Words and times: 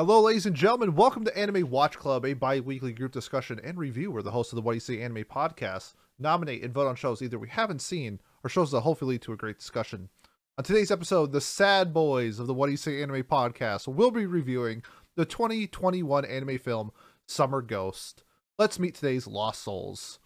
Hello, 0.00 0.22
ladies 0.22 0.46
and 0.46 0.56
gentlemen. 0.56 0.94
Welcome 0.94 1.26
to 1.26 1.38
Anime 1.38 1.68
Watch 1.68 1.98
Club, 1.98 2.24
a 2.24 2.32
bi 2.32 2.58
weekly 2.60 2.94
group 2.94 3.12
discussion 3.12 3.60
and 3.62 3.76
review 3.76 4.10
where 4.10 4.22
the 4.22 4.30
hosts 4.30 4.50
of 4.50 4.56
the 4.56 4.62
What 4.62 4.72
Do 4.72 4.76
You 4.76 4.80
See 4.80 5.02
Anime 5.02 5.24
podcast 5.24 5.92
nominate 6.18 6.64
and 6.64 6.72
vote 6.72 6.86
on 6.86 6.96
shows 6.96 7.20
either 7.20 7.38
we 7.38 7.50
haven't 7.50 7.82
seen 7.82 8.18
or 8.42 8.48
shows 8.48 8.70
that 8.70 8.80
hopefully 8.80 9.16
lead 9.16 9.20
to 9.20 9.34
a 9.34 9.36
great 9.36 9.58
discussion. 9.58 10.08
On 10.56 10.64
today's 10.64 10.90
episode, 10.90 11.32
the 11.32 11.40
sad 11.42 11.92
boys 11.92 12.38
of 12.38 12.46
the 12.46 12.54
What 12.54 12.68
Do 12.68 12.70
You 12.70 12.78
See 12.78 13.02
Anime 13.02 13.24
podcast 13.24 13.88
will 13.88 14.10
be 14.10 14.24
reviewing 14.24 14.82
the 15.16 15.26
2021 15.26 16.24
anime 16.24 16.56
film 16.56 16.92
Summer 17.26 17.60
Ghost. 17.60 18.24
Let's 18.58 18.78
meet 18.78 18.94
today's 18.94 19.26
Lost 19.26 19.62
Souls. 19.62 20.18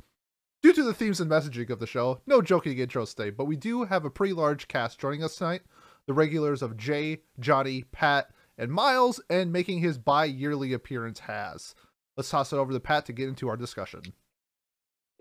Due 0.63 0.73
to 0.73 0.85
the 0.85 0.95
themes 0.95 1.21
and 1.21 1.29
messaging 1.29 1.71
of 1.71 1.81
the 1.81 1.89
show, 1.89 2.21
no 2.29 2.41
joking 2.41 2.79
intros 2.79 3.13
today, 3.13 3.31
but 3.31 3.47
we 3.47 3.57
do 3.57 3.83
have 3.83 4.05
a 4.05 4.11
pretty 4.11 4.35
large 4.35 4.69
cast 4.69 5.01
joining 5.01 5.25
us 5.25 5.35
tonight. 5.35 5.63
The 6.07 6.15
regulars 6.15 6.63
of 6.63 6.77
Jay, 6.77 7.23
Johnny, 7.41 7.83
Pat, 7.91 8.31
and 8.59 8.71
Miles, 8.71 9.21
and 9.29 9.53
making 9.53 9.81
his 9.81 9.99
bi 9.99 10.25
yearly 10.25 10.73
appearance 10.73 11.21
has. 11.21 11.75
Let's 12.17 12.31
toss 12.31 12.53
it 12.53 12.57
over 12.57 12.73
to 12.73 12.81
Pat 12.81 13.07
to 13.07 13.13
get 13.13 13.29
into 13.29 13.49
our 13.49 13.57
discussion. 13.57 14.03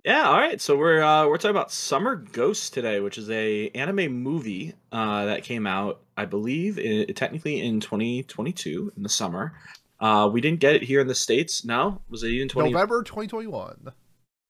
Yeah, 0.05 0.23
all 0.23 0.37
right. 0.37 0.59
So 0.59 0.77
we're 0.77 1.01
uh, 1.01 1.27
we're 1.27 1.37
talking 1.37 1.51
about 1.51 1.71
Summer 1.71 2.15
Ghost 2.15 2.73
today, 2.73 2.99
which 2.99 3.17
is 3.17 3.29
a 3.29 3.69
anime 3.69 4.21
movie 4.21 4.73
uh, 4.91 5.25
that 5.25 5.43
came 5.43 5.65
out, 5.65 6.01
I 6.17 6.25
believe, 6.25 6.77
i 6.77 7.11
technically 7.13 7.61
in 7.61 7.79
2022 7.79 8.93
in 8.97 9.03
the 9.03 9.09
summer. 9.09 9.53
Uh, 9.99 10.29
we 10.31 10.41
didn't 10.41 10.59
get 10.59 10.75
it 10.75 10.83
here 10.83 10.99
in 10.99 11.07
the 11.07 11.15
states. 11.15 11.63
No, 11.63 12.01
was 12.09 12.23
it 12.23 12.29
even 12.29 12.49
20- 12.49 12.71
November 12.71 13.03
2021? 13.03 13.93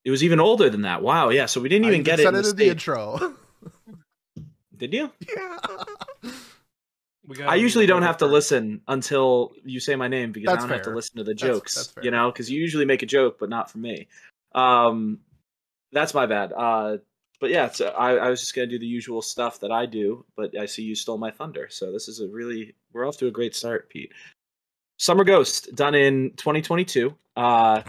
It 0.04 0.12
was 0.12 0.24
even 0.24 0.40
older 0.40 0.70
than 0.70 0.82
that. 0.82 1.02
Wow. 1.02 1.30
Yeah. 1.30 1.46
So 1.46 1.62
we 1.62 1.70
didn't 1.70 1.86
even, 1.88 2.04
get 2.04 2.20
it 2.20 2.26
in, 2.26 2.34
the, 2.34 2.50
in 2.50 2.56
the 2.56 2.70
intro. 2.70 3.36
Did 4.78 4.94
you? 4.94 5.12
Yeah. 5.36 6.32
I 7.46 7.56
usually 7.56 7.86
don't 7.86 8.02
have 8.02 8.18
to 8.18 8.26
listen 8.26 8.82
until 8.88 9.54
you 9.64 9.80
say 9.80 9.96
my 9.96 10.08
name 10.08 10.32
because 10.32 10.48
that's 10.48 10.58
I 10.58 10.60
don't 10.62 10.70
fair. 10.70 10.78
have 10.78 10.86
to 10.88 10.96
listen 10.96 11.18
to 11.18 11.24
the 11.24 11.34
jokes, 11.34 11.76
that's, 11.76 11.88
that's 11.88 12.06
you 12.06 12.12
know, 12.12 12.32
because 12.32 12.52
you 12.52 12.60
usually 12.60 12.86
make 12.86 13.02
a 13.02 13.06
joke, 13.06 13.38
but 13.40 13.50
not 13.50 13.72
for 13.72 13.78
me. 13.78 14.08
Um, 14.54 15.20
that's 15.92 16.14
my 16.14 16.26
bad. 16.26 16.52
Uh, 16.56 16.98
but 17.40 17.50
yeah, 17.50 17.70
so 17.70 17.88
I, 17.88 18.16
I 18.16 18.30
was 18.30 18.40
just 18.40 18.56
gonna 18.56 18.68
do 18.68 18.80
the 18.80 18.86
usual 18.86 19.22
stuff 19.22 19.60
that 19.62 19.72
I 19.72 19.86
do, 19.86 20.26
but 20.36 20.58
I 20.58 20.66
see 20.66 20.84
you 20.84 20.96
stole 20.96 21.18
my 21.18 21.32
thunder. 21.32 21.68
So 21.70 21.92
this 21.92 22.08
is 22.08 22.20
a 22.20 22.28
really 22.28 22.76
we're 22.92 23.08
off 23.08 23.18
to 23.18 23.28
a 23.28 23.32
great 23.32 23.56
start, 23.56 23.90
Pete. 23.90 24.12
Summer 24.98 25.24
Ghost, 25.24 25.76
done 25.76 25.96
in 25.96 26.32
2022. 26.38 27.14
Uh, 27.36 27.82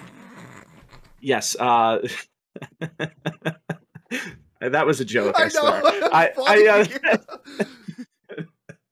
yes. 1.20 1.54
Uh, 1.58 1.98
that 4.60 4.86
was 4.86 5.00
a 5.00 5.04
joke. 5.04 5.38
I, 5.38 5.44
I 5.44 5.48
swear. 5.48 5.82
know. 5.82 6.08
I, 6.12 6.32
I, 6.46 6.86
uh, 7.12 7.64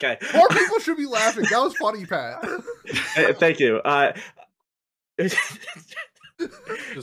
okay. 0.03 0.19
More 0.35 0.49
people 0.51 0.79
should 0.79 0.97
be 0.97 1.07
laughing. 1.07 1.45
That 1.51 1.61
was 1.61 1.75
funny, 1.77 2.07
Pat. 2.07 2.45
Thank 3.39 3.61
you. 3.61 3.77
Uh, 3.77 4.13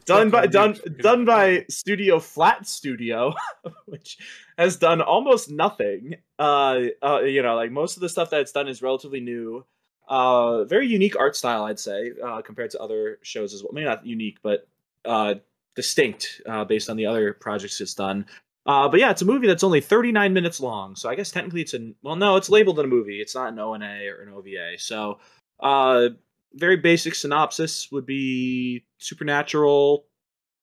done 0.06 0.30
by 0.30 0.48
done 0.48 0.78
done 0.98 1.26
by 1.26 1.66
Studio 1.70 2.20
Flat 2.20 2.68
Studio, 2.68 3.34
which 3.86 4.18
has 4.58 4.78
done 4.78 5.02
almost 5.02 5.50
nothing. 5.50 6.16
Uh, 6.38 6.82
uh, 7.02 7.22
you 7.22 7.42
know, 7.42 7.56
like 7.56 7.72
most 7.72 7.98
of 7.98 8.02
the 8.02 8.10
stuff 8.10 8.30
that 8.32 8.42
it's 8.42 8.52
done 8.52 8.68
is 8.68 8.82
relatively 8.82 9.20
new. 9.20 9.66
Uh, 10.08 10.64
very 10.64 10.88
unique 10.88 11.16
art 11.20 11.36
style, 11.36 11.66
I'd 11.66 11.80
say, 11.80 12.14
uh, 12.24 12.42
compared 12.42 12.72
to 12.72 12.80
other 12.80 13.20
shows 13.22 13.54
as 13.54 13.62
well. 13.62 13.72
Maybe 13.74 13.86
not 13.86 14.08
unique, 14.08 14.40
but 14.42 14.68
uh, 15.06 15.36
distinct 15.76 16.42
uh, 16.48 16.66
based 16.66 16.90
on 16.90 16.98
the 16.98 17.06
other 17.06 17.34
projects 17.34 17.80
it's 17.80 17.94
done. 17.94 18.26
Uh, 18.70 18.88
but 18.88 19.00
yeah, 19.00 19.10
it's 19.10 19.24
a 19.24 19.26
movie 19.26 19.48
that's 19.48 19.64
only 19.64 19.82
39 19.82 20.32
minutes 20.32 20.60
long. 20.60 20.96
So 20.96 21.10
I 21.10 21.16
guess 21.16 21.32
technically 21.32 21.62
it's 21.62 21.74
a 21.74 21.92
well, 22.04 22.16
no, 22.16 22.36
it's 22.36 22.52
labeled 22.52 22.78
in 22.78 22.86
a 22.86 22.88
movie. 22.88 23.20
It's 23.20 23.34
not 23.34 23.52
an 23.52 23.58
ONA 23.58 24.02
or 24.12 24.22
an 24.22 24.32
OVA. 24.32 24.78
So 24.78 25.18
uh, 25.60 26.10
very 26.54 26.76
basic 26.76 27.16
synopsis 27.16 27.92
would 27.92 28.06
be 28.06 28.86
supernatural 29.00 30.06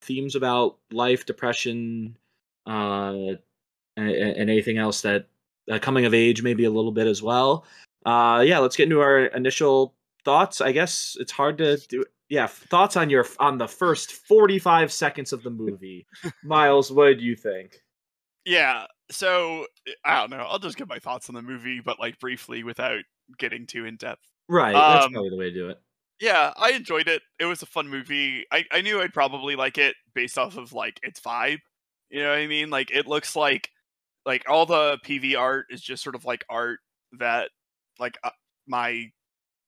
themes 0.03 0.37
about 0.37 0.79
life, 0.93 1.27
depression, 1.27 2.17
uh, 2.65 3.35
and, 3.97 4.11
and 4.11 4.51
anything 4.51 4.79
else 4.79 5.01
that 5.01 5.27
uh, 5.69 5.81
coming 5.81 6.05
of 6.05 6.15
age 6.15 6.45
maybe 6.45 6.65
a 6.65 6.71
little 6.71 6.93
bit 6.93 7.09
as 7.09 7.25
well. 7.25 7.67
Uh, 8.05 8.45
yeah, 8.47 8.61
let's 8.61 8.77
get 8.77 8.85
into 8.85 9.01
our 9.01 9.25
initial 9.27 9.97
thoughts. 10.25 10.61
I 10.61 10.71
guess 10.71 11.17
it's 11.19 11.33
hard 11.33 11.59
to 11.59 11.77
do. 11.89 12.05
Yeah, 12.29 12.47
thoughts 12.47 12.97
on 12.97 13.11
your 13.11 13.27
on 13.41 13.59
the 13.59 13.67
first 13.67 14.13
forty 14.13 14.61
five 14.61 14.93
seconds 14.93 15.33
of 15.33 15.43
the 15.43 15.51
movie. 15.51 16.07
Miles, 16.45 16.93
what 16.93 17.19
do 17.19 17.25
you 17.25 17.35
think? 17.35 17.81
Yeah, 18.47 18.87
so 19.11 19.67
I 20.05 20.21
don't 20.21 20.31
know. 20.31 20.47
I'll 20.49 20.59
just 20.61 20.77
give 20.77 20.89
my 20.89 20.99
thoughts 21.01 21.29
on 21.29 21.35
the 21.35 21.43
movie, 21.43 21.81
but 21.81 21.99
like 21.99 22.19
briefly 22.21 22.63
without 22.63 23.01
getting 23.39 23.67
too 23.67 23.85
in 23.85 23.97
depth. 23.97 24.23
Right, 24.49 24.73
that's 24.73 25.07
Um, 25.07 25.13
probably 25.13 25.31
the 25.31 25.37
way 25.37 25.51
to 25.51 25.55
do 25.55 25.69
it. 25.69 25.79
Yeah, 26.21 26.53
I 26.57 26.71
enjoyed 26.71 27.09
it. 27.09 27.23
It 27.39 27.45
was 27.45 27.61
a 27.63 27.67
fun 27.67 27.89
movie. 27.89 28.47
I, 28.51 28.65
I 28.73 28.81
knew 28.81 29.01
I'd 29.01 29.13
probably 29.13 29.57
like 29.57 29.77
it 29.77 29.97
based 30.15 30.39
off 30.39 30.57
of 30.57 30.73
like 30.73 30.99
its 31.03 31.21
vibe. 31.21 31.59
You 32.09 32.23
know 32.23 32.31
what 32.31 32.39
I 32.39 32.47
mean? 32.47 32.71
Like 32.71 32.91
it 32.91 33.07
looks 33.07 33.37
like 33.37 33.69
like 34.25 34.49
all 34.49 34.65
the 34.65 34.99
PV 35.05 35.37
art 35.37 35.67
is 35.71 35.83
just 35.83 36.03
sort 36.03 36.15
of 36.15 36.25
like 36.25 36.45
art 36.49 36.79
that 37.19 37.51
like 37.99 38.17
uh, 38.25 38.31
my 38.67 39.11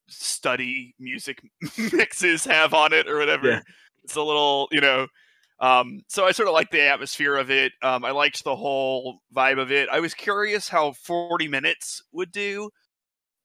study 0.08 0.94
music 0.98 1.40
mixes 1.92 2.44
have 2.44 2.72
on 2.74 2.92
it 2.92 3.08
or 3.08 3.18
whatever. 3.18 3.48
Yeah. 3.48 3.60
It's 4.04 4.16
a 4.16 4.22
little, 4.22 4.68
you 4.70 4.80
know, 4.80 5.06
um, 5.60 6.00
so 6.08 6.24
I 6.24 6.32
sort 6.32 6.48
of 6.48 6.54
like 6.54 6.70
the 6.70 6.82
atmosphere 6.82 7.36
of 7.36 7.50
it. 7.50 7.72
Um, 7.82 8.04
I 8.04 8.12
liked 8.12 8.44
the 8.44 8.56
whole 8.56 9.20
vibe 9.34 9.58
of 9.58 9.72
it. 9.72 9.88
I 9.90 10.00
was 10.00 10.14
curious 10.14 10.68
how 10.68 10.92
40 10.92 11.48
minutes 11.48 12.02
would 12.12 12.30
do. 12.30 12.70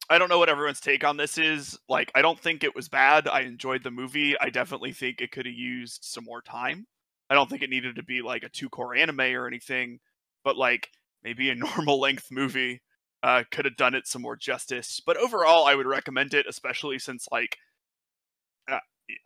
I 0.08 0.18
don't 0.18 0.28
know 0.28 0.38
what 0.38 0.48
everyone's 0.48 0.80
take 0.80 1.02
on 1.02 1.16
this 1.16 1.38
is. 1.38 1.78
Like, 1.88 2.12
I 2.14 2.22
don't 2.22 2.38
think 2.38 2.62
it 2.62 2.74
was 2.74 2.88
bad. 2.88 3.26
I 3.26 3.40
enjoyed 3.40 3.82
the 3.82 3.90
movie. 3.90 4.34
I 4.38 4.50
definitely 4.50 4.92
think 4.92 5.20
it 5.20 5.32
could 5.32 5.46
have 5.46 5.54
used 5.54 6.04
some 6.04 6.24
more 6.24 6.42
time. 6.42 6.86
I 7.30 7.34
don't 7.34 7.48
think 7.48 7.62
it 7.62 7.70
needed 7.70 7.96
to 7.96 8.02
be 8.02 8.20
like 8.22 8.42
a 8.42 8.48
two 8.48 8.68
cour 8.68 8.94
anime 8.94 9.20
or 9.20 9.46
anything, 9.46 9.98
but 10.44 10.56
like 10.56 10.90
maybe 11.22 11.48
a 11.50 11.54
normal 11.54 11.98
length 11.98 12.28
movie 12.30 12.82
uh, 13.22 13.44
could 13.50 13.64
have 13.64 13.76
done 13.76 13.94
it 13.94 14.06
some 14.06 14.22
more 14.22 14.36
justice. 14.36 15.00
But 15.04 15.16
overall, 15.16 15.64
I 15.64 15.74
would 15.74 15.86
recommend 15.86 16.34
it, 16.34 16.46
especially 16.46 16.98
since 16.98 17.26
like, 17.32 17.56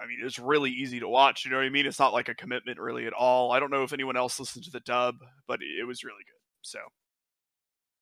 I 0.01 0.07
mean, 0.07 0.19
it's 0.23 0.39
really 0.39 0.71
easy 0.71 1.01
to 1.01 1.09
watch. 1.09 1.45
You 1.45 1.51
know 1.51 1.59
what 1.59 1.67
I 1.67 1.71
mean? 1.71 1.87
It's 1.87 1.99
not 1.99 2.13
like 2.13 2.29
a 2.29 2.35
commitment 2.35 2.81
really 2.81 3.07
at 3.07 3.13
all. 3.13 3.53
I 3.53 3.61
don't 3.61 3.71
know 3.71 3.85
if 3.85 3.93
anyone 3.93 4.17
else 4.17 4.41
listened 4.41 4.65
to 4.65 4.71
the 4.71 4.81
dub, 4.81 5.17
but 5.47 5.61
it 5.63 5.87
was 5.87 6.05
really 6.05 6.25
good. 6.27 6.41
So 6.63 6.79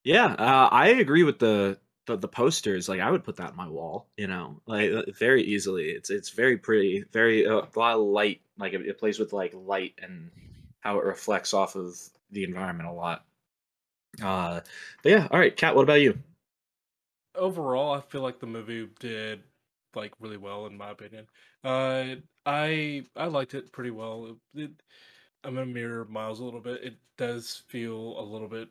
Yeah, 0.04 0.26
uh, 0.26 0.68
I 0.70 0.88
agree 0.88 1.22
with 1.22 1.38
the, 1.38 1.78
the 2.06 2.16
the 2.16 2.28
posters. 2.28 2.88
Like, 2.88 3.00
I 3.00 3.10
would 3.10 3.24
put 3.24 3.36
that 3.36 3.50
on 3.50 3.56
my 3.56 3.68
wall. 3.68 4.08
You 4.16 4.26
know, 4.26 4.60
like 4.66 4.90
uh, 4.90 5.02
very 5.18 5.42
easily. 5.42 5.90
It's 5.90 6.10
it's 6.10 6.30
very 6.30 6.56
pretty, 6.56 7.04
very 7.12 7.46
uh, 7.46 7.62
a 7.62 7.78
lot 7.78 7.96
of 7.96 8.02
light. 8.02 8.40
Like 8.58 8.72
it, 8.72 8.86
it 8.86 8.98
plays 8.98 9.18
with 9.18 9.32
like 9.32 9.52
light 9.54 9.94
and 10.02 10.30
how 10.80 10.98
it 10.98 11.04
reflects 11.04 11.52
off 11.52 11.76
of 11.76 11.98
the 12.30 12.44
environment 12.44 12.88
a 12.88 12.92
lot. 12.92 13.24
Uh, 14.22 14.60
but 15.02 15.12
yeah, 15.12 15.28
all 15.30 15.38
right, 15.38 15.54
Kat. 15.54 15.76
What 15.76 15.82
about 15.82 16.00
you? 16.00 16.18
overall 17.36 17.92
i 17.92 18.00
feel 18.00 18.22
like 18.22 18.40
the 18.40 18.46
movie 18.46 18.88
did 18.98 19.42
like 19.96 20.12
really 20.20 20.36
well 20.36 20.66
in 20.66 20.76
my 20.76 20.90
opinion. 20.90 21.26
Uh 21.64 22.16
i 22.46 23.04
i 23.16 23.26
liked 23.26 23.54
it 23.54 23.72
pretty 23.72 23.90
well. 23.90 24.38
It, 24.54 24.62
it, 24.62 24.70
i'm 25.44 25.54
gonna 25.54 25.66
mirror 25.66 26.04
miles 26.06 26.40
a 26.40 26.44
little 26.44 26.60
bit. 26.60 26.82
It 26.84 26.96
does 27.18 27.62
feel 27.68 28.18
a 28.20 28.22
little 28.22 28.48
bit 28.48 28.68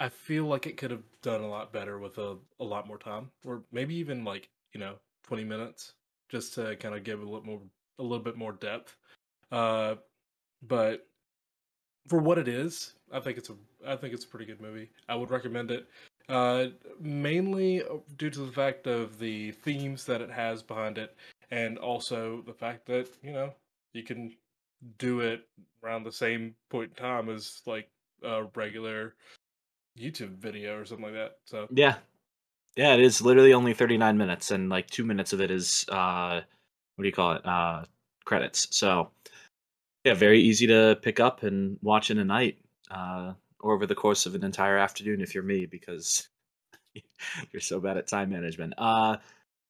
i 0.00 0.08
feel 0.08 0.46
like 0.46 0.66
it 0.66 0.76
could 0.76 0.90
have 0.90 1.04
done 1.22 1.42
a 1.42 1.48
lot 1.48 1.72
better 1.72 1.98
with 1.98 2.18
a, 2.18 2.36
a 2.58 2.64
lot 2.64 2.86
more 2.88 2.98
time 2.98 3.30
or 3.44 3.62
maybe 3.70 3.94
even 3.94 4.24
like 4.24 4.48
you 4.72 4.80
know 4.80 4.94
20 5.24 5.44
minutes 5.44 5.94
just 6.28 6.54
to 6.54 6.76
kind 6.76 6.94
of 6.94 7.04
give 7.04 7.20
a 7.20 7.24
little 7.24 7.44
more 7.44 7.60
a 7.98 8.02
little 8.02 8.24
bit 8.24 8.36
more 8.36 8.52
depth. 8.52 8.96
Uh 9.52 9.96
but 10.62 11.06
for 12.08 12.18
what 12.18 12.38
it 12.38 12.48
is 12.48 12.94
i 13.12 13.20
think 13.20 13.38
it's 13.38 13.50
a 13.50 13.54
i 13.86 13.96
think 13.96 14.14
it's 14.14 14.24
a 14.24 14.28
pretty 14.28 14.46
good 14.46 14.60
movie. 14.60 14.90
I 15.08 15.14
would 15.14 15.30
recommend 15.30 15.70
it 15.70 15.86
uh, 16.30 16.66
mainly 17.00 17.82
due 18.16 18.30
to 18.30 18.40
the 18.40 18.52
fact 18.52 18.86
of 18.86 19.18
the 19.18 19.52
themes 19.52 20.04
that 20.06 20.20
it 20.20 20.30
has 20.30 20.62
behind 20.62 20.98
it, 20.98 21.16
and 21.50 21.78
also 21.78 22.42
the 22.46 22.54
fact 22.54 22.86
that 22.86 23.08
you 23.22 23.32
know 23.32 23.52
you 23.92 24.02
can 24.02 24.32
do 24.98 25.20
it 25.20 25.46
around 25.82 26.04
the 26.04 26.12
same 26.12 26.54
point 26.70 26.92
in 26.96 27.02
time 27.02 27.28
as 27.28 27.60
like 27.66 27.88
a 28.22 28.44
regular 28.54 29.14
YouTube 29.98 30.36
video 30.38 30.78
or 30.78 30.84
something 30.84 31.06
like 31.06 31.14
that. 31.14 31.38
So 31.44 31.66
Yeah, 31.70 31.96
yeah. 32.76 32.94
It 32.94 33.00
is 33.00 33.20
literally 33.20 33.52
only 33.52 33.74
thirty 33.74 33.98
nine 33.98 34.16
minutes, 34.16 34.50
and 34.50 34.68
like 34.68 34.88
two 34.88 35.04
minutes 35.04 35.32
of 35.32 35.40
it 35.40 35.50
is 35.50 35.84
uh, 35.88 36.40
what 36.96 37.02
do 37.02 37.08
you 37.08 37.12
call 37.14 37.32
it? 37.32 37.44
Uh, 37.44 37.84
credits. 38.24 38.68
So 38.70 39.10
yeah, 40.04 40.14
very 40.14 40.40
easy 40.40 40.66
to 40.68 40.98
pick 41.02 41.20
up 41.20 41.42
and 41.42 41.78
watch 41.82 42.10
in 42.10 42.18
a 42.18 42.24
night. 42.24 42.58
Uh, 42.90 43.34
over 43.62 43.86
the 43.86 43.94
course 43.94 44.26
of 44.26 44.34
an 44.34 44.44
entire 44.44 44.76
afternoon 44.76 45.20
if 45.20 45.34
you're 45.34 45.44
me 45.44 45.66
because 45.66 46.28
you're 47.52 47.60
so 47.60 47.80
bad 47.80 47.96
at 47.96 48.06
time 48.06 48.30
management. 48.30 48.74
Uh 48.78 49.16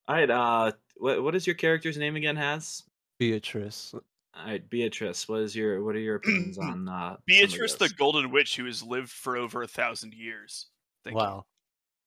all 0.09 0.17
right, 0.17 0.31
uh 0.31 0.73
what 0.97 1.23
what 1.23 1.35
is 1.35 1.47
your 1.47 1.55
character's 1.55 1.97
name 1.97 2.17
again 2.17 2.37
has? 2.37 2.83
Beatrice. 3.19 3.95
All 3.95 4.47
right, 4.47 4.69
Beatrice, 4.71 5.29
what 5.29 5.41
is 5.41 5.55
your 5.55 5.83
what 5.83 5.95
are 5.97 6.01
your 6.01 6.17
opinions 6.17 6.59
on 6.63 6.89
uh 6.89 7.17
Beatrice, 7.27 7.75
the 7.75 7.89
Golden 7.89 8.31
Witch, 8.31 8.57
who 8.57 8.67
has 8.67 8.83
lived 8.83 9.11
for 9.11 9.37
over 9.37 9.63
a 9.63 9.69
thousand 9.69 10.15
years. 10.15 10.67
Thank 11.05 11.15
you. 11.15 11.19
wow. 11.19 11.45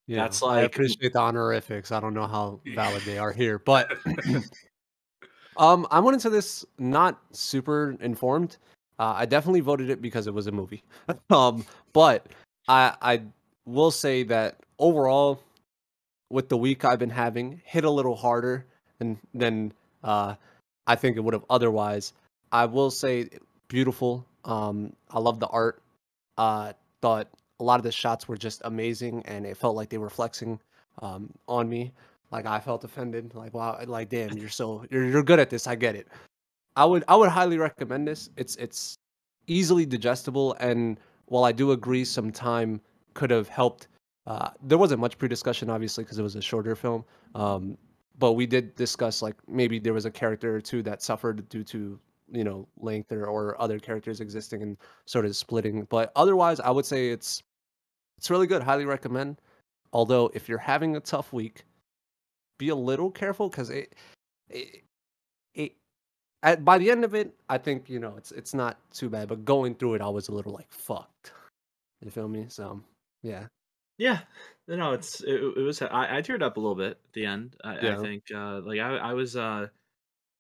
Yeah, 0.06 0.24
That's 0.24 0.42
like 0.42 0.60
I 0.60 0.62
appreciate 0.64 1.14
the 1.14 1.20
honorifics. 1.20 1.92
I 1.92 2.00
don't 2.00 2.14
know 2.14 2.28
how 2.28 2.60
valid 2.76 3.04
they 3.04 3.18
are 3.18 3.32
here, 3.32 3.58
but 3.58 3.98
um, 5.58 5.88
I 5.90 6.00
went 6.02 6.16
into 6.16 6.30
this 6.30 6.66
not 6.78 7.22
super 7.32 7.96
informed. 8.02 8.58
Uh, 9.00 9.14
I 9.18 9.26
definitely 9.26 9.62
voted 9.62 9.90
it 9.90 10.02
because 10.02 10.28
it 10.28 10.34
was 10.34 10.48
a 10.48 10.52
movie. 10.52 10.84
um, 11.30 11.66
but 11.94 12.28
I 12.68 12.96
I 13.02 13.22
will 13.66 13.92
say 13.92 14.24
that 14.24 14.58
overall, 14.80 15.42
with 16.30 16.50
the 16.50 16.58
week 16.58 16.86
I've 16.86 17.00
been 17.00 17.10
having, 17.10 17.62
hit 17.66 17.84
a 17.84 17.90
little 17.90 18.16
harder 18.16 18.66
than 19.00 19.20
than 19.34 19.74
uh, 20.04 20.36
I 20.88 20.96
think 20.96 21.18
it 21.18 21.22
would 21.22 21.34
have 21.34 21.46
otherwise. 21.50 22.14
I 22.52 22.66
will 22.66 22.92
say 22.92 23.30
beautiful. 23.68 24.26
Um, 24.46 24.94
I 25.10 25.20
love 25.20 25.40
the 25.40 25.48
art. 25.48 25.82
Uh, 26.38 26.74
thought 27.02 27.28
a 27.60 27.64
lot 27.64 27.80
of 27.80 27.84
the 27.84 27.92
shots 27.92 28.28
were 28.28 28.38
just 28.38 28.62
amazing, 28.66 29.24
and 29.26 29.46
it 29.46 29.58
felt 29.58 29.76
like 29.76 29.90
they 29.90 29.98
were 29.98 30.10
flexing 30.10 30.60
um, 31.02 31.30
on 31.48 31.70
me. 31.70 31.92
Like 32.32 32.46
I 32.46 32.60
felt 32.60 32.84
offended. 32.84 33.34
Like 33.36 33.54
wow, 33.54 33.80
like 33.88 34.10
damn, 34.10 34.38
you're 34.38 34.50
so 34.50 34.86
you're 34.90 35.06
you're 35.06 35.24
good 35.24 35.40
at 35.40 35.50
this. 35.50 35.68
I 35.68 35.76
get 35.76 35.96
it. 35.96 36.08
I 36.76 36.86
would 36.86 37.04
I 37.08 37.16
would 37.16 37.30
highly 37.30 37.58
recommend 37.58 38.08
this. 38.08 38.30
It's 38.38 38.56
it's 38.56 38.98
easily 39.48 39.86
digestible, 39.86 40.54
and 40.60 41.00
while 41.26 41.44
I 41.44 41.52
do 41.52 41.72
agree, 41.72 42.06
some 42.06 42.32
time 42.32 42.82
could 43.14 43.30
have 43.30 43.48
helped. 43.48 43.88
Uh, 44.26 44.50
there 44.62 44.78
wasn't 44.78 45.02
much 45.02 45.18
pre-discussion, 45.18 45.70
obviously, 45.70 46.04
because 46.04 46.18
it 46.18 46.24
was 46.24 46.36
a 46.36 46.42
shorter 46.42 46.76
film. 46.76 47.04
Um, 47.36 47.78
but 48.20 48.34
we 48.34 48.46
did 48.46 48.76
discuss 48.76 49.22
like 49.22 49.36
maybe 49.48 49.80
there 49.80 49.94
was 49.94 50.06
a 50.06 50.12
character 50.12 50.56
or 50.56 50.62
two 50.62 50.82
that 50.84 51.02
suffered 51.02 51.48
due 51.50 51.64
to 51.64 52.00
you 52.32 52.44
know 52.44 52.68
length 52.78 53.12
or, 53.12 53.26
or 53.26 53.60
other 53.62 53.80
characters 53.80 54.22
existing 54.22 54.62
and 54.64 54.78
sort 55.06 55.26
of 55.26 55.36
splitting. 55.36 55.86
But 55.90 56.12
otherwise, 56.16 56.60
I 56.60 56.72
would 56.72 56.86
say 56.86 57.10
it's 57.10 57.44
it's 58.18 58.30
really 58.30 58.48
good. 58.48 58.64
Highly 58.64 58.86
recommend. 58.86 59.42
Although 59.92 60.32
if 60.34 60.50
you're 60.50 60.58
having 60.58 60.96
a 60.96 61.00
tough 61.00 61.34
week, 61.34 61.66
be 62.58 62.70
a 62.70 62.76
little 62.76 63.12
careful 63.12 63.50
because 63.50 63.70
it, 63.70 63.94
it 64.50 64.68
it 64.68 64.84
at 66.44 66.64
by 66.64 66.78
the 66.78 66.92
end 66.92 67.04
of 67.04 67.16
it, 67.16 67.34
I 67.50 67.58
think 67.58 67.90
you 67.90 68.00
know 68.00 68.16
it's 68.18 68.32
it's 68.32 68.54
not 68.54 68.78
too 68.92 69.10
bad. 69.10 69.30
But 69.30 69.46
going 69.46 69.76
through 69.76 69.96
it, 69.96 70.02
I 70.02 70.10
was 70.10 70.28
a 70.28 70.34
little 70.34 70.54
like 70.54 70.72
fucked. 70.72 71.32
You 72.04 72.12
feel 72.12 72.28
me? 72.28 72.46
So 72.50 72.82
yeah, 73.24 73.48
Yeah, 73.98 74.20
no, 74.68 74.92
it's 74.94 75.22
it, 75.22 75.36
it 75.36 75.62
was. 75.62 75.82
I, 75.82 76.18
I 76.18 76.22
teared 76.22 76.42
up 76.44 76.58
a 76.58 76.60
little 76.60 76.76
bit 76.76 76.92
at 76.92 77.14
the 77.14 77.26
end. 77.26 77.56
I, 77.64 77.92
I 77.92 77.96
think 77.96 78.24
uh, 78.34 78.62
like 78.62 78.80
I 78.80 78.98
I 78.98 79.14
was 79.14 79.36
uh, 79.36 79.68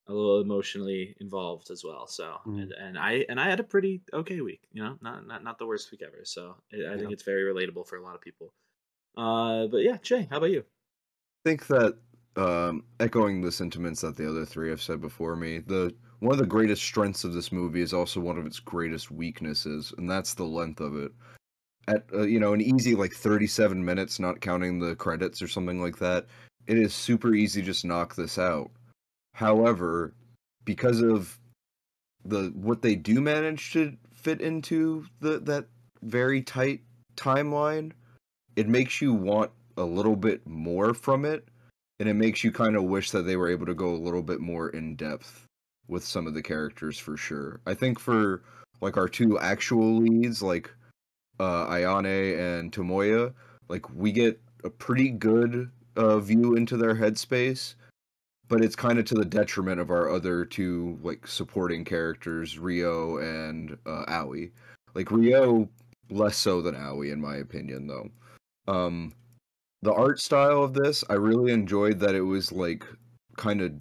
a 0.08 0.14
little 0.14 0.42
emotionally 0.42 1.16
involved 1.20 1.72
as 1.72 1.84
well. 1.84 2.08
So 2.08 2.38
Mhm. 2.46 2.62
and, 2.64 2.72
and 2.74 2.98
I 2.98 3.26
and 3.30 3.40
I 3.40 3.50
had 3.50 3.60
a 3.60 3.64
pretty 3.64 4.02
okay 4.12 4.42
week. 4.42 4.62
You 4.74 4.84
know, 4.84 4.98
not 5.02 5.26
not 5.28 5.44
not 5.44 5.58
the 5.58 5.68
worst 5.68 5.92
week 5.92 6.02
ever. 6.06 6.26
So 6.26 6.56
I, 6.74 6.94
I 6.94 6.98
think 6.98 7.12
it's 7.12 7.24
very 7.24 7.44
relatable 7.44 7.88
for 7.88 7.98
a 7.98 8.04
lot 8.04 8.16
of 8.16 8.22
people. 8.22 8.54
Uh, 9.16 9.68
but 9.68 9.84
yeah, 9.84 9.98
Jay, 10.02 10.28
how 10.30 10.38
about 10.38 10.52
you? 10.52 10.62
I 10.62 11.50
think 11.50 11.68
that 11.68 11.98
um, 12.36 12.84
echoing 13.00 13.42
the 13.42 13.52
sentiments 13.52 14.02
that 14.02 14.18
the 14.18 14.28
other 14.28 14.46
three 14.46 14.70
have 14.70 14.82
said 14.82 15.02
before 15.02 15.36
me, 15.36 15.60
the 15.60 15.94
one 16.20 16.34
of 16.34 16.40
the 16.40 16.46
greatest 16.46 16.82
strengths 16.82 17.24
of 17.24 17.34
this 17.34 17.52
movie 17.52 17.82
is 17.82 17.94
also 17.94 18.20
one 18.20 18.38
of 18.38 18.46
its 18.46 18.60
greatest 18.60 19.12
weaknesses, 19.12 19.94
and 19.98 20.10
that's 20.10 20.34
the 20.34 20.46
length 20.46 20.80
of 20.80 20.96
it. 20.96 21.12
At 21.88 22.06
uh, 22.14 22.22
you 22.22 22.40
know 22.40 22.54
an 22.54 22.62
easy 22.62 22.96
like 22.96 23.14
37 23.14 23.84
minutes, 23.84 24.20
not 24.20 24.42
counting 24.42 24.80
the 24.80 24.96
credits 24.96 25.42
or 25.42 25.48
something 25.48 25.82
like 25.82 25.98
that, 25.98 26.28
it 26.66 26.78
is 26.78 26.94
super 26.94 27.34
easy 27.34 27.62
to 27.62 27.66
just 27.66 27.86
knock 27.86 28.16
this 28.16 28.40
out. 28.40 28.72
However, 29.36 30.14
because 30.66 31.02
of 31.02 31.38
the 32.26 32.54
what 32.56 32.82
they 32.82 32.96
do 32.96 33.22
manage 33.22 33.74
to 33.74 33.96
fit 34.14 34.42
into 34.42 35.06
the 35.20 35.40
that 35.40 35.66
very 36.02 36.42
tight 36.42 36.82
timeline, 37.16 37.92
it 38.56 38.68
makes 38.68 39.02
you 39.02 39.14
want 39.14 39.52
a 39.78 39.84
little 39.84 40.16
bit 40.16 40.46
more 40.48 40.94
from 40.94 41.26
it 41.26 41.48
and 42.04 42.10
it 42.10 42.16
makes 42.16 42.44
you 42.44 42.52
kind 42.52 42.76
of 42.76 42.84
wish 42.84 43.12
that 43.12 43.22
they 43.22 43.38
were 43.38 43.48
able 43.50 43.66
to 43.66 43.74
go 43.74 43.88
a 43.88 43.96
little 43.96 44.22
bit 44.22 44.42
more 44.42 44.68
in 44.72 44.94
depth 44.94 45.46
with 45.88 46.04
some 46.04 46.28
of 46.28 46.34
the 46.34 46.42
characters 46.42 47.00
for 47.00 47.16
sure. 47.16 47.62
I 47.66 47.74
think 47.74 47.98
for 47.98 48.44
like 48.82 48.98
our 48.98 49.08
two 49.08 49.40
actual 49.40 50.00
leads 50.00 50.44
like 50.44 50.70
uh 51.40 51.66
Ayane 51.68 52.38
and 52.38 52.74
Tomoya, 52.74 53.34
like 53.70 53.90
we 53.96 54.12
get 54.12 54.38
a 54.66 54.70
pretty 54.70 55.12
good 55.12 55.72
uh 55.96 56.20
view 56.20 56.56
into 56.56 56.76
their 56.76 56.94
headspace, 56.94 57.76
but 58.50 58.62
it's 58.62 58.76
kind 58.76 59.00
of 59.00 59.06
to 59.06 59.16
the 59.16 59.24
detriment 59.24 59.80
of 59.80 59.90
our 59.90 60.10
other 60.10 60.44
two 60.44 61.00
like 61.04 61.26
supporting 61.26 61.86
characters, 61.86 62.60
Rio 62.60 63.16
and 63.20 63.78
uh 63.86 64.04
Aoi. 64.10 64.52
Like 64.94 65.10
Rio 65.10 65.70
less 66.10 66.36
so 66.36 66.62
than 66.62 66.76
Aoi 66.76 67.14
in 67.14 67.22
my 67.22 67.38
opinion 67.38 67.88
though. 67.88 68.10
Um 68.68 69.14
the 69.84 69.94
art 69.94 70.20
style 70.20 70.64
of 70.64 70.74
this, 70.74 71.04
I 71.10 71.16
really 71.16 71.52
enjoyed 71.52 72.00
that 72.00 72.16
it 72.16 72.22
was 72.22 72.52
like 72.54 72.86
kind 73.36 73.62
of 73.62 73.74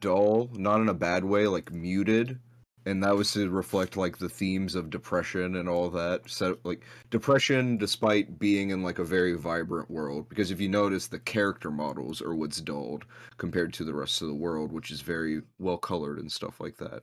dull, 0.00 0.50
not 0.54 0.80
in 0.80 0.88
a 0.88 0.94
bad 0.94 1.24
way, 1.24 1.46
like 1.46 1.70
muted. 1.70 2.40
And 2.84 3.02
that 3.02 3.16
was 3.16 3.32
to 3.32 3.48
reflect 3.50 3.96
like 3.96 4.18
the 4.18 4.28
themes 4.28 4.74
of 4.74 4.90
depression 4.90 5.56
and 5.56 5.68
all 5.68 5.88
that. 5.90 6.22
So 6.26 6.58
like 6.64 6.82
depression 7.10 7.78
despite 7.78 8.38
being 8.40 8.70
in 8.70 8.82
like 8.82 8.98
a 8.98 9.04
very 9.04 9.34
vibrant 9.34 9.88
world. 9.90 10.28
Because 10.28 10.50
if 10.50 10.60
you 10.60 10.68
notice 10.68 11.06
the 11.06 11.18
character 11.20 11.70
models 11.70 12.20
are 12.22 12.34
what's 12.34 12.60
dulled 12.60 13.04
compared 13.38 13.72
to 13.74 13.84
the 13.84 13.94
rest 13.94 14.22
of 14.22 14.28
the 14.28 14.34
world, 14.34 14.72
which 14.72 14.90
is 14.90 15.00
very 15.00 15.42
well 15.58 15.78
colored 15.78 16.18
and 16.18 16.30
stuff 16.30 16.60
like 16.60 16.76
that. 16.78 17.02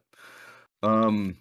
Um 0.83 1.37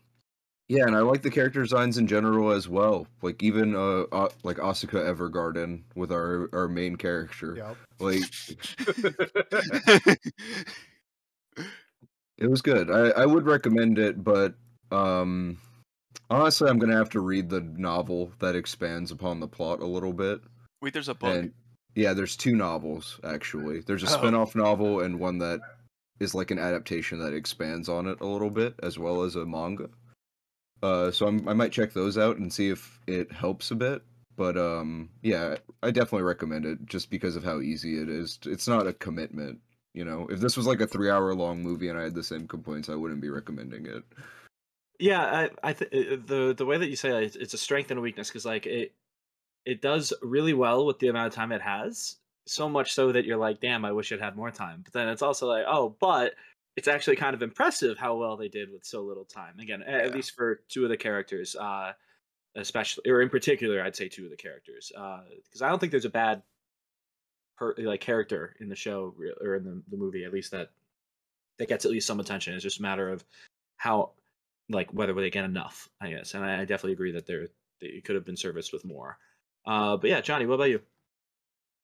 yeah, 0.69 0.87
and 0.87 0.97
I 0.97 1.01
like 1.01 1.23
the 1.23 1.31
character 1.31 1.63
designs 1.63 1.99
in 1.99 2.07
general 2.07 2.51
as 2.51 2.69
well. 2.69 3.07
Like 3.21 3.43
even 3.43 3.75
uh, 3.75 4.03
uh 4.13 4.29
like 4.43 4.57
Asuka 4.59 5.05
Evergarden 5.15 5.83
with 5.95 6.13
our 6.13 6.49
our 6.53 6.69
main 6.69 6.97
character. 6.97 7.57
Yep. 7.57 7.77
Like 8.01 8.23
it 12.39 12.49
was 12.49 12.63
good. 12.63 12.91
I 12.91 13.11
I 13.23 13.27
would 13.27 13.47
recommend 13.47 13.99
it, 13.99 14.23
but 14.23 14.55
um 14.91 15.59
honestly, 16.31 16.69
I'm 16.69 16.79
going 16.79 16.91
to 16.91 16.97
have 16.97 17.11
to 17.11 17.21
read 17.21 17.51
the 17.51 17.61
novel 17.61 18.33
that 18.39 18.57
expands 18.57 19.11
upon 19.11 19.41
the 19.41 19.49
plot 19.49 19.81
a 19.81 19.87
little 19.87 20.13
bit. 20.15 20.41
Wait, 20.81 20.93
there's 20.95 21.09
a 21.09 21.15
book. 21.15 21.35
And 21.35 21.53
yeah, 21.95 22.15
there's 22.15 22.37
two 22.37 22.57
novels 22.57 23.21
actually. 23.25 23.81
There's 23.81 24.03
a 24.03 24.07
Oh. 24.07 24.19
spin-off 24.19 24.55
novel 24.55 25.01
and 25.01 25.21
one 25.21 25.39
that 25.39 25.61
is 26.21 26.35
like 26.35 26.51
an 26.51 26.59
adaptation 26.59 27.19
that 27.19 27.35
expands 27.35 27.89
on 27.89 28.07
it 28.07 28.21
a 28.21 28.27
little 28.27 28.51
bit 28.51 28.75
as 28.83 28.99
well 28.99 29.23
as 29.23 29.37
a 29.37 29.45
manga. 29.45 29.89
Uh 30.83 31.11
so 31.11 31.27
I'm, 31.27 31.49
I 31.49 31.53
might 31.53 31.73
check 31.73 31.93
those 31.93 32.19
out 32.19 32.39
and 32.39 32.53
see 32.53 32.71
if 32.71 33.01
it 33.07 33.31
helps 33.33 33.71
a 33.71 33.77
bit. 33.77 34.03
But 34.37 34.57
um 34.57 35.11
yeah, 35.23 35.57
I 35.83 35.91
definitely 35.91 36.23
recommend 36.25 36.65
it 36.65 36.85
just 36.87 37.11
because 37.11 37.37
of 37.37 37.45
how 37.45 37.61
easy 37.61 38.01
it 38.01 38.09
is. 38.09 38.39
It's 38.47 38.69
not 38.69 38.87
a 38.87 38.93
commitment, 38.93 39.61
you 39.95 40.05
know. 40.05 40.27
If 40.31 40.41
this 40.41 40.57
was 40.57 40.67
like 40.67 40.81
a 40.81 40.87
3-hour 40.87 41.35
long 41.35 41.63
movie 41.63 41.89
and 41.89 41.99
I 41.99 42.03
had 42.05 42.15
the 42.15 42.23
same 42.23 42.49
complaints, 42.49 42.89
I 42.89 42.95
wouldn't 42.95 43.21
be 43.21 43.31
recommending 43.31 43.87
it. 43.87 44.05
Yeah, 44.99 45.49
I, 45.63 45.71
I 45.71 45.73
th- 45.73 45.91
the 46.27 46.55
the 46.57 46.67
way 46.67 46.79
that 46.79 46.89
you 46.89 46.97
say 46.97 47.25
it, 47.25 47.37
it's 47.37 47.55
a 47.55 47.59
strength 47.59 47.91
and 47.91 47.99
a 47.99 48.03
weakness 48.03 48.29
because 48.29 48.45
like 48.45 48.67
it 48.67 48.93
it 49.65 49.81
does 49.83 50.13
really 50.23 50.55
well 50.55 50.87
with 50.87 50.99
the 50.99 51.09
amount 51.09 51.29
of 51.29 51.35
time 51.35 51.53
it 51.53 51.63
has. 51.63 52.17
So 52.47 52.69
much 52.69 52.93
so 52.93 53.13
that 53.13 53.25
you're 53.25 53.37
like, 53.37 53.61
damn, 53.61 53.85
I 53.85 53.93
wish 53.93 54.11
it 54.11 54.21
had 54.21 54.37
more 54.37 54.51
time. 54.51 54.83
But 54.85 54.93
then 54.93 55.09
it's 55.09 55.23
also 55.23 55.47
like, 55.47 55.65
oh, 55.67 55.97
but 56.01 56.35
it's 56.77 56.89
actually 56.89 57.17
kind 57.17 57.35
of 57.35 57.43
impressive 57.43 57.99
how 57.99 58.17
well 58.17 58.37
they 58.37 58.49
did 58.49 58.73
with 58.73 58.85
so 58.85 59.03
little 59.03 59.25
time. 59.25 59.59
Again, 59.59 59.83
a- 59.87 60.05
at 60.05 60.15
least 60.15 60.35
for 60.35 60.63
two 60.69 60.85
of 60.85 60.91
the 60.91 60.97
characters, 60.97 61.55
uh, 61.57 61.93
especially 62.55 63.11
or 63.11 63.23
in 63.23 63.29
particular, 63.29 63.83
I'd 63.83 63.97
say 63.97 64.09
two 64.09 64.25
of 64.25 64.31
the 64.31 64.37
characters 64.37 64.91
because 64.95 65.63
I 65.63 65.69
don't 65.69 65.79
think 65.79 65.91
there's 65.93 66.05
a 66.05 66.11
bad 66.11 66.43
per, 67.57 67.75
like 67.79 68.01
character 68.01 68.57
in 68.61 68.69
the 68.69 68.77
show 68.77 69.15
or 69.41 69.57
in 69.57 69.65
the, 69.65 69.83
the 69.91 69.97
movie 69.97 70.25
at 70.25 70.33
least 70.33 70.53
that 70.53 70.71
that 71.59 71.69
gets 71.69 71.85
at 71.85 71.91
least 71.91 72.07
some 72.07 72.21
attention. 72.21 72.55
It's 72.55 72.63
just 72.63 72.79
a 72.79 72.83
matter 72.83 73.09
of 73.09 73.25
how 73.77 74.13
like 74.69 74.93
whether 74.93 75.13
they 75.15 75.31
get 75.31 75.45
enough, 75.45 75.89
I 76.01 76.11
guess. 76.11 76.35
And 76.35 76.45
I, 76.45 76.61
I 76.61 76.65
definitely 76.65 76.93
agree 76.93 77.13
that 77.13 77.27
there 77.27 77.49
that 77.81 77.97
it 77.97 78.05
could 78.05 78.15
have 78.15 78.25
been 78.25 78.37
serviced 78.37 78.73
with 78.73 78.85
more. 78.85 79.19
Uh, 79.67 79.97
but 79.97 80.11
yeah, 80.11 80.21
Johnny, 80.21 80.47
what 80.47 80.55
about 80.55 80.71
you? 80.71 80.81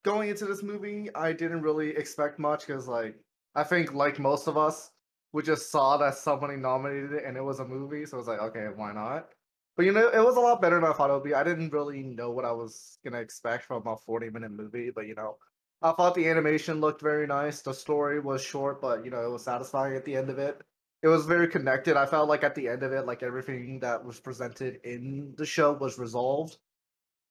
going 0.04 0.30
into 0.30 0.46
this 0.46 0.62
movie, 0.62 1.08
I 1.14 1.32
didn't 1.32 1.62
really 1.62 1.90
expect 1.90 2.38
much 2.38 2.66
because, 2.66 2.88
like, 2.88 3.16
I 3.54 3.64
think, 3.64 3.92
like 3.94 4.18
most 4.18 4.46
of 4.46 4.56
us, 4.56 4.90
we 5.32 5.42
just 5.42 5.70
saw 5.70 5.96
that 5.98 6.16
somebody 6.16 6.56
nominated 6.56 7.12
it 7.12 7.24
and 7.24 7.36
it 7.36 7.42
was 7.42 7.60
a 7.60 7.64
movie, 7.64 8.06
so 8.06 8.16
it 8.16 8.20
was 8.20 8.28
like, 8.28 8.40
okay, 8.40 8.66
why 8.74 8.92
not? 8.92 9.28
But 9.76 9.86
you 9.86 9.92
know, 9.92 10.08
it 10.08 10.24
was 10.24 10.36
a 10.36 10.40
lot 10.40 10.60
better 10.60 10.80
than 10.80 10.90
I 10.90 10.92
thought 10.92 11.10
it 11.10 11.12
would 11.12 11.22
be. 11.22 11.34
I 11.34 11.44
didn't 11.44 11.72
really 11.72 12.02
know 12.02 12.30
what 12.30 12.44
I 12.44 12.52
was 12.52 12.98
gonna 13.04 13.20
expect 13.20 13.64
from 13.64 13.86
a 13.86 13.96
forty-minute 13.96 14.50
movie, 14.50 14.90
but 14.90 15.06
you 15.06 15.14
know, 15.14 15.36
I 15.82 15.92
thought 15.92 16.14
the 16.14 16.28
animation 16.28 16.80
looked 16.80 17.00
very 17.00 17.26
nice. 17.26 17.62
The 17.62 17.72
story 17.72 18.18
was 18.18 18.42
short, 18.42 18.80
but 18.80 19.04
you 19.04 19.10
know, 19.10 19.24
it 19.24 19.30
was 19.30 19.44
satisfying 19.44 19.94
at 19.94 20.04
the 20.04 20.16
end 20.16 20.30
of 20.30 20.38
it. 20.38 20.60
It 21.02 21.08
was 21.08 21.26
very 21.26 21.46
connected. 21.46 21.96
I 21.96 22.06
felt 22.06 22.28
like 22.28 22.42
at 22.42 22.56
the 22.56 22.66
end 22.66 22.82
of 22.82 22.92
it, 22.92 23.06
like 23.06 23.22
everything 23.22 23.78
that 23.80 24.04
was 24.04 24.18
presented 24.18 24.80
in 24.82 25.34
the 25.36 25.46
show 25.46 25.72
was 25.72 25.98
resolved. 25.98 26.58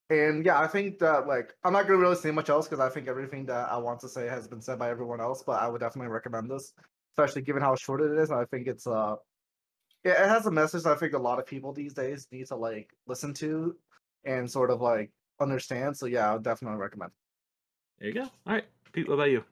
And 0.10 0.46
yeah, 0.46 0.60
I 0.60 0.68
think 0.68 1.00
that 1.00 1.28
like 1.28 1.54
I'm 1.64 1.74
not 1.74 1.88
gonna 1.88 2.00
really 2.00 2.16
say 2.16 2.32
much 2.32 2.50
else 2.50 2.68
because 2.68 2.80
I 2.80 2.90
think 2.90 3.08
everything 3.08 3.46
that 3.48 3.70
I 3.70 3.78
want 3.78 4.00
to 4.02 4.10
say 4.10 4.28
has 4.28 4.48
been 4.48 4.62
said 4.62 4.80
by 4.80 4.90
everyone 4.90 5.20
else. 5.20 5.44
But 5.44 5.62
I 5.62 5.68
would 5.68 5.82
definitely 5.82 6.12
recommend 6.12 6.50
this, 6.50 6.74
especially 7.14 7.42
given 7.42 7.62
how 7.62 7.76
short 7.76 8.02
it 8.02 8.12
is. 8.18 8.32
I 8.32 8.46
think 8.46 8.68
it's 8.68 8.88
uh, 8.88 9.16
yeah, 10.06 10.24
it 10.24 10.30
has 10.30 10.46
a 10.46 10.52
message 10.52 10.84
that 10.84 10.94
I 10.94 10.96
think 10.96 11.14
a 11.14 11.18
lot 11.18 11.40
of 11.40 11.46
people 11.46 11.74
these 11.74 11.94
days 11.94 12.28
need 12.32 12.48
to 12.48 12.56
like 12.56 12.90
listen 13.08 13.34
to 13.36 13.76
and 14.24 14.50
sort 14.50 14.72
of 14.72 14.82
like 14.82 15.12
understand. 15.42 15.98
So 15.98 16.06
yeah, 16.06 16.30
I 16.30 16.34
would 16.34 16.44
definitely 16.44 16.80
recommend. 16.80 17.12
There 18.00 18.08
you 18.08 18.14
go. 18.14 18.24
All 18.24 18.54
right, 18.54 18.66
Pete. 18.94 19.08
What 19.08 19.16
about 19.16 19.32
you? 19.32 19.44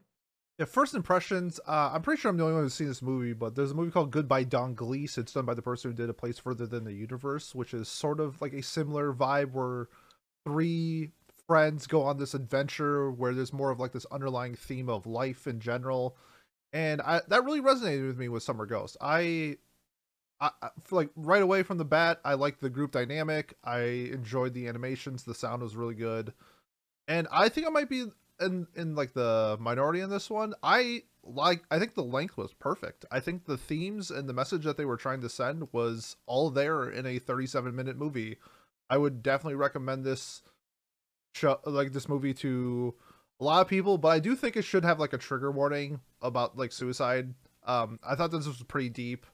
Yeah, 0.58 0.66
first 0.66 0.94
impressions. 0.94 1.60
Uh, 1.68 1.92
I'm 1.94 2.02
pretty 2.02 2.22
sure 2.22 2.30
I'm 2.30 2.38
the 2.38 2.44
only 2.44 2.56
one 2.56 2.64
who's 2.64 2.74
seen 2.74 2.88
this 2.88 3.02
movie, 3.02 3.34
but 3.34 3.56
there's 3.56 3.72
a 3.72 3.76
movie 3.76 3.92
called 3.92 4.12
Goodbye 4.12 4.46
Don 4.46 4.74
Glees. 4.74 5.18
It's 5.18 5.34
done 5.34 5.46
by 5.46 5.54
the 5.54 5.62
person 5.62 5.92
who 5.92 5.98
did 5.98 6.10
A 6.10 6.14
Place 6.14 6.40
Further 6.40 6.66
Than 6.66 6.86
the 6.86 6.94
Universe, 6.94 7.54
which 7.54 7.74
is 7.74 7.90
sort 7.90 8.22
of 8.22 8.42
like 8.42 8.54
a 8.54 8.64
similar 8.64 9.12
vibe 9.12 9.52
where 9.52 9.90
three 10.46 11.12
friends 11.48 11.88
go 11.88 12.04
on 12.04 12.18
this 12.18 12.34
adventure 12.34 13.12
where 13.12 13.34
there's 13.34 13.54
more 13.54 13.72
of 13.72 13.80
like 13.80 13.92
this 13.92 14.06
underlying 14.12 14.56
theme 14.56 14.90
of 14.90 15.06
life 15.06 15.48
in 15.48 15.60
general, 15.60 16.16
and 16.74 17.02
I, 17.02 17.22
that 17.28 17.44
really 17.44 17.62
resonated 17.62 18.08
with 18.08 18.18
me 18.18 18.30
with 18.30 18.44
Summer 18.44 18.66
Ghost. 18.66 18.98
I, 19.02 19.58
I, 20.40 20.52
I 20.62 20.70
like 20.92 21.10
right 21.16 21.42
away 21.42 21.64
from 21.64 21.78
the 21.78 21.86
bat, 21.86 22.20
I 22.24 22.34
liked 22.34 22.62
the 22.62 22.70
group 22.70 22.92
dynamic. 22.92 23.58
I 23.64 23.80
enjoyed 23.80 24.54
the 24.54 24.68
animations. 24.68 25.24
The 25.24 25.34
sound 25.34 25.62
was 25.62 25.76
really 25.76 25.96
good, 25.96 26.34
and 27.08 27.28
I 27.32 27.50
think 27.50 27.68
I 27.68 27.70
might 27.70 27.90
be 27.90 28.06
in 28.40 28.68
in 28.76 28.96
like 28.96 29.14
the 29.14 29.58
minority 29.60 30.02
in 30.02 30.10
this 30.10 30.30
one. 30.30 30.54
I 30.64 31.04
like 31.24 31.64
I 31.72 31.80
think 31.80 31.96
the 31.96 32.04
length 32.04 32.38
was 32.38 32.54
perfect. 32.54 33.06
I 33.12 33.20
think 33.20 33.46
the 33.46 33.58
themes 33.58 34.12
and 34.12 34.28
the 34.30 34.34
message 34.34 34.64
that 34.64 34.78
they 34.78 34.86
were 34.86 34.98
trying 34.98 35.22
to 35.22 35.30
send 35.30 35.68
was 35.72 36.16
all 36.26 36.50
there 36.50 36.90
in 36.90 37.06
a 37.06 37.20
37 37.20 37.76
minute 37.76 37.98
movie. 37.98 38.38
I 38.90 38.98
would 38.98 39.24
definitely 39.24 39.56
recommend 39.56 40.04
this 40.04 40.42
show 41.34 41.60
like 41.66 41.92
this 41.94 42.08
movie 42.10 42.34
to 42.36 42.94
a 43.40 43.44
lot 43.44 43.62
of 43.62 43.68
people, 43.68 43.98
but 43.98 44.10
I 44.10 44.20
do 44.20 44.36
think 44.36 44.56
it 44.56 44.64
should 44.64 44.86
have 44.86 45.00
like 45.00 45.14
a 45.14 45.18
trigger 45.18 45.52
warning 45.52 46.00
about 46.22 46.58
like 46.58 46.72
suicide. 46.72 47.34
Um 47.66 48.00
I 48.08 48.16
thought 48.16 48.32
this 48.32 48.48
was 48.48 48.62
pretty 48.64 48.90
deep. 48.90 49.26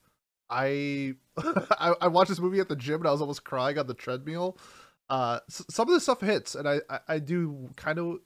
I 0.49 1.15
I, 1.37 1.93
I 2.01 2.07
watched 2.07 2.29
this 2.29 2.39
movie 2.39 2.59
at 2.59 2.69
the 2.69 2.75
gym 2.75 3.01
and 3.01 3.07
I 3.07 3.11
was 3.11 3.21
almost 3.21 3.43
crying 3.43 3.77
on 3.77 3.87
the 3.87 3.93
treadmill. 3.93 4.57
Uh, 5.09 5.39
s- 5.49 5.65
some 5.69 5.89
of 5.89 5.93
this 5.93 6.03
stuff 6.03 6.21
hits, 6.21 6.55
and 6.55 6.69
I, 6.69 6.79
I, 6.89 6.99
I 7.09 7.19
do 7.19 7.69
kind 7.75 7.99
of 7.99 8.19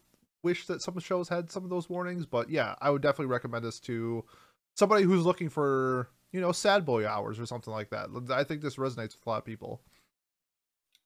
wish 0.44 0.67
that 0.67 0.84
some 0.84 1.00
shows 1.00 1.27
had 1.27 1.50
some 1.50 1.63
of 1.63 1.72
those 1.72 1.89
warnings, 1.89 2.27
but 2.27 2.48
yeah, 2.50 2.75
I 2.79 2.91
would 2.91 3.01
definitely 3.01 3.32
recommend 3.34 3.65
this 3.65 3.79
to 3.82 4.24
somebody 4.75 5.03
who's 5.03 5.25
looking 5.25 5.50
for 5.50 6.10
you 6.32 6.39
know 6.41 6.51
sad 6.51 6.86
boy 6.86 7.08
hours 7.08 7.39
or 7.39 7.48
something 7.48 7.74
like 7.74 7.89
that. 7.89 8.10
I 8.29 8.44
think 8.44 8.62
this 8.62 8.75
resonates 8.75 9.15
with 9.15 9.25
a 9.25 9.29
lot 9.29 9.38
of 9.39 9.46
people. 9.46 9.82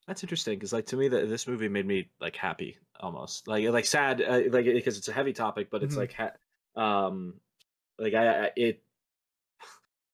That's 0.09 0.23
interesting 0.23 0.55
because, 0.57 0.73
like, 0.73 0.87
to 0.87 0.97
me, 0.97 1.07
that 1.07 1.29
this 1.29 1.47
movie 1.47 1.69
made 1.69 1.85
me 1.85 2.09
like 2.19 2.35
happy 2.35 2.79
almost, 2.99 3.47
like, 3.47 3.63
like 3.69 3.85
sad, 3.85 4.23
uh, 4.23 4.41
like 4.49 4.65
because 4.65 4.97
it's 4.97 5.07
a 5.07 5.13
heavy 5.13 5.33
topic, 5.33 5.69
but 5.69 5.83
it's 5.83 5.93
Mhm. 5.93 5.97
like, 5.99 6.13
ha- 6.13 6.31
um, 6.75 7.39
like 7.99 8.15
I, 8.15 8.45
I 8.45 8.51
it. 8.55 8.83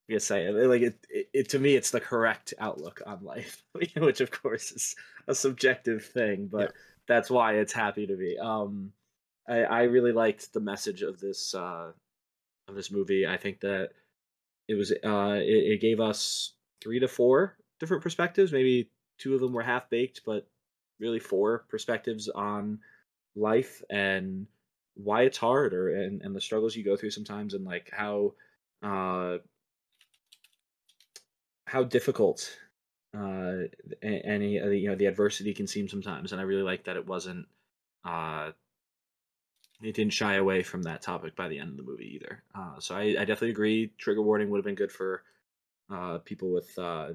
I 0.10 0.14
guess 0.14 0.26
say 0.26 0.48
it, 0.48 0.52
like 0.54 0.82
it, 0.82 1.06
it, 1.10 1.30
it. 1.34 1.50
To 1.52 1.60
me, 1.60 1.76
it's 1.78 1.92
the 1.92 2.02
correct 2.02 2.54
outlook 2.60 3.04
on 3.06 3.24
life, 3.24 3.64
which 3.96 4.20
of 4.20 4.32
course 4.32 4.74
is 4.74 4.98
a 5.30 5.34
subjective 5.34 6.04
thing, 6.04 6.48
but 6.48 6.74
that's 7.08 7.32
why 7.32 7.54
it's 7.54 7.72
happy 7.72 8.06
to 8.06 8.18
be. 8.18 8.38
Um, 8.38 8.92
I, 9.48 9.60
I 9.64 9.84
really 9.84 10.12
liked 10.12 10.52
the 10.52 10.60
message 10.60 11.04
of 11.04 11.22
this 11.22 11.56
uh, 11.56 11.94
of 12.68 12.76
this 12.76 12.92
movie. 12.92 13.26
I 13.26 13.38
think 13.38 13.62
that 13.62 13.92
it 14.68 14.74
was 14.76 14.92
uh, 14.92 15.40
it, 15.40 15.72
it 15.72 15.80
gave 15.80 16.02
us 16.02 16.52
three 16.82 17.00
to 17.00 17.08
four 17.08 17.56
different 17.80 18.04
perspectives. 18.04 18.52
Maybe 18.52 18.90
two 19.18 19.36
of 19.36 19.42
them 19.42 19.54
were 19.54 19.64
half 19.64 19.90
baked, 19.90 20.22
but 20.26 20.48
really 21.00 21.20
four 21.20 21.66
perspectives 21.70 22.30
on 22.30 22.80
life 23.36 23.84
and 23.90 24.48
why 24.96 25.24
it's 25.24 25.38
hard, 25.38 25.74
or 25.74 25.94
and, 25.94 26.22
and 26.22 26.36
the 26.36 26.42
struggles 26.42 26.76
you 26.76 26.84
go 26.84 26.96
through 26.96 27.12
sometimes, 27.12 27.54
and 27.54 27.66
like 27.66 27.90
how 27.92 28.34
uh, 28.82 29.38
how 31.66 31.84
difficult 31.84 32.58
uh, 33.18 33.64
any 34.02 34.54
you 34.54 34.90
know 34.90 34.96
the 34.96 35.06
adversity 35.06 35.54
can 35.54 35.68
seem 35.68 35.88
sometimes. 35.90 36.32
And 36.32 36.40
I 36.40 36.46
really 36.46 36.64
like 36.64 36.86
that 36.86 36.98
it 36.98 37.08
wasn't. 37.08 37.48
Uh, 38.04 38.52
it 39.82 39.94
didn't 39.94 40.14
shy 40.14 40.36
away 40.36 40.64
from 40.64 40.84
that 40.84 41.02
topic 41.02 41.36
by 41.36 41.50
the 41.50 41.60
end 41.60 41.72
of 41.72 41.78
the 41.78 41.84
movie 41.84 42.16
either. 42.16 42.44
Uh, 42.54 42.80
so 42.80 42.96
I, 42.96 43.02
I 43.02 43.26
definitely 43.26 43.50
agree. 43.50 43.92
Trigger 43.98 44.22
warning 44.22 44.50
would 44.50 44.60
have 44.60 44.66
been 44.66 44.76
good 44.76 44.92
for 44.92 45.24
uh, 45.92 46.20
people 46.20 46.52
with 46.52 46.78
uh, 46.80 47.10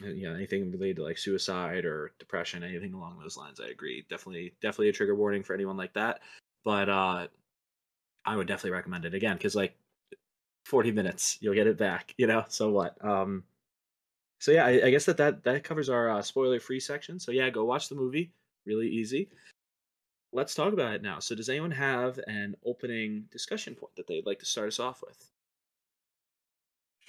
you 0.00 0.28
know 0.28 0.34
anything 0.34 0.70
related 0.70 0.96
to 0.96 1.02
like 1.04 1.18
suicide 1.18 1.84
or 1.84 2.12
depression, 2.18 2.62
anything 2.62 2.94
along 2.94 3.18
those 3.20 3.36
lines. 3.36 3.60
I 3.60 3.68
agree. 3.68 4.04
Definitely, 4.08 4.54
definitely 4.60 4.88
a 4.90 4.92
trigger 4.92 5.14
warning 5.14 5.42
for 5.42 5.54
anyone 5.54 5.76
like 5.76 5.94
that. 5.94 6.20
But 6.64 6.88
uh, 6.88 7.28
I 8.24 8.36
would 8.36 8.46
definitely 8.46 8.72
recommend 8.72 9.04
it 9.04 9.14
again 9.14 9.36
because 9.36 9.54
like 9.56 9.76
40 10.66 10.92
minutes, 10.92 11.38
you'll 11.40 11.54
get 11.54 11.66
it 11.66 11.78
back. 11.78 12.14
You 12.18 12.26
know, 12.26 12.44
so 12.48 12.70
what? 12.70 13.02
Um, 13.04 13.44
so 14.40 14.52
yeah, 14.52 14.66
I, 14.66 14.86
I 14.86 14.90
guess 14.90 15.06
that 15.06 15.18
that 15.18 15.44
that 15.44 15.64
covers 15.64 15.88
our 15.88 16.10
uh, 16.10 16.22
spoiler 16.22 16.60
free 16.60 16.80
section. 16.80 17.18
So 17.18 17.32
yeah, 17.32 17.50
go 17.50 17.64
watch 17.64 17.88
the 17.88 17.96
movie. 17.96 18.32
Really 18.66 18.88
easy 18.88 19.28
let's 20.32 20.54
talk 20.54 20.72
about 20.72 20.94
it 20.94 21.02
now. 21.02 21.18
So, 21.18 21.34
does 21.34 21.48
anyone 21.48 21.70
have 21.70 22.18
an 22.26 22.56
opening 22.64 23.24
discussion 23.30 23.74
point 23.74 23.94
that 23.96 24.06
they'd 24.06 24.26
like 24.26 24.38
to 24.40 24.46
start 24.46 24.68
us 24.68 24.80
off 24.80 25.02
with? 25.06 25.30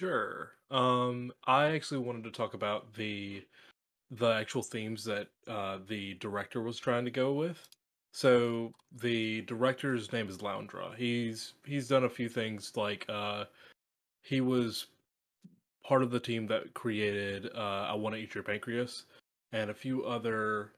Sure. 0.00 0.52
Um, 0.70 1.30
I 1.46 1.72
actually 1.72 1.98
wanted 1.98 2.24
to 2.24 2.30
talk 2.30 2.54
about 2.54 2.94
the 2.94 3.44
the 4.10 4.28
actual 4.30 4.62
themes 4.62 5.04
that 5.04 5.28
uh, 5.46 5.80
the 5.88 6.14
director 6.14 6.62
was 6.62 6.78
trying 6.78 7.04
to 7.04 7.10
go 7.10 7.34
with. 7.34 7.68
So 8.12 8.72
the 8.96 9.42
director's 9.42 10.10
name 10.10 10.30
is 10.30 10.40
loundraw. 10.40 10.92
He's 10.94 11.52
he's 11.66 11.86
done 11.86 12.04
a 12.04 12.08
few 12.08 12.30
things 12.30 12.78
like 12.78 13.04
uh, 13.10 13.44
he 14.22 14.40
was 14.40 14.86
part 15.84 16.02
of 16.02 16.10
the 16.10 16.18
team 16.20 16.46
that 16.46 16.72
created 16.72 17.50
uh, 17.54 17.88
I 17.90 17.94
Want 17.94 18.14
to 18.14 18.22
Eat 18.22 18.34
Your 18.34 18.42
Pancreas 18.42 19.04
and 19.52 19.68
a 19.68 19.74
few 19.74 20.04
other 20.04 20.72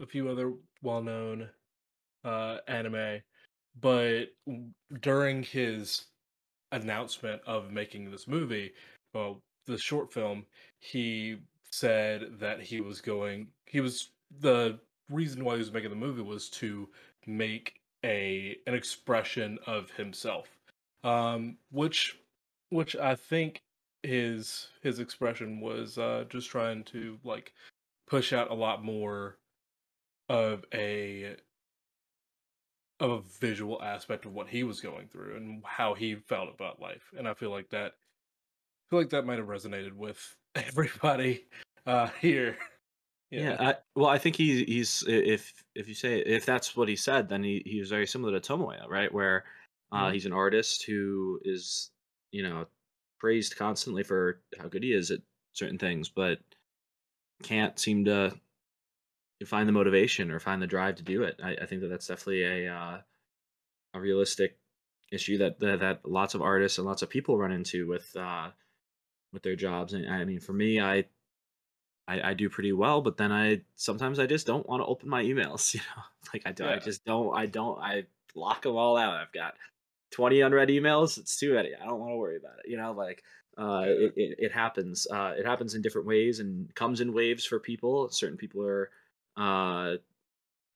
a 0.00 0.06
few 0.06 0.30
other 0.30 0.54
well 0.80 1.02
known 1.02 1.46
uh, 2.24 2.56
anime. 2.68 3.20
But 3.82 4.28
during 5.02 5.42
his 5.42 6.06
announcement 6.72 7.40
of 7.46 7.70
making 7.70 8.10
this 8.10 8.26
movie, 8.26 8.72
well, 9.14 9.40
the 9.66 9.78
short 9.78 10.12
film, 10.12 10.44
he 10.80 11.36
said 11.70 12.38
that 12.40 12.60
he 12.60 12.80
was 12.80 13.00
going. 13.00 13.48
He 13.66 13.80
was 13.80 14.10
the 14.40 14.78
reason 15.08 15.44
why 15.44 15.54
he 15.54 15.58
was 15.58 15.72
making 15.72 15.90
the 15.90 15.96
movie 15.96 16.22
was 16.22 16.48
to 16.50 16.88
make 17.26 17.74
a 18.04 18.56
an 18.66 18.74
expression 18.74 19.58
of 19.66 19.90
himself, 19.92 20.48
um, 21.04 21.56
which 21.70 22.18
which 22.70 22.96
I 22.96 23.14
think 23.14 23.62
his 24.02 24.68
his 24.82 24.98
expression 24.98 25.60
was 25.60 25.98
uh, 25.98 26.24
just 26.28 26.50
trying 26.50 26.84
to 26.84 27.18
like 27.24 27.52
push 28.08 28.32
out 28.32 28.50
a 28.50 28.54
lot 28.54 28.84
more 28.84 29.38
of 30.28 30.64
a 30.74 31.36
of 33.02 33.10
a 33.10 33.20
visual 33.40 33.82
aspect 33.82 34.26
of 34.26 34.32
what 34.32 34.48
he 34.48 34.64
was 34.64 34.80
going 34.80 35.08
through 35.08 35.36
and 35.36 35.62
how 35.64 35.94
he 35.94 36.14
felt 36.14 36.48
about 36.54 36.80
life. 36.80 37.12
And 37.16 37.28
I 37.28 37.34
feel 37.34 37.50
like 37.50 37.70
that 37.70 37.94
I 37.94 38.90
feel 38.90 38.98
like 39.00 39.10
that 39.10 39.26
might 39.26 39.38
have 39.38 39.48
resonated 39.48 39.92
with 39.94 40.36
everybody 40.54 41.46
uh 41.86 42.08
here. 42.20 42.58
Yeah, 43.30 43.56
I, 43.58 43.76
well, 43.96 44.08
I 44.08 44.18
think 44.18 44.36
he, 44.36 44.64
he's 44.64 45.04
if 45.08 45.64
if 45.74 45.88
you 45.88 45.94
say 45.94 46.18
if 46.20 46.44
that's 46.44 46.76
what 46.76 46.88
he 46.88 46.96
said, 46.96 47.28
then 47.28 47.42
he, 47.42 47.62
he 47.64 47.80
was 47.80 47.88
very 47.88 48.06
similar 48.06 48.38
to 48.38 48.52
Tomoya, 48.52 48.86
right? 48.88 49.12
Where 49.12 49.44
uh, 49.90 50.10
Mhm. 50.10 50.12
he's 50.12 50.26
an 50.26 50.32
artist 50.34 50.84
who 50.84 51.40
is 51.44 51.90
you 52.30 52.42
know 52.42 52.66
praised 53.18 53.56
constantly 53.56 54.02
for 54.02 54.42
how 54.58 54.68
good 54.68 54.82
he 54.82 54.92
is 54.92 55.10
at 55.10 55.20
certain 55.54 55.78
things, 55.78 56.08
but 56.10 56.40
can't 57.42 57.78
seem 57.78 58.04
to 58.04 58.38
find 59.46 59.68
the 59.68 59.72
motivation 59.72 60.30
or 60.30 60.38
find 60.38 60.60
the 60.60 60.66
drive 60.66 60.96
to 60.96 61.02
do 61.02 61.22
it. 61.22 61.40
I, 61.42 61.56
I 61.62 61.66
think 61.66 61.80
that 61.82 61.88
that's 61.88 62.06
definitely 62.06 62.44
a 62.44 62.74
uh, 62.74 62.98
a 63.94 64.00
realistic 64.00 64.58
issue 65.10 65.38
that, 65.38 65.60
that 65.60 65.80
that 65.80 66.00
lots 66.08 66.34
of 66.34 66.42
artists 66.42 66.78
and 66.78 66.86
lots 66.86 67.02
of 67.02 67.10
people 67.10 67.38
run 67.38 67.52
into 67.52 67.86
with 67.86 68.14
uh, 68.16 68.48
with 69.32 69.42
their 69.42 69.56
jobs. 69.56 69.92
And 69.92 70.08
I 70.10 70.24
mean, 70.24 70.40
for 70.40 70.52
me, 70.52 70.80
I, 70.80 71.04
I 72.08 72.30
I 72.30 72.34
do 72.34 72.48
pretty 72.48 72.72
well, 72.72 73.00
but 73.00 73.16
then 73.16 73.30
I 73.32 73.62
sometimes 73.76 74.18
I 74.18 74.26
just 74.26 74.46
don't 74.46 74.68
want 74.68 74.80
to 74.80 74.86
open 74.86 75.08
my 75.08 75.22
emails. 75.22 75.74
You 75.74 75.80
know, 75.80 76.02
like 76.32 76.42
I 76.46 76.52
don't. 76.52 76.68
I 76.68 76.78
just 76.78 77.04
don't. 77.04 77.36
I 77.36 77.46
don't. 77.46 77.78
I 77.78 78.04
block 78.34 78.62
them 78.62 78.76
all 78.76 78.96
out. 78.96 79.14
I've 79.14 79.32
got 79.32 79.54
twenty 80.10 80.40
unread 80.40 80.68
emails. 80.68 81.18
It's 81.18 81.38
too 81.38 81.54
many. 81.54 81.70
I 81.74 81.84
don't 81.84 82.00
want 82.00 82.12
to 82.12 82.16
worry 82.16 82.36
about 82.36 82.58
it. 82.64 82.70
You 82.70 82.76
know, 82.76 82.92
like 82.92 83.22
uh, 83.58 83.84
it, 83.86 84.12
it 84.16 84.34
it 84.38 84.52
happens. 84.52 85.06
Uh, 85.10 85.34
it 85.36 85.44
happens 85.46 85.74
in 85.74 85.82
different 85.82 86.06
ways 86.06 86.40
and 86.40 86.74
comes 86.74 87.00
in 87.00 87.12
waves 87.12 87.44
for 87.44 87.58
people. 87.58 88.08
Certain 88.10 88.38
people 88.38 88.62
are 88.64 88.90
uh, 89.36 89.94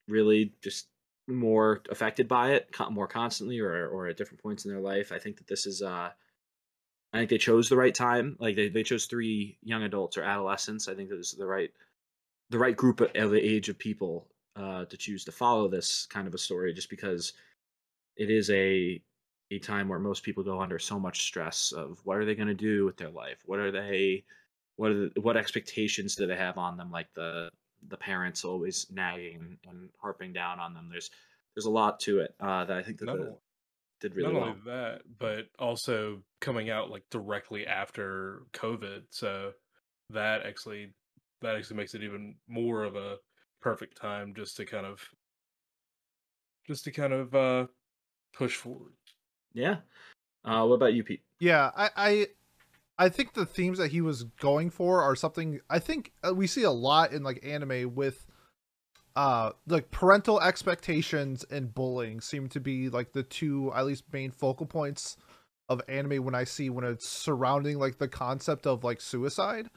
really 0.09 0.53
just 0.63 0.89
more 1.29 1.83
affected 1.91 2.29
by 2.29 2.53
it 2.53 2.69
more 2.91 3.09
constantly 3.09 3.59
or 3.59 3.89
or 3.89 4.07
at 4.07 4.17
different 4.17 4.43
points 4.43 4.65
in 4.65 4.71
their 4.71 4.81
life. 4.81 5.13
I 5.13 5.19
think 5.19 5.39
that 5.39 5.47
this 5.47 5.67
is 5.67 5.83
uh 5.83 6.11
I 7.13 7.19
think 7.19 7.31
they 7.31 7.39
chose 7.39 7.69
the 7.69 7.77
right 7.77 7.95
time. 7.95 8.37
Like 8.39 8.57
they, 8.57 8.69
they 8.69 8.83
chose 8.83 9.07
three 9.07 9.59
young 9.63 9.83
adults 9.83 10.17
or 10.17 10.23
adolescents. 10.23 10.89
I 10.89 10.95
think 10.95 11.09
that 11.09 11.17
this 11.17 11.33
is 11.33 11.39
the 11.39 11.47
right 11.47 11.71
the 12.51 12.59
right 12.59 12.77
group 12.77 13.01
of 13.01 13.31
the 13.31 13.41
age 13.45 13.69
of 13.69 13.79
people 13.79 14.29
uh 14.55 14.85
to 14.85 14.97
choose 14.97 15.25
to 15.25 15.33
follow 15.33 15.69
this 15.69 16.07
kind 16.07 16.29
of 16.29 16.35
a 16.35 16.39
story 16.39 16.73
just 16.73 16.91
because 16.91 17.33
it 18.17 18.31
is 18.31 18.51
a 18.51 19.03
a 19.51 19.59
time 19.59 19.89
where 19.89 19.99
most 19.99 20.23
people 20.23 20.43
go 20.43 20.61
under 20.61 20.79
so 20.79 20.99
much 20.99 21.23
stress 21.23 21.73
of 21.73 22.01
what 22.05 22.19
are 22.19 22.25
they 22.25 22.35
going 22.35 22.49
to 22.49 22.55
do 22.55 22.85
with 22.85 22.97
their 22.97 23.11
life? 23.11 23.39
What 23.45 23.59
are 23.59 23.71
they 23.71 24.25
what 24.77 24.91
are 24.91 25.09
the, 25.09 25.21
what 25.21 25.37
expectations 25.37 26.15
do 26.15 26.27
they 26.27 26.37
have 26.37 26.59
on 26.59 26.77
them 26.77 26.91
like 26.91 27.13
the 27.15 27.51
the 27.88 27.97
parents 27.97 28.45
always 28.45 28.87
nagging 28.90 29.59
and 29.69 29.88
harping 30.00 30.33
down 30.33 30.61
on 30.61 30.75
them. 30.75 30.88
There's 30.90 31.11
there's 31.55 31.66
a 31.66 31.71
lot 31.71 32.00
to 32.00 32.21
it 32.21 32.35
uh, 32.40 32.64
that 32.66 32.76
I 32.76 32.83
think 32.83 32.99
that 32.99 33.07
Not 33.07 33.16
the, 33.16 33.23
only- 33.25 33.38
did 34.00 34.14
really 34.14 34.33
Not 34.33 34.40
well. 34.40 34.49
only 34.50 34.61
that, 34.66 35.00
but 35.19 35.47
also 35.59 36.23
coming 36.40 36.69
out 36.71 36.90
like 36.90 37.05
directly 37.11 37.66
after 37.66 38.43
COVID, 38.52 39.05
so 39.11 39.52
that 40.11 40.45
actually 40.45 40.93
that 41.43 41.57
actually 41.57 41.76
makes 41.76 41.95
it 41.95 42.02
even 42.02 42.37
more 42.49 42.85
of 42.85 42.95
a 42.97 43.16
perfect 43.62 43.97
time 44.00 44.35
just 44.37 44.57
to 44.59 44.64
kind 44.66 44.87
of 44.87 45.00
just 46.66 46.85
to 46.85 46.90
kind 46.93 47.12
of 47.12 47.35
uh 47.35 47.66
push 48.35 48.57
forward. 48.57 48.93
Yeah. 49.55 49.76
Uh, 50.45 50.64
what 50.66 50.75
about 50.75 50.93
you, 50.95 51.02
Pete? 51.02 51.23
Yeah, 51.40 51.71
I, 51.76 51.90
I 51.97 52.26
I 52.99 53.09
think 53.09 53.35
the 53.35 53.47
themes 53.47 53.79
that 53.79 53.93
he 53.93 54.00
was 54.00 54.25
going 54.25 54.71
for 54.71 55.03
are 55.03 55.17
something 55.17 55.61
I 55.69 55.79
think 55.79 56.12
uh, 56.26 56.35
we 56.35 56.47
see 56.47 56.62
a 56.62 56.71
lot 56.71 57.12
in 57.12 57.23
like 57.23 57.45
anime 57.45 57.95
with 57.95 58.26
uh 59.15 59.53
like 59.67 59.91
parental 59.91 60.41
expectations 60.41 61.45
and 61.50 61.75
bullying 61.75 62.21
seem 62.21 62.49
to 62.50 62.61
be 62.61 62.88
like 62.88 63.12
the 63.12 63.23
two 63.23 63.73
at 63.75 63.87
least 63.87 64.05
main 64.12 64.31
focal 64.31 64.67
points 64.67 65.17
of 65.69 65.83
anime 65.88 66.25
when 66.25 66.35
I 66.35 66.45
see 66.45 66.71
when 66.71 66.85
it's 66.85 67.09
surrounding 67.09 67.79
like 67.79 67.99
the 67.99 68.09
concept 68.09 68.67
of 68.67 68.85
like 68.85 69.00
suicide. 69.00 69.69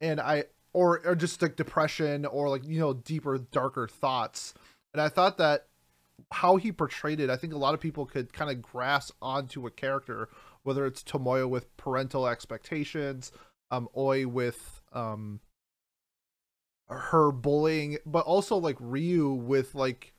And 0.00 0.20
I 0.20 0.44
or 0.72 1.00
or 1.04 1.14
just 1.14 1.40
like 1.42 1.56
depression 1.56 2.26
or 2.26 2.48
like 2.48 2.64
you 2.66 2.80
know 2.80 2.94
deeper 2.94 3.38
darker 3.38 3.88
thoughts. 3.88 4.54
And 4.92 5.00
I 5.00 5.08
thought 5.08 5.38
that 5.38 5.66
how 6.32 6.56
he 6.56 6.72
portrayed 6.72 7.20
it 7.20 7.30
I 7.30 7.36
think 7.36 7.52
a 7.52 7.58
lot 7.58 7.74
of 7.74 7.80
people 7.80 8.06
could 8.06 8.32
kind 8.32 8.50
of 8.50 8.62
grasp 8.62 9.14
onto 9.20 9.66
a 9.66 9.70
character 9.70 10.28
whether 10.64 10.84
it's 10.86 11.02
Tomoyo 11.02 11.48
with 11.48 11.74
parental 11.76 12.26
expectations, 12.26 13.30
um, 13.70 13.88
Aoi 13.96 14.26
with 14.26 14.82
um 14.92 15.40
her 16.88 17.32
bullying, 17.32 17.98
but 18.04 18.26
also 18.26 18.56
like 18.56 18.76
Ryu 18.80 19.30
with 19.32 19.74
like 19.74 20.12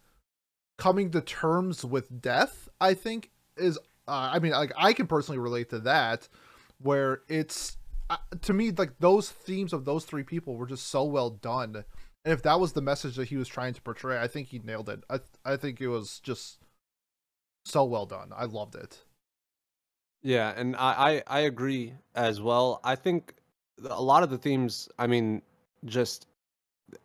coming 0.78 1.12
to 1.12 1.22
terms 1.22 1.86
with 1.86 2.22
death, 2.22 2.70
I 2.82 2.94
think 2.94 3.32
is 3.58 3.78
uh, 4.08 4.30
I 4.34 4.40
mean 4.40 4.52
like 4.52 4.72
I 4.78 4.94
can 4.94 5.08
personally 5.08 5.40
relate 5.40 5.70
to 5.70 5.80
that 5.80 6.28
where 6.80 7.22
it's 7.28 7.78
uh, 8.10 8.18
to 8.42 8.54
me 8.54 8.72
like 8.72 9.00
those 9.00 9.30
themes 9.32 9.74
of 9.74 9.86
those 9.86 10.06
three 10.06 10.24
people 10.24 10.56
were 10.56 10.68
just 10.68 10.88
so 10.88 11.04
well 11.04 11.30
done. 11.30 11.84
And 12.24 12.34
if 12.34 12.42
that 12.44 12.60
was 12.60 12.74
the 12.74 12.82
message 12.82 13.16
that 13.18 13.30
he 13.30 13.38
was 13.38 13.48
trying 13.48 13.74
to 13.76 13.82
portray, 13.82 14.20
I 14.20 14.28
think 14.28 14.48
he 14.48 14.60
nailed 14.60 14.90
it. 14.90 15.04
I 15.10 15.20
I 15.44 15.58
think 15.58 15.82
it 15.82 15.88
was 15.88 16.20
just 16.20 16.60
so 17.66 17.84
well 17.84 18.06
done. 18.06 18.32
I 18.36 18.46
loved 18.46 18.76
it. 18.76 19.04
Yeah, 20.22 20.54
and 20.56 20.76
I, 20.76 21.24
I 21.28 21.38
I 21.38 21.40
agree 21.42 21.94
as 22.16 22.42
well. 22.42 22.80
I 22.84 22.96
think 22.96 23.36
a 23.90 24.02
lot 24.02 24.24
of 24.24 24.30
the 24.30 24.38
themes, 24.38 24.90
I 24.98 25.08
mean, 25.08 25.42
just 25.86 26.28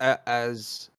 a, 0.00 0.18
as 0.28 0.90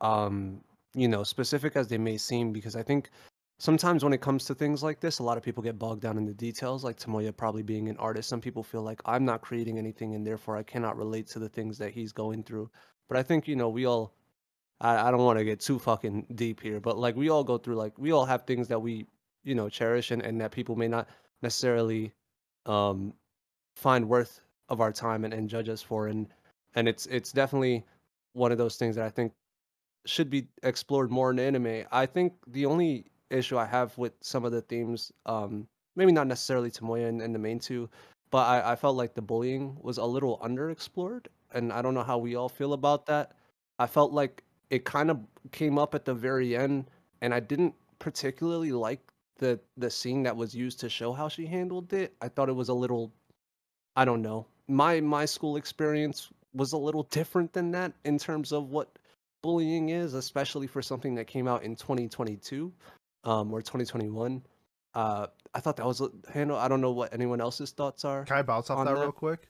um 0.00 0.62
you 0.94 1.08
know 1.08 1.24
specific 1.24 1.76
as 1.76 1.88
they 1.88 1.98
may 1.98 2.18
seem, 2.18 2.52
because 2.52 2.76
I 2.76 2.82
think 2.82 3.10
sometimes 3.58 4.04
when 4.04 4.12
it 4.14 4.20
comes 4.22 4.44
to 4.46 4.54
things 4.54 4.82
like 4.82 5.00
this, 5.00 5.18
a 5.20 5.22
lot 5.24 5.38
of 5.38 5.42
people 5.44 5.62
get 5.62 5.78
bogged 5.78 6.02
down 6.02 6.18
in 6.18 6.26
the 6.26 6.34
details. 6.34 6.84
Like 6.84 6.98
Tomoya 6.98 7.36
probably 7.36 7.62
being 7.62 7.88
an 7.88 7.96
artist, 7.98 8.28
some 8.28 8.40
people 8.40 8.62
feel 8.64 8.82
like 8.82 9.00
I'm 9.06 9.24
not 9.24 9.42
creating 9.42 9.78
anything, 9.78 10.14
and 10.14 10.26
therefore 10.26 10.56
I 10.56 10.62
cannot 10.64 10.96
relate 10.98 11.28
to 11.28 11.38
the 11.38 11.48
things 11.48 11.78
that 11.78 11.92
he's 11.92 12.12
going 12.12 12.42
through. 12.44 12.70
But 13.08 13.18
I 13.18 13.22
think 13.24 13.48
you 13.48 13.56
know 13.56 13.68
we 13.70 13.86
all. 13.86 14.14
I, 14.80 15.08
I 15.08 15.10
don't 15.10 15.24
want 15.24 15.38
to 15.38 15.44
get 15.44 15.60
too 15.60 15.78
fucking 15.78 16.26
deep 16.34 16.60
here, 16.60 16.80
but 16.80 16.98
like 16.98 17.16
we 17.16 17.30
all 17.30 17.44
go 17.44 17.58
through 17.58 17.76
like 17.76 17.98
we 17.98 18.12
all 18.12 18.24
have 18.26 18.44
things 18.44 18.68
that 18.68 18.80
we 18.80 19.06
you 19.44 19.54
know 19.54 19.68
cherish 19.68 20.10
and, 20.10 20.22
and 20.22 20.40
that 20.40 20.52
people 20.52 20.76
may 20.76 20.88
not 20.88 21.08
necessarily 21.42 22.12
um, 22.66 23.12
find 23.76 24.08
worth 24.08 24.40
of 24.68 24.80
our 24.80 24.92
time 24.92 25.24
and, 25.24 25.32
and 25.32 25.48
judge 25.48 25.68
us 25.68 25.82
for 25.82 26.08
and 26.08 26.26
and 26.74 26.88
it's 26.88 27.06
it's 27.06 27.32
definitely 27.32 27.84
one 28.32 28.52
of 28.52 28.58
those 28.58 28.76
things 28.76 28.96
that 28.96 29.04
I 29.04 29.10
think 29.10 29.32
should 30.04 30.30
be 30.30 30.46
explored 30.62 31.10
more 31.10 31.30
in 31.30 31.38
anime. 31.38 31.84
I 31.90 32.06
think 32.06 32.34
the 32.46 32.66
only 32.66 33.06
issue 33.30 33.58
I 33.58 33.64
have 33.64 33.96
with 33.98 34.12
some 34.20 34.44
of 34.44 34.52
the 34.52 34.60
themes, 34.60 35.10
um, 35.24 35.66
maybe 35.96 36.12
not 36.12 36.26
necessarily 36.26 36.70
Tomoya 36.70 37.08
and, 37.08 37.20
and 37.20 37.34
the 37.34 37.38
main 37.38 37.58
two, 37.58 37.88
but 38.30 38.46
I, 38.46 38.72
I 38.72 38.76
felt 38.76 38.96
like 38.96 39.14
the 39.14 39.22
bullying 39.22 39.76
was 39.80 39.98
a 39.98 40.04
little 40.04 40.38
underexplored, 40.38 41.26
and 41.52 41.72
I 41.72 41.82
don't 41.82 41.94
know 41.94 42.02
how 42.02 42.18
we 42.18 42.36
all 42.36 42.48
feel 42.48 42.72
about 42.72 43.06
that. 43.06 43.32
I 43.78 43.86
felt 43.86 44.12
like 44.12 44.44
it 44.70 44.84
kind 44.84 45.10
of 45.10 45.20
came 45.52 45.78
up 45.78 45.94
at 45.94 46.04
the 46.04 46.14
very 46.14 46.56
end, 46.56 46.90
and 47.20 47.34
I 47.34 47.40
didn't 47.40 47.74
particularly 47.98 48.72
like 48.72 49.00
the 49.38 49.58
the 49.76 49.90
scene 49.90 50.22
that 50.24 50.36
was 50.36 50.54
used 50.54 50.80
to 50.80 50.88
show 50.88 51.12
how 51.12 51.28
she 51.28 51.46
handled 51.46 51.92
it. 51.92 52.14
I 52.20 52.28
thought 52.28 52.48
it 52.48 52.54
was 52.54 52.68
a 52.68 52.74
little, 52.74 53.12
I 53.94 54.04
don't 54.04 54.22
know. 54.22 54.46
My 54.68 55.00
my 55.00 55.24
school 55.24 55.56
experience 55.56 56.30
was 56.54 56.72
a 56.72 56.78
little 56.78 57.04
different 57.04 57.52
than 57.52 57.70
that 57.72 57.92
in 58.04 58.18
terms 58.18 58.52
of 58.52 58.70
what 58.70 58.98
bullying 59.42 59.90
is, 59.90 60.14
especially 60.14 60.66
for 60.66 60.82
something 60.82 61.14
that 61.14 61.26
came 61.26 61.46
out 61.46 61.62
in 61.62 61.76
2022 61.76 62.72
um, 63.24 63.52
or 63.52 63.60
2021. 63.60 64.42
Uh, 64.94 65.26
I 65.54 65.60
thought 65.60 65.76
that 65.76 65.86
was 65.86 66.00
a 66.00 66.10
handle. 66.32 66.56
I 66.56 66.68
don't 66.68 66.80
know 66.80 66.92
what 66.92 67.12
anyone 67.12 67.40
else's 67.40 67.70
thoughts 67.70 68.04
are. 68.04 68.24
Can 68.24 68.38
I 68.38 68.42
bounce 68.42 68.70
off 68.70 68.84
that, 68.84 68.94
that? 68.94 69.00
real 69.00 69.12
quick? 69.12 69.48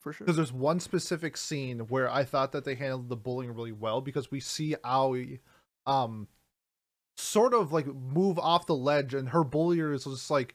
For 0.00 0.12
sure. 0.12 0.24
Because 0.24 0.36
there's 0.36 0.52
one 0.52 0.80
specific 0.80 1.36
scene 1.36 1.80
where 1.80 2.10
I 2.10 2.24
thought 2.24 2.52
that 2.52 2.64
they 2.64 2.74
handled 2.74 3.08
the 3.08 3.16
bullying 3.16 3.54
really 3.54 3.72
well 3.72 4.00
because 4.00 4.30
we 4.30 4.40
see 4.40 4.74
Aoi 4.84 5.40
um 5.86 6.26
sort 7.16 7.54
of 7.54 7.72
like 7.72 7.86
move 7.86 8.38
off 8.38 8.66
the 8.66 8.74
ledge 8.76 9.14
and 9.14 9.30
her 9.30 9.44
bullier 9.44 9.92
is 9.92 10.04
just 10.04 10.30
like 10.30 10.54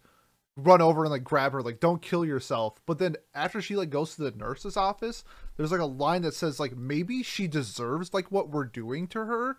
run 0.57 0.81
over 0.81 1.03
and 1.03 1.11
like 1.11 1.23
grab 1.23 1.53
her 1.53 1.61
like 1.61 1.79
don't 1.79 2.01
kill 2.01 2.23
yourself. 2.25 2.79
But 2.85 2.99
then 2.99 3.15
after 3.33 3.61
she 3.61 3.75
like 3.75 3.89
goes 3.89 4.15
to 4.15 4.23
the 4.23 4.37
nurse's 4.37 4.77
office 4.77 5.23
there's 5.57 5.71
like 5.71 5.81
a 5.81 5.85
line 5.85 6.21
that 6.23 6.33
says 6.33 6.59
like 6.59 6.75
maybe 6.75 7.23
she 7.23 7.47
deserves 7.47 8.13
like 8.13 8.31
what 8.31 8.49
we're 8.49 8.65
doing 8.65 9.07
to 9.07 9.25
her. 9.25 9.57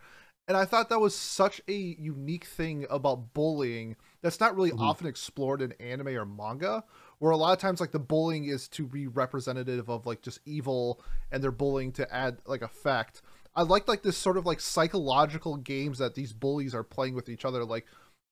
And 0.48 0.56
i 0.56 0.64
thought 0.64 0.88
that 0.90 1.00
was 1.00 1.14
such 1.16 1.60
a 1.68 1.72
unique 1.72 2.44
thing 2.44 2.84
about 2.90 3.32
bullying 3.32 3.96
that's 4.22 4.40
not 4.40 4.54
really 4.56 4.72
Mhm. 4.72 4.80
often 4.80 5.06
explored 5.06 5.62
in 5.62 5.72
anime 5.80 6.08
or 6.08 6.24
manga 6.26 6.84
where 7.20 7.30
a 7.30 7.36
lot 7.36 7.52
of 7.52 7.58
times 7.60 7.80
like 7.80 7.92
the 7.92 7.98
bullying 8.00 8.44
is 8.46 8.66
to 8.70 8.86
be 8.86 9.06
representative 9.06 9.88
of 9.88 10.04
like 10.04 10.20
just 10.20 10.40
evil 10.44 11.00
and 11.30 11.42
they're 11.42 11.52
bullying 11.52 11.92
to 11.92 12.12
add 12.14 12.38
like 12.44 12.60
effect 12.62 13.22
i 13.54 13.62
like 13.62 13.86
like 13.88 14.02
this 14.02 14.16
sort 14.16 14.36
of 14.36 14.46
like 14.46 14.60
psychological 14.60 15.56
games 15.56 15.98
that 15.98 16.14
these 16.14 16.32
bullies 16.32 16.74
are 16.74 16.82
playing 16.84 17.14
with 17.14 17.28
each 17.28 17.44
other 17.44 17.64
like 17.64 17.86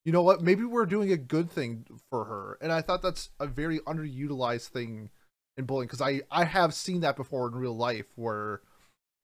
you 0.04 0.12
know 0.12 0.22
what 0.22 0.40
maybe 0.42 0.64
we're 0.64 0.86
doing 0.86 1.12
a 1.12 1.16
good 1.16 1.50
thing 1.50 1.84
for 2.10 2.24
her 2.24 2.58
and 2.60 2.72
i 2.72 2.80
thought 2.80 3.02
that's 3.02 3.30
a 3.38 3.46
very 3.46 3.78
underutilized 3.80 4.68
thing 4.68 5.10
in 5.56 5.64
bullying 5.64 5.86
because 5.86 6.00
i 6.00 6.20
i 6.30 6.44
have 6.44 6.72
seen 6.74 7.00
that 7.00 7.16
before 7.16 7.48
in 7.48 7.54
real 7.54 7.76
life 7.76 8.06
where 8.16 8.60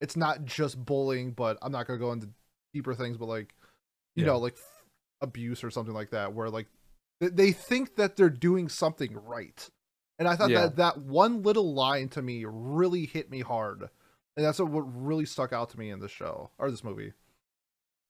it's 0.00 0.16
not 0.16 0.44
just 0.44 0.84
bullying 0.84 1.30
but 1.32 1.56
i'm 1.62 1.72
not 1.72 1.86
going 1.86 1.98
to 1.98 2.04
go 2.04 2.12
into 2.12 2.28
deeper 2.74 2.94
things 2.94 3.16
but 3.16 3.26
like 3.26 3.54
you 4.14 4.22
Yeah. 4.24 4.32
know 4.32 4.38
like 4.38 4.54
f- 4.54 4.84
abuse 5.22 5.64
or 5.64 5.70
something 5.70 5.94
like 5.94 6.10
that 6.10 6.34
where 6.34 6.50
like 6.50 6.66
th- 7.20 7.32
they 7.34 7.52
think 7.52 7.96
that 7.96 8.16
they're 8.16 8.28
doing 8.28 8.68
something 8.68 9.14
right 9.24 9.66
and 10.18 10.28
i 10.28 10.36
thought 10.36 10.50
Yeah. 10.50 10.62
that 10.62 10.76
that 10.76 10.98
one 10.98 11.42
little 11.42 11.72
line 11.72 12.10
to 12.10 12.20
me 12.22 12.44
really 12.46 13.06
hit 13.06 13.30
me 13.30 13.40
hard 13.40 13.88
and 14.36 14.44
that's 14.44 14.58
what, 14.58 14.68
really 14.70 15.26
stuck 15.26 15.52
out 15.52 15.70
to 15.70 15.78
me 15.78 15.90
in 15.90 16.00
the 16.00 16.08
show 16.08 16.50
or 16.58 16.70
this 16.70 16.84
movie 16.84 17.12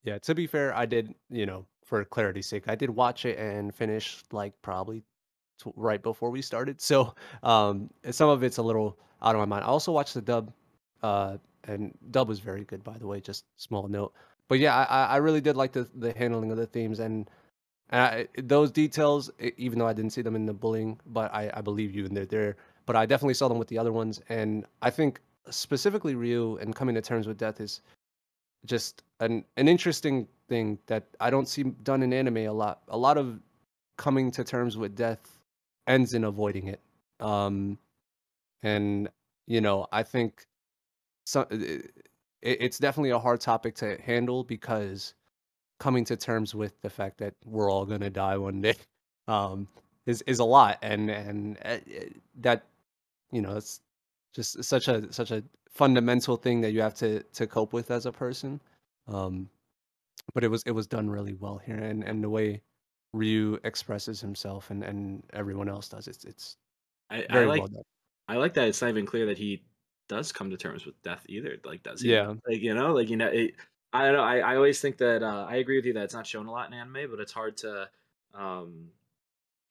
Yeah, 0.03 0.19
to 0.19 0.35
be 0.35 0.47
fair, 0.47 0.75
I 0.75 0.87
did, 0.87 1.15
you 1.31 1.47
know, 1.47 1.67
for 1.85 2.05
clarity's 2.05 2.47
sake, 2.47 2.65
I 2.69 2.75
did 2.75 2.91
watch 2.91 3.25
it 3.25 3.39
and 3.39 3.75
finish 3.75 4.23
like 4.33 4.53
probably 4.63 5.03
t- 5.63 5.73
right 5.77 6.03
before 6.03 6.31
we 6.31 6.43
started. 6.43 6.81
So, 6.81 7.15
um, 7.43 7.91
some 8.11 8.29
of 8.29 8.43
it's 8.43 8.59
a 8.59 8.63
little 8.63 8.99
out 9.23 9.35
of 9.35 9.41
my 9.41 9.45
mind. 9.47 9.65
I 9.65 9.69
also 9.69 9.93
watched 9.93 10.15
the 10.15 10.23
dub, 10.23 10.53
uh, 11.03 11.39
and 11.65 11.97
dub 12.11 12.29
was 12.29 12.41
very 12.41 12.65
good, 12.65 12.85
by 12.85 12.99
the 12.99 13.07
way. 13.07 13.21
Just 13.21 13.45
small 13.57 13.89
note. 13.89 14.15
But 14.49 14.59
yeah, 14.61 14.77
I, 14.77 15.07
I- 15.07 15.17
really 15.19 15.41
did 15.41 15.57
like 15.57 15.73
the 15.73 15.89
the 15.95 16.13
handling 16.17 16.51
of 16.53 16.59
the 16.59 16.67
themes 16.67 17.01
and. 17.01 17.31
And 17.91 18.03
I, 18.03 18.29
those 18.43 18.71
details, 18.73 19.31
even 19.57 19.79
though 19.79 19.87
I 19.87 19.93
didn't 19.93 20.11
see 20.13 20.23
them 20.23 20.35
in 20.37 20.47
the 20.47 20.55
bullying, 20.55 20.99
but 21.07 21.33
I, 21.33 21.51
I 21.55 21.61
believe 21.61 21.95
you, 21.95 22.05
and 22.05 22.17
they're 22.17 22.27
there. 22.27 22.57
But 22.85 22.97
I 22.97 23.07
definitely 23.07 23.35
saw 23.35 23.49
them 23.49 23.59
with 23.59 23.69
the 23.69 23.79
other 23.79 23.93
ones, 23.93 24.21
and 24.29 24.67
I 24.83 24.91
think 24.91 25.21
specifically 25.51 26.15
Ryu 26.15 26.57
and 26.59 26.75
coming 26.75 26.95
to 26.95 27.03
terms 27.03 27.27
with 27.27 27.39
death 27.39 27.61
is 27.61 27.81
just 28.65 29.03
an 29.21 29.45
an 29.57 29.69
interesting 29.69 30.27
thing 30.49 30.79
that 30.87 31.05
I 31.21 31.31
don't 31.31 31.49
see 31.49 31.65
done 31.65 32.03
in 32.03 32.13
anime 32.13 32.39
a 32.39 32.53
lot. 32.53 32.83
A 32.89 32.97
lot 32.97 33.19
of 33.19 33.41
coming 33.97 34.31
to 34.33 34.45
terms 34.45 34.77
with 34.77 34.95
death 34.95 35.39
ends 35.87 36.15
in 36.15 36.25
avoiding 36.25 36.69
it. 36.69 36.81
Um, 37.21 37.79
and 38.63 39.09
you 39.47 39.61
know, 39.61 39.87
I 39.93 40.03
think 40.03 40.47
so, 41.25 41.47
it, 41.51 41.93
it's 42.43 42.79
definitely 42.79 43.11
a 43.11 43.19
hard 43.19 43.41
topic 43.41 43.75
to 43.77 44.01
handle 44.03 44.45
because 44.45 45.15
coming 45.79 46.05
to 46.05 46.17
terms 46.17 46.55
with 46.55 46.81
the 46.83 46.91
fact 46.91 47.19
that 47.19 47.35
we're 47.45 47.71
all 47.71 47.87
gonna 47.87 48.11
die 48.11 48.37
one 48.37 48.61
day 48.61 48.75
um, 49.29 49.69
is 50.07 50.23
is 50.23 50.39
a 50.41 50.45
lot, 50.45 50.79
and 50.83 51.11
and 51.11 51.59
uh, 51.65 51.79
that 52.41 52.65
you 53.33 53.43
know 53.43 53.57
it's 53.57 53.81
just 54.35 54.63
such 54.65 54.89
a 54.89 55.13
such 55.13 55.31
a 55.31 55.43
fundamental 55.71 56.37
thing 56.37 56.61
that 56.63 56.73
you 56.73 56.81
have 56.81 56.95
to 56.95 57.23
to 57.23 57.47
cope 57.47 57.73
with 57.73 57.91
as 57.91 58.07
a 58.07 58.13
person. 58.13 58.61
Um, 59.09 59.49
but 60.35 60.45
it 60.45 60.49
was 60.49 60.63
it 60.65 60.73
was 60.73 60.87
done 60.87 61.09
really 61.09 61.35
well 61.35 61.59
here, 61.59 61.77
and 61.77 62.03
and 62.05 62.23
the 62.23 62.31
way 62.31 62.63
Ryu 63.13 63.59
expresses 63.65 64.21
himself 64.21 64.71
and 64.71 64.83
and 64.83 65.23
everyone 65.33 65.69
else 65.69 65.89
does 65.89 66.09
it's 66.09 66.25
it's 66.25 66.57
I, 67.11 67.25
I 67.31 67.33
very 67.33 67.47
like 67.47 67.61
well 67.61 67.69
done. 67.69 67.83
I 68.29 68.37
like 68.37 68.55
that 68.55 68.69
it's 68.69 68.83
not 68.83 68.89
even 68.89 69.07
clear 69.07 69.27
that 69.27 69.39
he 69.39 69.63
does 70.09 70.33
come 70.33 70.51
to 70.51 70.57
terms 70.57 70.87
with 70.87 71.01
death 71.03 71.25
either. 71.29 71.57
Like, 71.65 71.83
does 71.83 72.01
he? 72.01 72.13
Yeah. 72.13 72.35
Like, 72.47 72.61
you 72.61 72.75
know, 72.75 72.93
like 72.93 73.09
you 73.09 73.17
know, 73.17 73.29
it, 73.29 73.55
I 73.93 74.05
don't 74.05 74.15
know. 74.15 74.23
I, 74.23 74.39
I 74.39 74.57
always 74.57 74.81
think 74.81 74.99
that 74.99 75.23
uh, 75.23 75.47
I 75.49 75.57
agree 75.57 75.77
with 75.77 75.87
you 75.87 75.95
that 75.95 76.05
it's 76.05 76.15
not 76.15 76.27
shown 76.27 76.47
a 76.47 76.51
lot 76.51 76.69
in 76.69 76.75
anime, 76.75 77.11
but 77.11 77.21
it's 77.21 77.33
hard 77.33 77.57
to 77.59 77.89
um, 78.35 78.91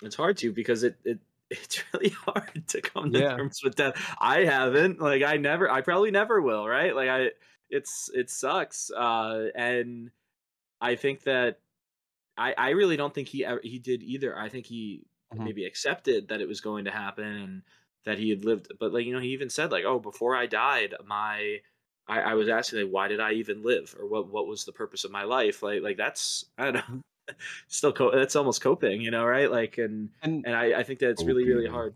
it's 0.01 0.15
hard 0.15 0.37
to 0.37 0.51
because 0.51 0.83
it 0.83 0.97
it 1.03 1.19
it's 1.49 1.83
really 1.93 2.09
hard 2.09 2.67
to 2.69 2.81
come 2.81 3.11
to 3.13 3.21
Yeah. 3.21 3.37
terms 3.37 3.61
with 3.63 3.75
death. 3.75 3.93
I 4.19 4.45
haven't 4.45 4.99
like 4.99 5.23
I 5.23 5.37
never 5.37 5.69
I 5.69 5.81
probably 5.81 6.11
never 6.11 6.41
will, 6.41 6.67
right? 6.67 6.95
Like 6.95 7.09
I 7.09 7.31
it's 7.69 8.09
it 8.13 8.29
sucks. 8.29 8.91
Uh 8.91 9.49
and 9.55 10.11
I 10.81 10.95
think 10.95 11.23
that 11.23 11.61
I 12.37 12.53
I 12.57 12.69
really 12.71 12.97
don't 12.97 13.13
think 13.13 13.29
he 13.29 13.45
ever, 13.45 13.61
he 13.63 13.79
did 13.79 14.03
either. 14.03 14.37
I 14.37 14.49
think 14.49 14.65
he 14.67 15.05
Mhm. 15.33 15.45
maybe 15.45 15.65
accepted 15.65 16.29
that 16.29 16.41
it 16.41 16.47
was 16.47 16.61
going 16.61 16.85
to 16.85 16.91
happen 16.91 17.25
and 17.25 17.63
that 18.05 18.19
he 18.19 18.29
had 18.29 18.45
lived 18.45 18.71
but 18.79 18.93
like 18.93 19.05
you 19.05 19.13
know 19.13 19.19
he 19.19 19.29
even 19.29 19.49
said 19.49 19.71
like 19.71 19.85
oh 19.85 19.99
before 19.99 20.35
I 20.35 20.45
died 20.47 20.95
my 21.05 21.61
I, 22.07 22.21
I 22.21 22.33
was 22.35 22.49
asking 22.49 22.81
like 22.83 22.91
why 22.93 23.07
did 23.09 23.19
I 23.19 23.33
even 23.33 23.63
live 23.63 23.95
or 23.99 24.07
what 24.07 24.27
what 24.29 24.47
was 24.47 24.65
the 24.65 24.71
purpose 24.73 25.03
of 25.05 25.11
my 25.11 25.23
life 25.23 25.63
like 25.63 25.81
like 25.83 25.97
that's 25.97 26.45
I 26.57 26.65
don't 26.71 26.75
know 26.75 27.01
still 27.67 27.91
co- 27.93 28.15
that's 28.15 28.35
almost 28.35 28.61
coping 28.61 29.01
you 29.01 29.11
know 29.11 29.25
right 29.25 29.51
like 29.51 29.77
and 29.77 30.09
And 30.21 30.45
and 30.45 30.55
I, 30.55 30.79
I 30.79 30.83
think 30.83 30.99
that 30.99 31.09
it's 31.09 31.23
really 31.23 31.45
really 31.47 31.67
hard 31.67 31.93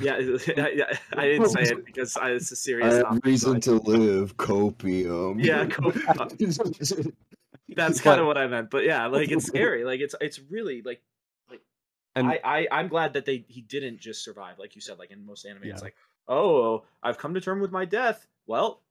yeah 0.00 0.14
I, 0.18 0.96
I 1.16 1.24
didn't 1.26 1.50
say 1.50 1.62
it 1.62 1.84
because 1.84 2.16
I, 2.16 2.30
it's 2.30 2.50
a 2.50 2.56
serious 2.56 2.92
I 2.92 2.96
have 2.96 3.04
topic, 3.04 3.24
reason 3.26 3.60
so 3.60 3.78
to 3.78 3.84
live. 3.90 4.36
Copium. 4.36 5.38
I- 5.40 5.44
yeah 5.44 5.64
copium. 5.66 7.12
that's 7.74 8.00
kind 8.00 8.20
of 8.20 8.26
what 8.26 8.36
I 8.38 8.46
meant 8.46 8.70
but 8.70 8.84
yeah 8.84 9.06
like 9.06 9.30
it's 9.30 9.46
scary 9.46 9.84
like 9.84 10.00
it's 10.00 10.14
it's 10.20 10.40
really 10.50 10.82
like 10.82 11.02
and 12.14 12.28
I, 12.28 12.40
I 12.44 12.68
I'm 12.70 12.88
glad 12.88 13.14
that 13.14 13.24
they 13.24 13.44
he 13.48 13.62
didn't 13.62 13.98
just 13.98 14.22
survive, 14.22 14.58
like 14.58 14.74
you 14.74 14.82
said, 14.82 14.98
like 14.98 15.10
in 15.10 15.24
most 15.24 15.46
anime, 15.46 15.64
Yeah. 15.64 15.72
it's 15.72 15.82
like, 15.82 15.94
oh, 16.28 16.84
I've 17.02 17.16
come 17.16 17.32
to 17.32 17.40
term 17.40 17.58
with 17.60 17.72
my 17.72 17.86
death. 17.86 18.26
Well, 18.46 18.82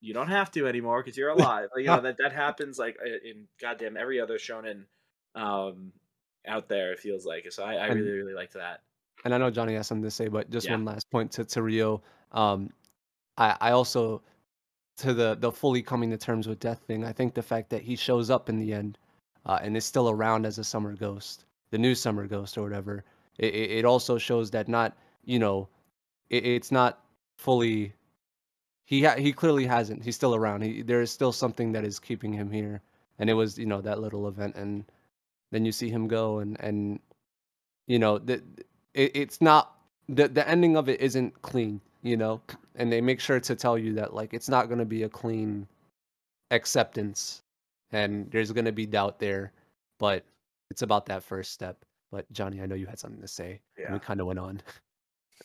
you 0.00 0.14
don't 0.14 0.28
have 0.28 0.52
to 0.52 0.68
anymore 0.68 1.02
because 1.02 1.16
you're 1.18 1.30
alive. 1.30 1.68
Like, 1.74 1.82
you 1.82 1.88
know 1.90 2.00
that 2.02 2.18
that 2.18 2.32
happens 2.32 2.78
like 2.78 2.96
in 3.24 3.48
goddamn 3.60 3.96
every 3.96 4.20
other 4.20 4.38
shonen 4.38 4.84
um 5.34 5.92
out 6.46 6.68
there. 6.68 6.92
It 6.92 6.98
feels 6.98 7.26
like 7.26 7.50
so. 7.52 7.64
I, 7.64 7.74
I 7.74 7.86
really 7.88 8.10
really 8.10 8.34
liked 8.34 8.54
that. 8.54 8.82
and 9.24 9.34
I 9.34 9.38
know 9.38 9.50
Johnny 9.50 9.74
has 9.74 9.86
something 9.86 10.04
to 10.04 10.10
say, 10.10 10.28
but 10.28 10.50
just 10.50 10.66
Yeah. 10.66 10.72
one 10.72 10.84
last 10.84 11.10
point 11.10 11.30
to, 11.32 11.44
to 11.44 11.62
Rio. 11.62 12.02
Um, 12.32 12.70
I, 13.36 13.56
I 13.60 13.70
also 13.72 14.22
to 14.98 15.12
the 15.14 15.36
the 15.38 15.52
fully 15.52 15.82
coming 15.82 16.10
to 16.10 16.16
terms 16.16 16.48
with 16.48 16.58
death 16.60 16.80
thing. 16.86 17.04
I 17.04 17.12
think 17.12 17.34
the 17.34 17.42
fact 17.42 17.70
that 17.70 17.82
he 17.82 17.96
shows 17.96 18.30
up 18.30 18.48
in 18.48 18.58
the 18.58 18.72
end 18.72 18.98
uh, 19.46 19.58
and 19.62 19.76
is 19.76 19.84
still 19.84 20.08
around 20.10 20.46
as 20.46 20.58
a 20.58 20.64
summer 20.64 20.94
ghost, 20.94 21.44
the 21.70 21.78
new 21.78 21.94
summer 21.94 22.26
ghost 22.26 22.56
or 22.58 22.62
whatever. 22.62 23.04
It, 23.38 23.54
it, 23.54 23.70
it 23.78 23.84
also 23.84 24.18
shows 24.18 24.50
that 24.52 24.68
not 24.68 24.96
you 25.24 25.38
know, 25.38 25.68
it, 26.30 26.44
it's 26.46 26.72
not 26.72 27.04
fully. 27.36 27.92
He 28.86 29.04
ha- 29.04 29.16
he 29.16 29.32
clearly 29.32 29.66
hasn't. 29.66 30.02
He's 30.02 30.16
still 30.16 30.34
around. 30.34 30.62
He 30.62 30.82
there 30.82 31.00
is 31.02 31.10
still 31.10 31.32
something 31.32 31.72
that 31.72 31.84
is 31.84 31.98
keeping 31.98 32.32
him 32.32 32.50
here, 32.50 32.80
and 33.18 33.30
it 33.30 33.34
was 33.34 33.58
you 33.58 33.66
know 33.66 33.80
that 33.82 34.00
little 34.00 34.26
event, 34.28 34.56
and 34.56 34.84
then 35.50 35.64
you 35.64 35.72
see 35.72 35.88
him 35.90 36.08
go, 36.08 36.38
and 36.38 36.58
and 36.60 37.00
you 37.86 37.98
know 37.98 38.18
that 38.18 38.42
it, 38.94 39.12
it's 39.14 39.40
not 39.40 39.76
the 40.08 40.28
the 40.28 40.46
ending 40.48 40.76
of 40.76 40.88
it 40.88 41.00
isn't 41.00 41.40
clean, 41.42 41.80
you 42.02 42.16
know, 42.16 42.40
and 42.76 42.92
they 42.92 43.00
make 43.00 43.20
sure 43.20 43.40
to 43.40 43.54
tell 43.56 43.78
you 43.78 43.94
that 43.94 44.14
like 44.14 44.34
it's 44.34 44.48
not 44.48 44.66
going 44.68 44.78
to 44.78 44.84
be 44.84 45.02
a 45.04 45.08
clean 45.08 45.66
acceptance, 46.50 47.42
and 47.92 48.30
there's 48.30 48.52
going 48.52 48.64
to 48.64 48.72
be 48.72 48.86
doubt 48.86 49.18
there, 49.18 49.52
but 49.98 50.24
it's 50.70 50.82
about 50.82 51.06
that 51.06 51.22
first 51.22 51.52
step. 51.52 51.84
But 52.10 52.30
Johnny, 52.32 52.60
I 52.60 52.66
know 52.66 52.74
you 52.74 52.86
had 52.86 52.98
something 52.98 53.20
to 53.20 53.28
say. 53.28 53.60
and 53.76 53.86
Yeah. 53.86 53.92
we 53.92 53.98
kind 54.00 54.20
of 54.20 54.26
went 54.26 54.38
on. 54.38 54.60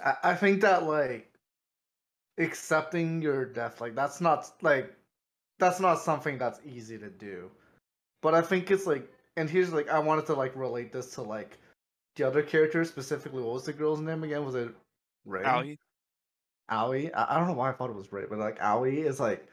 I, 0.04 0.16
I 0.24 0.36
think 0.36 0.62
that 0.62 0.84
like 0.84 1.32
accepting 2.38 3.22
your 3.22 3.46
death, 3.46 3.82
like 3.82 3.96
that's 3.96 4.20
not 4.22 4.52
like 4.62 4.94
that's 5.60 5.80
not 5.80 6.00
something 6.00 6.38
that's 6.38 6.60
easy 6.66 6.98
to 6.98 7.10
do. 7.10 7.50
But 8.22 8.34
I 8.34 8.42
think 8.42 8.72
it's 8.72 8.88
like, 8.88 9.08
and 9.38 9.50
here's 9.50 9.74
like 9.74 9.90
I 9.90 10.00
wanted 10.00 10.26
to 10.28 10.34
like 10.34 10.56
relate 10.56 10.92
this 10.92 11.12
to 11.16 11.22
like 11.22 11.58
the 12.16 12.24
other 12.24 12.42
characters 12.42 12.90
specifically. 12.90 13.44
What 13.44 13.54
was 13.54 13.66
the 13.66 13.74
girl's 13.74 14.02
name 14.02 14.24
again? 14.24 14.46
Was 14.46 14.56
it 14.56 14.70
Ray? 15.26 15.44
Aoi? 15.44 15.78
Aoi. 16.70 17.12
I, 17.14 17.36
I 17.36 17.40
don't 17.40 17.48
know 17.48 17.54
why 17.54 17.70
I 17.70 17.74
thought 17.74 17.90
it 17.90 17.96
was 17.96 18.12
Ray, 18.12 18.26
but 18.30 18.40
like 18.40 18.58
Aoi 18.62 19.06
is 19.06 19.20
like 19.20 19.48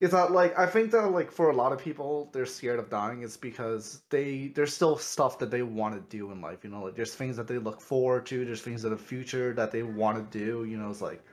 it's 0.00 0.12
not 0.12 0.32
like 0.32 0.58
I 0.58 0.66
think 0.66 0.90
that 0.90 1.06
like 1.12 1.30
for 1.30 1.50
a 1.50 1.56
lot 1.56 1.72
of 1.72 1.78
people 1.78 2.28
they're 2.32 2.44
scared 2.44 2.80
of 2.80 2.90
dying 2.90 3.22
is 3.22 3.36
because 3.36 4.02
they 4.10 4.48
there's 4.48 4.74
still 4.74 4.96
stuff 4.96 5.38
that 5.38 5.50
they 5.52 5.62
want 5.62 5.94
to 5.94 6.16
do 6.16 6.32
in 6.32 6.40
life, 6.40 6.64
you 6.64 6.70
know, 6.70 6.82
like 6.82 6.96
there's 6.96 7.14
things 7.14 7.36
that 7.36 7.46
they 7.46 7.58
look 7.58 7.80
forward 7.80 8.26
to, 8.26 8.44
there's 8.44 8.62
things 8.62 8.84
in 8.84 8.90
the 8.90 8.96
future 8.96 9.52
that 9.54 9.70
they 9.70 9.84
want 9.84 10.18
to 10.18 10.38
do, 10.38 10.64
you 10.64 10.76
know, 10.76 10.90
it's 10.90 11.00
like 11.00 11.24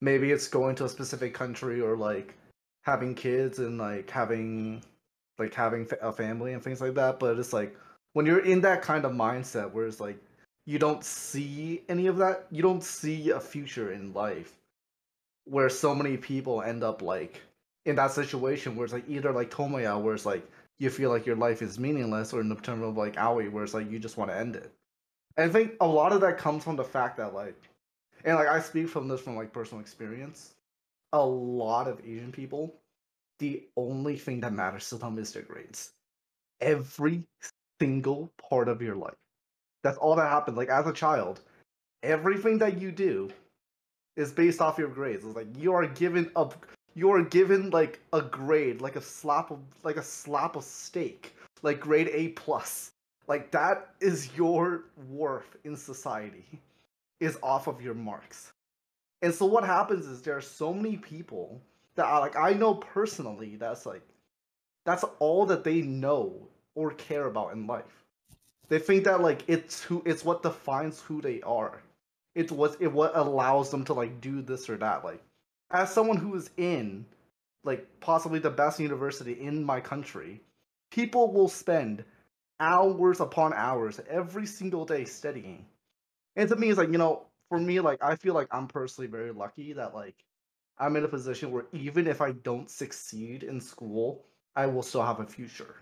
maybe 0.00 0.30
it's 0.30 0.46
going 0.46 0.76
to 0.76 0.84
a 0.84 0.88
specific 0.88 1.34
country 1.34 1.80
or 1.80 1.96
like 1.96 2.36
having 2.82 3.12
kids 3.12 3.58
and 3.58 3.76
like 3.76 4.08
having 4.08 4.84
like 5.38 5.54
having 5.54 5.88
a 6.00 6.12
family 6.12 6.52
and 6.52 6.62
things 6.62 6.80
like 6.80 6.94
that, 6.94 7.18
but 7.18 7.38
it's 7.38 7.52
like 7.52 7.76
when 8.12 8.26
you're 8.26 8.44
in 8.44 8.60
that 8.62 8.82
kind 8.82 9.04
of 9.04 9.12
mindset 9.12 9.70
where 9.72 9.86
it's 9.86 10.00
like 10.00 10.18
you 10.64 10.78
don't 10.78 11.04
see 11.04 11.82
any 11.88 12.06
of 12.06 12.16
that, 12.18 12.46
you 12.50 12.62
don't 12.62 12.82
see 12.82 13.30
a 13.30 13.40
future 13.40 13.92
in 13.92 14.12
life 14.12 14.56
where 15.44 15.68
so 15.68 15.94
many 15.94 16.16
people 16.16 16.62
end 16.62 16.82
up 16.82 17.02
like 17.02 17.40
in 17.84 17.96
that 17.96 18.10
situation 18.10 18.74
where 18.74 18.84
it's 18.84 18.94
like 18.94 19.08
either 19.08 19.32
like 19.32 19.50
Tomoya 19.50 20.00
where 20.00 20.14
it's 20.14 20.26
like 20.26 20.46
you 20.78 20.90
feel 20.90 21.10
like 21.10 21.24
your 21.24 21.36
life 21.36 21.62
is 21.62 21.78
meaningless 21.78 22.32
or 22.32 22.40
in 22.40 22.48
the 22.48 22.56
term 22.56 22.82
of 22.82 22.96
like 22.96 23.16
Aoi 23.16 23.48
where 23.48 23.64
it's 23.64 23.74
like 23.74 23.90
you 23.90 23.98
just 23.98 24.16
want 24.16 24.30
to 24.30 24.36
end 24.36 24.56
it. 24.56 24.72
And 25.36 25.48
I 25.48 25.52
think 25.52 25.74
a 25.80 25.86
lot 25.86 26.12
of 26.12 26.20
that 26.22 26.38
comes 26.38 26.64
from 26.64 26.76
the 26.76 26.84
fact 26.84 27.16
that 27.18 27.34
like 27.34 27.56
and 28.24 28.36
like 28.36 28.48
I 28.48 28.60
speak 28.60 28.88
from 28.88 29.08
this 29.08 29.20
from 29.20 29.36
like 29.36 29.52
personal 29.52 29.80
experience. 29.80 30.54
A 31.12 31.24
lot 31.24 31.86
of 31.86 32.00
Asian 32.00 32.32
people, 32.32 32.74
the 33.38 33.64
only 33.76 34.16
thing 34.16 34.40
that 34.40 34.52
matters 34.52 34.88
to 34.90 34.96
them 34.96 35.18
is 35.18 35.32
their 35.32 35.42
grades. 35.42 35.92
Every 36.60 37.24
single 37.80 38.32
part 38.50 38.68
of 38.68 38.80
your 38.80 38.96
life. 38.96 39.14
That's 39.82 39.98
all 39.98 40.16
that 40.16 40.30
happens. 40.30 40.56
Like 40.56 40.68
as 40.68 40.86
a 40.86 40.92
child, 40.92 41.40
everything 42.02 42.58
that 42.58 42.80
you 42.80 42.90
do 42.90 43.30
is 44.16 44.32
based 44.32 44.60
off 44.60 44.78
your 44.78 44.88
grades. 44.88 45.24
It's 45.24 45.36
like 45.36 45.48
you 45.58 45.72
are 45.74 45.86
given 45.86 46.30
a 46.36 46.48
you 46.94 47.10
are 47.12 47.22
given 47.22 47.70
like 47.70 48.00
a 48.14 48.22
grade, 48.22 48.80
like 48.80 48.96
a 48.96 49.02
slap 49.02 49.50
of 49.50 49.60
like 49.84 49.96
a 49.96 50.02
slap 50.02 50.56
of 50.56 50.64
steak, 50.64 51.36
like 51.62 51.78
grade 51.78 52.10
A 52.12 52.28
plus. 52.28 52.92
Like 53.28 53.50
that 53.50 53.90
is 54.00 54.34
your 54.36 54.84
worth 55.08 55.56
in 55.64 55.76
society, 55.76 56.46
is 57.20 57.38
off 57.42 57.66
of 57.66 57.82
your 57.82 57.94
marks. 57.94 58.52
And 59.22 59.34
so 59.34 59.46
what 59.46 59.64
happens 59.64 60.06
is 60.06 60.22
there 60.22 60.36
are 60.36 60.42
so 60.42 60.72
many 60.72 60.96
people 60.96 61.60
that 61.96 62.06
are 62.06 62.20
like 62.20 62.36
I 62.36 62.52
know 62.52 62.74
personally 62.74 63.56
that's 63.56 63.86
like 63.86 64.02
that's 64.84 65.04
all 65.18 65.46
that 65.46 65.64
they 65.64 65.82
know 65.82 66.48
or 66.74 66.92
care 66.92 67.26
about 67.26 67.52
in 67.52 67.66
life. 67.66 68.04
They 68.68 68.78
think 68.78 69.04
that 69.04 69.20
like 69.20 69.42
it's 69.48 69.82
who 69.82 70.02
it's 70.06 70.24
what 70.24 70.42
defines 70.42 71.00
who 71.00 71.20
they 71.20 71.40
are. 71.42 71.82
It's 72.34 72.52
what 72.52 72.76
it 72.80 72.92
what 72.92 73.16
allows 73.16 73.70
them 73.70 73.84
to 73.86 73.94
like 73.94 74.20
do 74.20 74.42
this 74.42 74.68
or 74.70 74.76
that. 74.78 75.04
Like 75.04 75.22
as 75.70 75.92
someone 75.92 76.16
who 76.16 76.34
is 76.36 76.50
in 76.56 77.04
like 77.64 77.86
possibly 78.00 78.38
the 78.38 78.50
best 78.50 78.78
university 78.78 79.32
in 79.32 79.64
my 79.64 79.80
country, 79.80 80.40
people 80.90 81.32
will 81.32 81.48
spend 81.48 82.04
hours 82.60 83.20
upon 83.20 83.52
hours 83.52 84.00
every 84.08 84.46
single 84.46 84.84
day 84.84 85.04
studying. 85.04 85.66
And 86.36 86.48
to 86.48 86.56
me 86.56 86.68
it's 86.68 86.78
like, 86.78 86.92
you 86.92 86.98
know, 86.98 87.26
for 87.48 87.58
me 87.58 87.80
like 87.80 88.02
I 88.02 88.16
feel 88.16 88.34
like 88.34 88.48
I'm 88.50 88.68
personally 88.68 89.08
very 89.08 89.32
lucky 89.32 89.72
that 89.72 89.94
like 89.94 90.16
I'm 90.78 90.96
in 90.96 91.04
a 91.04 91.08
position 91.08 91.50
where 91.50 91.66
even 91.72 92.06
if 92.06 92.20
I 92.20 92.32
don't 92.32 92.70
succeed 92.70 93.42
in 93.42 93.60
school, 93.60 94.24
I 94.56 94.66
will 94.66 94.82
still 94.82 95.02
have 95.02 95.20
a 95.20 95.26
future. 95.26 95.76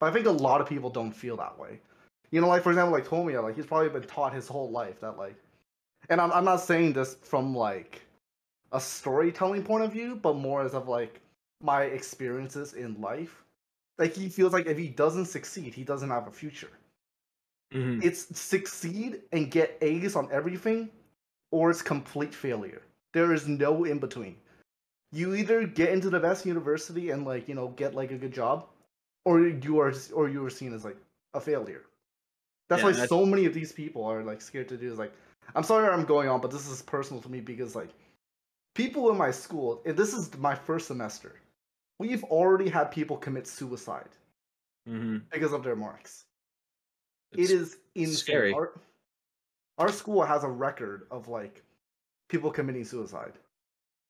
But 0.00 0.10
I 0.10 0.12
think 0.12 0.26
a 0.26 0.30
lot 0.30 0.60
of 0.60 0.68
people 0.68 0.90
don't 0.90 1.12
feel 1.12 1.36
that 1.36 1.58
way. 1.58 1.80
You 2.30 2.40
know, 2.40 2.48
like 2.48 2.62
for 2.62 2.70
example, 2.70 2.92
like 2.92 3.06
Tomoya, 3.06 3.42
like 3.42 3.56
he's 3.56 3.66
probably 3.66 3.90
been 3.90 4.02
taught 4.08 4.32
his 4.32 4.48
whole 4.48 4.70
life 4.70 5.00
that 5.00 5.18
like, 5.18 5.36
and 6.08 6.20
I'm 6.20 6.32
I'm 6.32 6.44
not 6.44 6.60
saying 6.60 6.94
this 6.94 7.14
from 7.22 7.54
like 7.54 8.02
a 8.72 8.80
storytelling 8.80 9.62
point 9.64 9.84
of 9.84 9.92
view, 9.92 10.16
but 10.16 10.34
more 10.36 10.62
as 10.62 10.74
of 10.74 10.88
like 10.88 11.20
my 11.62 11.82
experiences 11.84 12.72
in 12.74 13.00
life. 13.00 13.44
Like 13.98 14.14
he 14.14 14.28
feels 14.28 14.52
like 14.52 14.66
if 14.66 14.78
he 14.78 14.88
doesn't 14.88 15.26
succeed, 15.26 15.74
he 15.74 15.84
doesn't 15.84 16.10
have 16.10 16.26
a 16.26 16.32
future. 16.32 16.70
Mhm. 17.72 18.02
It's 18.04 18.38
succeed 18.38 19.22
and 19.32 19.50
get 19.50 19.78
A's 19.80 20.16
on 20.16 20.30
everything, 20.32 20.90
or 21.50 21.70
it's 21.70 21.82
complete 21.82 22.34
failure. 22.34 22.82
There 23.12 23.32
is 23.32 23.46
no 23.48 23.84
in 23.84 23.98
between. 23.98 24.36
You 25.12 25.34
either 25.34 25.66
get 25.66 25.90
into 25.90 26.08
the 26.10 26.20
best 26.20 26.46
university 26.46 27.10
and 27.10 27.24
like 27.26 27.48
you 27.48 27.54
know 27.54 27.68
get 27.68 27.94
like 27.94 28.10
a 28.10 28.16
good 28.16 28.32
job, 28.32 28.68
or 29.24 29.40
you 29.46 29.78
are 29.80 29.92
or 30.14 30.28
you 30.28 30.44
are 30.44 30.50
seen 30.50 30.72
as 30.72 30.84
like 30.84 30.96
a 31.34 31.40
failure. 31.40 31.84
That's 32.68 32.80
Yeah, 32.80 32.86
why 32.86 32.92
that's- 32.92 33.08
so 33.10 33.26
many 33.26 33.44
of 33.44 33.52
these 33.54 33.72
people 33.72 34.04
are 34.04 34.22
like 34.22 34.40
scared 34.40 34.68
to 34.70 34.76
do. 34.78 34.90
Is 34.90 34.98
like, 34.98 35.12
I'm 35.54 35.62
sorry 35.64 35.88
I'm 35.88 36.04
going 36.06 36.28
on, 36.28 36.40
but 36.40 36.50
this 36.50 36.66
is 36.68 36.80
personal 36.82 37.20
to 37.22 37.28
me 37.30 37.40
because 37.40 37.76
like 37.76 37.90
people 38.74 39.10
in 39.10 39.18
my 39.18 39.30
school, 39.30 39.82
and 39.84 39.96
this 39.96 40.14
is 40.14 40.34
my 40.38 40.54
first 40.54 40.86
semester, 40.86 41.34
we've 41.98 42.24
already 42.24 42.70
had 42.70 42.90
people 42.90 43.18
commit 43.18 43.46
suicide 43.46 44.08
Mhm. 44.88 45.22
because 45.30 45.52
of 45.52 45.62
their 45.62 45.76
marks. 45.76 46.24
It's- 47.32 47.50
it 47.50 47.54
is 47.60 47.76
insane. 47.94 48.16
scary. 48.16 48.52
Our, 48.54 48.72
our 49.78 49.92
school 49.92 50.22
has 50.22 50.42
a 50.44 50.48
record 50.48 51.06
of 51.10 51.28
like 51.28 51.62
people 52.32 52.50
committing 52.50 52.84
suicide. 52.84 53.34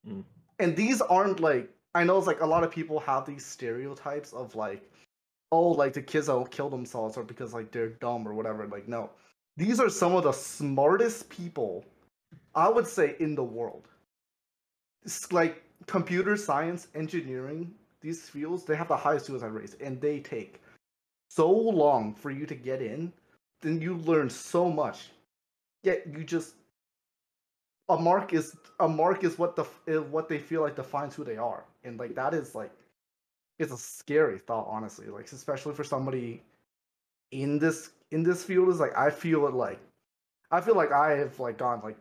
Mm. 0.08 0.24
And 0.58 0.74
these 0.74 1.02
aren't 1.02 1.40
like 1.40 1.68
I 1.94 2.04
know 2.04 2.16
it's 2.16 2.26
like 2.26 2.40
a 2.40 2.46
lot 2.46 2.64
of 2.64 2.70
people 2.70 2.98
have 3.00 3.26
these 3.26 3.44
stereotypes 3.44 4.32
of 4.32 4.54
like, 4.54 4.90
oh, 5.50 5.68
like 5.68 5.92
the 5.92 6.00
kids 6.02 6.26
that 6.26 6.35
will 6.35 6.46
kill 6.46 6.70
themselves 6.70 7.18
or 7.18 7.22
because 7.22 7.52
like 7.52 7.70
they're 7.70 7.90
dumb 7.90 8.26
or 8.26 8.32
whatever. 8.32 8.66
Like, 8.66 8.88
no, 8.88 9.11
these 9.56 9.78
are 9.78 9.90
some 9.90 10.14
of 10.14 10.24
the 10.24 10.32
smartest 10.32 11.28
people, 11.28 11.85
I 12.54 12.68
would 12.68 12.87
say, 12.87 13.16
in 13.20 13.35
the 13.35 13.44
world. 13.44 13.88
It's 15.04 15.32
like 15.32 15.62
computer 15.87 16.37
science, 16.37 16.88
engineering, 16.94 17.74
these 18.00 18.28
fields, 18.28 18.64
they 18.64 18.76
have 18.76 18.88
the 18.88 18.96
highest 18.96 19.26
suicide 19.26 19.52
rates, 19.52 19.76
and 19.80 20.00
they 20.00 20.20
take 20.20 20.62
so 21.28 21.50
long 21.50 22.14
for 22.14 22.30
you 22.30 22.46
to 22.46 22.54
get 22.54 22.80
in. 22.80 23.12
Then 23.61 23.80
you 23.80 23.96
learn 23.98 24.30
so 24.30 24.70
much, 24.70 25.11
yet 25.85 26.06
you 26.06 26.24
just 26.24 26.54
a 27.92 28.00
mark 28.00 28.33
is 28.33 28.57
a 28.81 28.88
mark 28.88 29.22
is 29.22 29.38
what 29.38 29.55
the 29.55 29.64
is 29.87 30.00
what 30.02 30.28
they 30.28 30.38
feel 30.38 30.62
like 30.62 30.74
defines 30.76 31.14
who 31.14 31.24
they 31.24 31.37
are, 31.37 31.64
and 31.85 31.98
like 31.98 32.14
that 32.14 32.33
is 32.33 32.55
like 32.55 32.72
it's 33.59 33.72
a 33.72 33.76
scary 33.76 34.38
thought, 34.38 34.66
honestly. 34.68 35.07
Like 35.07 35.31
especially 35.31 35.74
for 35.74 35.85
somebody 35.85 36.42
in 37.31 37.59
this 37.59 37.90
in 38.11 38.22
this 38.22 38.42
field 38.42 38.70
is 38.70 38.81
like 38.81 38.96
I 38.96 39.11
feel 39.11 39.46
it 39.46 39.55
like 39.55 39.78
I 40.50 40.61
feel 40.61 40.74
like 40.74 40.90
I 40.90 41.12
have 41.18 41.38
like 41.38 41.59
gone 41.59 41.83
like 41.85 41.98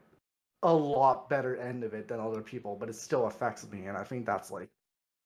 a 0.63 0.73
lot 0.73 1.29
better 1.29 1.57
end 1.57 1.83
of 1.83 1.93
it 1.93 2.07
than 2.07 2.19
other 2.19 2.41
people, 2.41 2.77
but 2.79 2.87
it 2.87 2.95
still 2.95 3.27
affects 3.27 3.69
me, 3.69 3.87
and 3.87 3.97
I 3.97 4.03
think 4.03 4.25
that's 4.25 4.49
like 4.49 4.69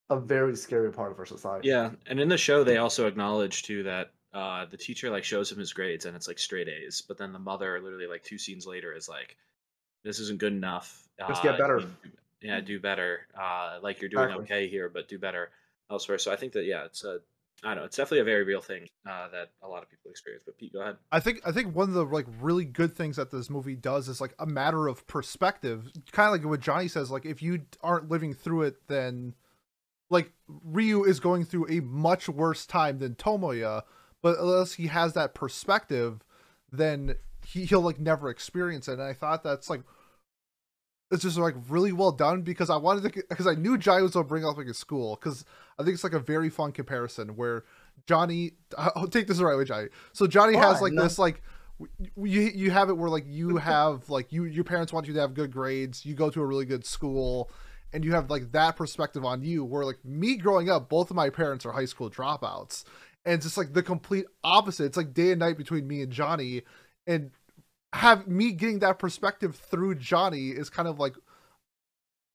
a 0.10 0.20
very 0.20 0.56
scary 0.56 0.92
part 0.92 1.12
of 1.12 1.20
our 1.20 1.26
society. 1.28 1.68
Yeah, 1.68 1.92
and 2.08 2.20
in 2.20 2.28
the 2.28 2.38
show 2.38 2.64
they 2.64 2.78
also 2.78 3.08
acknowledge 3.08 3.64
too 3.64 3.84
that 3.84 4.12
uh, 4.34 4.66
the 4.66 4.78
teacher 4.78 5.12
like 5.12 5.24
shows 5.24 5.52
him 5.52 5.60
his 5.60 5.74
grades 5.74 6.06
and 6.06 6.16
it's 6.16 6.28
like 6.28 6.40
straight 6.40 6.68
A's, 6.68 7.02
but 7.02 7.18
then 7.18 7.34
the 7.34 7.40
mother 7.40 7.80
literally 7.82 8.08
like 8.08 8.24
two 8.24 8.38
scenes 8.38 8.66
later 8.66 8.94
is 8.94 9.08
like, 9.08 9.38
"This 10.06 10.20
isn't 10.20 10.40
good 10.40 10.54
enough. 10.54 11.06
Just 11.28 11.44
get 11.44 11.58
better." 11.58 11.80
you- 11.82 12.12
yeah, 12.42 12.62
do 12.62 12.80
better. 12.80 13.28
Uh, 13.38 13.80
like 13.82 14.00
you're 14.02 14.10
doing 14.10 14.26
Exactly. 14.26 14.44
okay 14.46 14.68
here, 14.70 14.88
but 14.88 15.08
do 15.10 15.18
better 15.18 15.50
elsewhere. 15.90 16.18
So 16.20 16.32
I 16.32 16.36
think 16.36 16.54
that 16.54 16.66
yeah, 16.66 16.86
it's 16.86 17.04
a 17.04 17.20
I 17.64 17.70
don't 17.70 17.78
know, 17.78 17.84
it's 17.86 17.98
definitely 17.98 18.20
a 18.20 18.26
very 18.26 18.44
real 18.44 18.62
thing 18.62 18.88
uh, 19.10 19.30
that 19.30 19.52
a 19.64 19.68
lot 19.68 19.82
of 19.82 19.90
people 19.90 20.12
experience. 20.12 20.44
But 20.46 20.58
Pete, 20.58 20.74
go 20.74 20.82
ahead. 20.82 20.98
I 21.12 21.20
think 21.20 21.42
I 21.46 21.52
think 21.52 21.76
one 21.76 21.90
of 21.90 21.96
the 21.96 22.06
like 22.06 22.28
really 22.40 22.66
good 22.66 22.96
things 22.96 23.16
that 23.16 23.32
this 23.32 23.50
movie 23.50 23.76
does 23.76 24.08
is 24.08 24.22
like 24.22 24.36
a 24.38 24.46
matter 24.46 24.88
of 24.88 25.08
perspective. 25.08 25.90
Kind 26.12 26.28
of 26.28 26.34
like 26.34 26.48
what 26.48 26.60
Johnny 26.60 26.88
says, 26.88 27.10
like 27.10 27.26
if 27.26 27.42
you 27.42 27.62
aren't 27.82 28.10
living 28.10 28.34
through 28.34 28.64
it, 28.64 28.88
then 28.88 29.34
like 30.12 30.32
Ryu 30.48 31.04
is 31.04 31.20
going 31.20 31.46
through 31.46 31.68
a 31.70 31.80
much 31.80 32.30
worse 32.30 32.68
time 32.68 33.00
than 33.00 33.16
Tomoya, 33.16 33.82
but 34.22 34.38
unless 34.38 34.74
he 34.74 34.88
has 34.88 35.14
that 35.14 35.34
perspective, 35.34 36.24
then 36.72 37.16
he, 37.46 37.66
he'll 37.66 37.82
like 37.82 38.00
never 38.00 38.30
experience 38.30 38.88
it. 38.88 38.94
And 38.94 39.04
I 39.04 39.14
thought 39.14 39.44
that's 39.44 39.70
like 39.70 39.82
it's 41.12 41.24
just 41.24 41.38
like 41.38 41.56
really 41.70 41.92
well 41.92 42.12
done 42.12 42.42
because 42.42 42.70
I 42.70 42.78
wanted 42.78 43.14
to 43.14 43.24
because 43.30 43.48
I 43.48 43.54
knew 43.54 43.78
Johnny 43.78 44.02
was 44.02 44.12
gonna 44.12 44.26
bring 44.26 44.46
up 44.46 44.58
like 44.58 44.68
a 44.68 44.74
school 44.74 45.16
because 45.16 45.46
I 45.78 45.84
think 45.84 45.94
it's 45.94 46.04
like 46.04 46.14
a 46.14 46.20
very 46.20 46.50
fun 46.50 46.72
comparison 46.72 47.36
where 47.36 47.64
Johnny 48.08 48.54
I'll 48.78 48.92
oh, 48.96 49.06
take 49.06 49.28
this 49.28 49.38
the 49.38 49.46
right 49.46 49.58
way 49.58 49.66
Johnny 49.66 49.88
so 50.14 50.28
Johnny 50.28 50.58
has 50.58 50.82
like 50.82 50.94
no. 50.94 51.04
this 51.04 51.20
like 51.20 51.44
you 51.80 52.42
you 52.42 52.72
have 52.72 52.90
it 52.90 52.94
where 52.94 53.10
like 53.10 53.26
you 53.28 53.58
have 53.58 54.10
like 54.10 54.32
you 54.32 54.46
your 54.46 54.64
parents 54.64 54.92
want 54.92 55.08
you 55.08 55.14
to 55.14 55.20
have 55.20 55.34
good 55.34 55.52
grades 55.52 56.06
you 56.06 56.16
go 56.16 56.30
to 56.30 56.42
a 56.42 56.46
really 56.46 56.66
good 56.66 56.86
school 56.86 57.52
and 57.94 58.04
you 58.04 58.14
have 58.14 58.30
like 58.32 58.52
that 58.52 58.76
perspective 58.76 59.24
on 59.24 59.44
you 59.44 59.64
where 59.64 59.86
like 59.86 60.04
me 60.04 60.36
growing 60.36 60.70
up 60.70 60.90
both 60.90 61.12
of 61.12 61.16
my 61.16 61.30
parents 61.30 61.66
are 61.66 61.72
high 61.72 61.86
school 61.86 62.10
dropouts 62.10 62.84
and 63.26 63.36
it's 63.36 63.46
just 63.46 63.58
like 63.58 63.74
the 63.74 63.84
complete 63.84 64.26
opposite 64.44 64.86
it's 64.86 64.98
like 64.98 65.14
day 65.14 65.32
and 65.32 65.40
night 65.40 65.58
between 65.58 65.88
me 65.88 66.02
and 66.02 66.12
Johnny 66.12 66.64
and 67.08 67.32
have 67.94 68.28
me 68.28 68.52
getting 68.52 68.80
that 68.80 69.00
perspective 69.00 69.56
through 69.56 69.96
Johnny 69.96 70.50
is 70.50 70.70
kind 70.70 70.88
of 70.88 71.00
like 71.00 71.16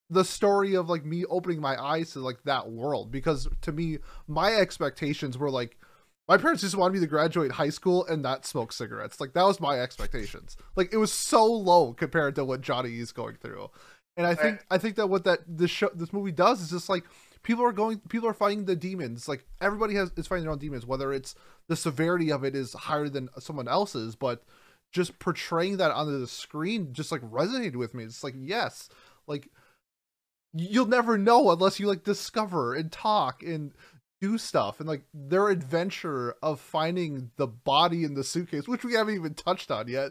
the 0.09 0.25
story 0.25 0.75
of 0.75 0.89
like 0.89 1.05
me 1.05 1.25
opening 1.27 1.61
my 1.61 1.81
eyes 1.81 2.13
to 2.13 2.21
like 2.21 2.43
that 2.45 2.71
world. 2.71 3.13
Because 3.13 3.49
to 3.63 3.73
me 3.73 3.99
my 4.27 4.55
expectations 4.55 5.39
were 5.39 5.51
like 5.51 5.77
my 6.29 6.37
parents 6.37 6.63
just 6.63 6.77
wanted 6.77 6.95
me 6.95 7.01
to 7.01 7.07
graduate 7.07 7.53
high 7.53 7.71
school 7.71 8.07
and 8.07 8.23
not 8.23 8.47
smoke 8.47 8.73
cigarettes. 8.73 9.21
Like 9.21 9.33
that 9.35 9.45
was 9.45 9.61
my 9.61 9.81
expectations. 9.81 10.57
Like 10.77 10.93
it 10.93 10.97
was 10.97 11.13
so 11.13 11.45
low 11.45 11.93
compared 11.93 12.37
to 12.37 12.45
what 12.45 12.61
Johnny 12.61 12.99
is 12.99 13.13
going 13.13 13.37
through. 13.37 13.71
And 14.17 14.27
I 14.27 14.35
think 14.35 14.65
I 14.71 14.79
think 14.79 14.97
that 14.97 15.09
what 15.09 15.25
that 15.25 15.41
this 15.47 15.71
show 15.71 15.91
this 15.95 16.13
movie 16.13 16.33
does 16.33 16.61
is 16.61 16.71
just 16.71 16.89
like 16.89 17.05
people 17.43 17.65
are 17.65 17.73
going 17.73 17.99
people 18.09 18.29
are 18.29 18.35
fighting 18.35 18.65
the 18.65 18.77
demons. 18.77 19.29
Like 19.29 19.45
everybody 19.61 19.95
has 19.95 20.11
is 20.17 20.27
fighting 20.27 20.45
their 20.45 20.53
own 20.53 20.59
demons 20.59 20.87
whether 20.87 21.13
it's 21.13 21.35
the 21.69 21.77
severity 21.77 22.33
of 22.33 22.45
it 22.45 22.57
is 22.57 22.73
higher 22.73 23.09
than 23.09 23.29
someone 23.39 23.69
else's 23.69 24.17
but 24.17 24.43
just 24.93 25.19
portraying 25.19 25.77
that 25.79 25.91
onto 25.91 26.19
the 26.19 26.27
screen 26.27 26.93
just 26.93 27.13
like 27.13 27.21
resonated 27.23 27.77
with 27.77 27.95
me 27.95 28.05
it's 28.05 28.25
like 28.25 28.35
yes 28.37 28.89
like 29.27 29.49
you'll 30.53 30.87
never 30.87 31.17
know 31.17 31.51
unless 31.51 31.79
you 31.79 31.87
like 31.87 32.03
discover 32.05 32.75
and 32.75 32.91
talk 32.91 33.43
and 33.43 33.73
do 34.21 34.37
stuff 34.37 34.81
and 34.81 34.89
like 34.89 35.05
their 35.15 35.49
adventure 35.49 36.35
of 36.43 36.61
finding 36.61 37.31
the 37.37 37.47
body 37.47 38.05
in 38.05 38.15
the 38.15 38.25
suitcase 38.25 38.67
which 38.69 38.85
we 38.85 38.95
haven't 38.95 39.15
even 39.15 39.33
touched 39.35 39.71
on 39.71 39.87
yet 39.89 40.11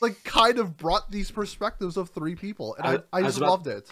like 0.00 0.24
kind 0.24 0.58
of 0.58 0.76
brought 0.76 1.10
these 1.10 1.30
perspectives 1.30 1.96
of 1.96 2.10
three 2.10 2.34
people 2.34 2.74
and 2.76 2.86
i, 2.86 2.94
I- 3.16 3.20
I, 3.20 3.22
just 3.22 3.38
about- 3.38 3.50
loved 3.50 3.66
it 3.66 3.88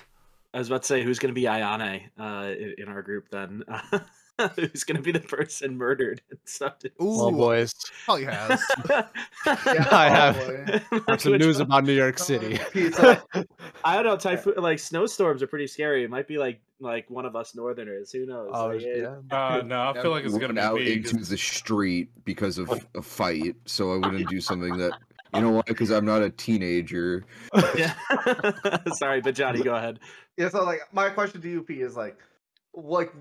I 0.53 0.59
was 0.59 0.67
about 0.67 0.83
to 0.83 0.89
say 0.89 1.05
who's 1.05 1.21
going 1.21 1.33
to 1.33 1.41
be 1.41 1.47
Ayane 1.47 2.09
uh, 2.19 2.53
in, 2.59 2.75
in 2.79 2.89
our 2.89 3.03
group 3.03 3.29
then. 3.31 3.63
who's 4.57 4.85
going 4.85 4.97
to 4.97 5.03
be 5.03 5.13
the 5.13 5.21
person 5.21 5.77
murdered 5.77 6.21
and 6.31 6.39
stuff? 6.45 6.75
Ooh, 7.03 7.17
Well, 7.19 7.31
boys, 7.33 7.75
probably 8.05 8.25
has 8.25 8.63
I 9.47 10.09
have- 10.09 10.37
probably. 10.37 11.03
have 11.09 11.21
some 11.21 11.33
news 11.39 11.57
one? 11.59 11.67
about 11.67 11.85
New 11.85 11.93
York 11.93 12.19
City. 12.19 12.59
I 13.85 13.95
don't 13.95 14.05
know. 14.05 14.17
Typhoon, 14.17 14.55
like 14.59 14.79
snowstorms, 14.79 15.43
are 15.43 15.47
pretty 15.47 15.67
scary. 15.67 16.05
It 16.05 16.11
might 16.11 16.29
be 16.29 16.39
like 16.39 16.61
like 16.83 17.09
one 17.11 17.27
of 17.27 17.37
us 17.37 17.55
Northerners. 17.55 18.11
Who 18.13 18.27
knows? 18.27 18.51
Oh 18.55 18.69
Like, 18.69 18.81
yeah. 18.83 19.17
Uh, 19.31 19.63
no, 19.65 19.91
I 19.91 20.01
feel 20.01 20.11
like 20.11 20.25
it's 20.25 20.37
gonna 20.39 20.61
out 20.61 20.77
be 20.77 20.85
me. 20.85 20.93
into 20.95 21.17
'cause- 21.17 21.29
the 21.29 21.37
street 21.39 22.09
because 22.25 22.59
of 22.59 22.71
a 22.95 23.03
fight, 23.03 23.57
so 23.67 23.93
I 23.93 23.97
wouldn't 23.97 24.29
do 24.29 24.41
something 24.41 24.77
that 24.79 24.93
you 25.35 25.43
know 25.43 25.51
why? 25.53 25.63
Because 25.67 25.91
I'm 25.91 26.05
not 26.05 26.23
a 26.23 26.31
teenager. 26.31 27.25
Yeah. 27.77 27.95
Sorry, 28.95 29.21
but 29.21 29.35
Johnny, 29.35 29.63
go 29.63 29.75
ahead. 29.75 30.01
Yeah, 30.37 30.49
so 30.49 30.65
like 30.65 30.81
my 30.93 31.11
question 31.11 31.41
to 31.43 31.49
you, 31.49 31.63
P, 31.63 31.75
is 31.83 31.97
like, 31.97 32.19
like, 32.75 33.13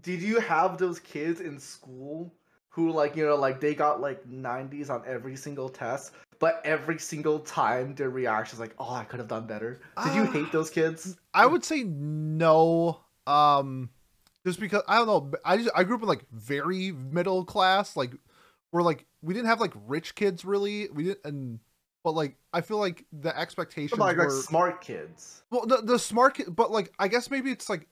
did 0.00 0.22
you 0.22 0.40
have 0.40 0.78
those 0.78 0.98
kids 1.00 1.40
in 1.40 1.58
school 1.58 2.32
who 2.70 2.90
like 2.90 3.14
you 3.16 3.26
know 3.26 3.36
like 3.36 3.60
they 3.60 3.74
got 3.74 4.00
like 4.00 4.26
90s 4.28 4.88
on 4.88 5.02
every 5.06 5.36
single 5.36 5.68
test, 5.68 6.12
but 6.38 6.62
every 6.64 6.98
single 6.98 7.38
time 7.40 7.94
their 7.94 8.08
reaction 8.10 8.56
is 8.56 8.60
like, 8.60 8.74
oh, 8.78 8.94
I 8.94 9.04
could 9.04 9.18
have 9.20 9.28
done 9.28 9.46
better. 9.46 9.80
Did 10.04 10.14
you 10.14 10.22
Ah. 10.22 10.32
hate 10.32 10.52
those 10.52 10.70
kids? 10.70 11.16
I 11.34 11.44
would 11.46 11.64
say 11.64 11.82
no. 11.84 13.00
Um, 13.26 13.90
just 14.46 14.58
because 14.58 14.82
I 14.88 14.96
don't 14.96 15.06
know. 15.06 15.30
I 15.44 15.58
just 15.58 15.70
I 15.76 15.84
grew 15.84 15.96
up 15.96 16.02
in 16.02 16.08
like 16.08 16.24
very 16.32 16.92
middle 16.92 17.44
class. 17.44 17.94
Like 17.96 18.12
we're 18.72 18.82
like 18.82 19.04
we 19.20 19.34
didn't 19.34 19.48
have 19.48 19.60
like 19.60 19.74
rich 19.86 20.14
kids 20.14 20.44
really. 20.44 20.88
We 20.88 21.04
didn't, 21.04 21.20
and 21.24 21.60
but 22.02 22.12
like 22.12 22.36
I 22.54 22.62
feel 22.62 22.78
like 22.78 23.04
the 23.12 23.38
expectations 23.38 24.00
Like, 24.00 24.16
like 24.16 24.26
were 24.28 24.30
smart 24.42 24.80
kids. 24.80 25.42
well 25.50 25.66
the 25.66 25.82
the 25.82 25.98
smart 25.98 26.34
kid. 26.34 26.56
But 26.56 26.70
like 26.72 26.90
I 26.98 27.08
guess 27.08 27.30
maybe 27.30 27.50
it's 27.50 27.68
like. 27.68 27.86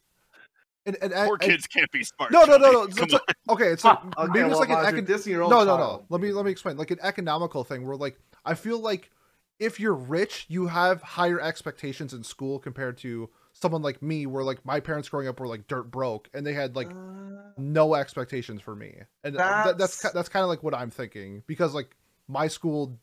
And, 0.87 0.97
and, 1.03 1.13
Poor 1.13 1.35
and- 1.35 1.41
kids 1.41 1.67
can't 1.67 1.91
be 1.93 2.03
smart. 2.05 2.33
No, 2.33 2.45
no, 2.45 2.57
no, 2.57 2.71
no. 2.71 2.83
It's, 2.85 2.97
Come 2.97 3.09
it's 3.11 3.15
okay, 3.51 3.67
it's 3.69 3.85
like 3.85 3.99
Okay, 4.19 4.33
maybe 4.33 4.41
it's 4.41 4.51
well, 4.51 4.59
like 4.61 4.69
an 4.71 4.75
Miles, 4.77 4.93
you're 4.93 5.03
econ- 5.03 5.07
dissing 5.07 5.27
your 5.27 5.43
own 5.45 5.51
no, 5.51 5.59
no, 5.59 5.77
no. 5.77 5.83
child. 5.83 6.07
Let 6.09 6.21
me 6.21 6.33
let 6.33 6.45
me 6.45 6.51
explain. 6.51 6.77
Like 6.77 6.91
an 6.91 6.99
economical 7.03 7.65
thing 7.65 7.87
where 7.87 7.97
like 7.97 8.19
I 8.45 8.55
feel 8.55 8.79
like 8.79 9.11
if 9.59 9.79
you're 9.79 9.95
rich, 9.95 10.47
you 10.49 10.67
have 10.69 11.03
higher 11.03 11.39
expectations 11.41 12.15
in 12.15 12.25
school 12.25 12.59
compared 12.59 12.97
to 12.99 13.29
someone 13.53 13.83
like 13.83 14.01
me, 14.01 14.25
where 14.25 14.43
like 14.43 14.65
my 14.65 14.81
parents 14.81 15.09
growing 15.11 15.29
up 15.29 15.39
were 15.39 15.47
like 15.47 15.67
dirt 15.69 15.91
broke 15.91 16.31
and 16.33 16.47
they 16.47 16.55
had 16.55 16.75
like 16.77 16.89
Uh, 16.91 17.51
no 17.59 17.95
expectations 17.95 18.63
for 18.63 18.75
me, 18.75 18.95
and 19.23 19.37
that, 19.37 19.77
that's 19.77 20.01
That's- 20.01 20.31
kind 20.31 20.43
of 20.45 20.49
like 20.49 20.63
what 20.63 20.75
I'm 20.75 20.91
thinking 20.91 21.43
because 21.47 21.75
like 21.75 21.95
my 22.27 22.49
school 22.49 22.99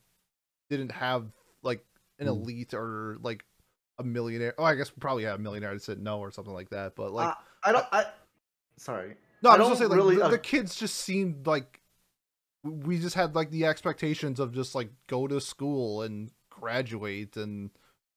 didn't 0.70 0.92
have 0.94 1.28
like 1.62 1.86
an 2.18 2.26
Hmm. 2.26 2.34
elite 2.34 2.74
or 2.74 3.18
like 3.22 3.46
a 4.00 4.04
millionaire. 4.04 4.54
Oh, 4.58 4.64
I 4.64 4.76
guess 4.76 4.90
we 4.96 5.00
probably 5.00 5.24
had 5.26 5.36
a 5.36 5.40
millionaire 5.40 5.74
that 5.74 5.84
said 5.84 6.00
no 6.00 6.20
or 6.20 6.32
something 6.32 6.54
like 6.54 6.70
that. 6.70 6.96
But 6.96 7.12
like, 7.14 7.30
uh, 7.30 7.34
I 7.68 7.72
don't. 7.72 7.86
I 7.92 8.06
sorry. 8.78 9.16
no, 9.42 9.50
I 9.50 9.54
I'm 9.54 9.60
just 9.60 9.70
gonna 9.70 9.80
say 9.80 9.86
like 9.86 9.98
really, 9.98 10.16
the, 10.18 10.26
uh, 10.26 10.30
the 10.30 10.38
kids 10.40 10.76
just 10.76 10.96
seemed 10.96 11.46
like 11.48 11.80
we 12.64 13.00
just 13.00 13.16
had 13.16 13.36
like 13.36 13.50
the 13.52 13.66
expectations 13.66 14.40
of 14.40 14.54
just 14.54 14.76
like 14.76 14.90
go 15.08 15.28
to 15.28 15.40
school 15.40 16.02
and 16.02 16.32
graduate 16.50 17.38
and 17.38 17.70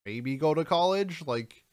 maybe 0.06 0.36
go 0.36 0.54
to 0.54 0.64
college 0.64 1.22
like 1.26 1.64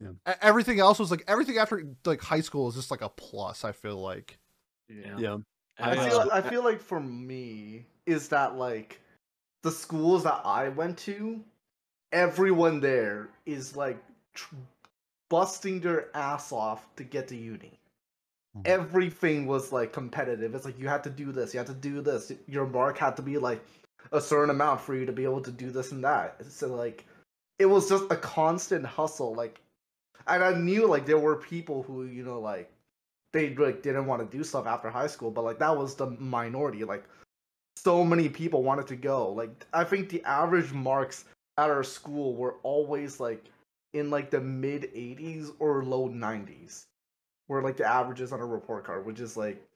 Yeah. 0.00 0.34
everything 0.40 0.78
else 0.80 0.98
was 0.98 1.10
like 1.10 1.24
everything 1.26 1.58
after 1.58 1.84
like 2.04 2.20
high 2.20 2.40
school 2.40 2.68
is 2.68 2.74
just 2.74 2.90
like 2.90 3.00
a 3.02 3.08
plus 3.08 3.64
i 3.64 3.72
feel 3.72 3.96
like 3.96 4.38
Yeah. 4.88 5.16
Yeah. 5.18 5.36
I 5.78 5.96
Uh, 5.96 6.08
feel 6.08 6.30
I 6.32 6.40
feel 6.42 6.62
like 6.64 6.80
for 6.80 7.00
me 7.00 7.86
is 8.06 8.28
that 8.28 8.56
like 8.56 9.00
the 9.62 9.70
schools 9.72 10.22
that 10.24 10.42
I 10.44 10.68
went 10.68 10.98
to, 10.98 11.42
everyone 12.12 12.78
there 12.80 13.30
is 13.46 13.74
like 13.76 13.98
tr- 14.34 14.54
busting 15.30 15.80
their 15.80 16.14
ass 16.16 16.52
off 16.52 16.86
to 16.96 17.04
get 17.04 17.28
to 17.28 17.36
uni. 17.36 17.78
Mhm. 18.56 18.66
Everything 18.66 19.46
was 19.46 19.72
like 19.72 19.92
competitive. 19.92 20.54
It's 20.54 20.64
like 20.64 20.78
you 20.78 20.88
had 20.88 21.04
to 21.04 21.10
do 21.10 21.32
this, 21.32 21.54
you 21.54 21.58
had 21.58 21.66
to 21.66 21.74
do 21.74 22.00
this. 22.00 22.32
Your 22.46 22.66
mark 22.66 22.98
had 22.98 23.16
to 23.16 23.22
be 23.22 23.38
like 23.38 23.62
a 24.12 24.20
certain 24.20 24.50
amount 24.50 24.80
for 24.80 24.94
you 24.94 25.06
to 25.06 25.12
be 25.12 25.24
able 25.24 25.40
to 25.42 25.50
do 25.50 25.70
this 25.70 25.92
and 25.92 26.04
that. 26.04 26.44
So 26.46 26.68
like 26.74 27.04
it 27.58 27.66
was 27.66 27.88
just 27.88 28.04
a 28.10 28.16
constant 28.16 28.86
hustle. 28.86 29.34
Like 29.34 29.60
and 30.26 30.42
I 30.42 30.54
knew 30.54 30.86
like 30.86 31.06
there 31.06 31.18
were 31.18 31.36
people 31.36 31.82
who 31.82 32.04
you 32.04 32.22
know 32.24 32.40
like 32.40 32.70
they 33.32 33.54
like 33.56 33.82
didn't 33.82 34.06
want 34.06 34.28
to 34.28 34.36
do 34.36 34.44
stuff 34.44 34.66
after 34.66 34.88
high 34.90 35.08
school, 35.08 35.30
but 35.30 35.44
like 35.44 35.58
that 35.58 35.76
was 35.76 35.96
the 35.96 36.06
minority. 36.06 36.84
Like 36.84 37.04
so 37.76 38.04
many 38.04 38.28
people 38.28 38.62
wanted 38.62 38.86
to 38.88 38.96
go. 38.96 39.30
Like 39.32 39.66
I 39.72 39.84
think 39.84 40.08
the 40.08 40.22
average 40.24 40.72
marks 40.72 41.24
at 41.58 41.70
our 41.70 41.84
school 41.84 42.34
were 42.36 42.56
always 42.62 43.20
like 43.20 43.44
in 43.94 44.10
like 44.10 44.30
the 44.30 44.40
mid 44.40 44.86
80s 44.94 45.52
or 45.60 45.84
low 45.84 46.08
90s, 46.08 46.88
were 47.48 47.62
like 47.62 47.76
the 47.78 47.86
averages 47.86 48.32
on 48.32 48.40
a 48.40 48.46
report 48.46 48.84
card, 48.84 49.06
which 49.06 49.20
is 49.20 49.36
like 49.36 49.68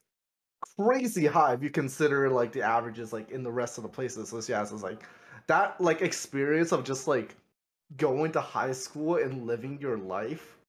crazy 0.77 1.25
high 1.25 1.53
if 1.53 1.63
you 1.63 1.69
consider 1.69 2.29
like 2.29 2.51
the 2.51 2.61
averages 2.61 3.13
like 3.13 3.31
in 3.31 3.43
the 3.43 3.51
rest 3.51 3.77
of 3.77 3.83
the 3.83 3.89
places. 3.89 4.29
So 4.29 4.37
yeah, 4.51 4.63
so 4.65 4.75
it's 4.75 4.83
like 4.83 5.03
that 5.47 5.79
like 5.81 6.01
experience 6.01 6.71
of 6.71 6.83
just 6.83 7.07
like 7.07 7.35
going 7.97 8.31
to 8.33 8.41
high 8.41 8.73
school 8.73 9.17
and 9.17 9.47
living 9.47 9.79
your 9.81 9.97
life 9.97 10.59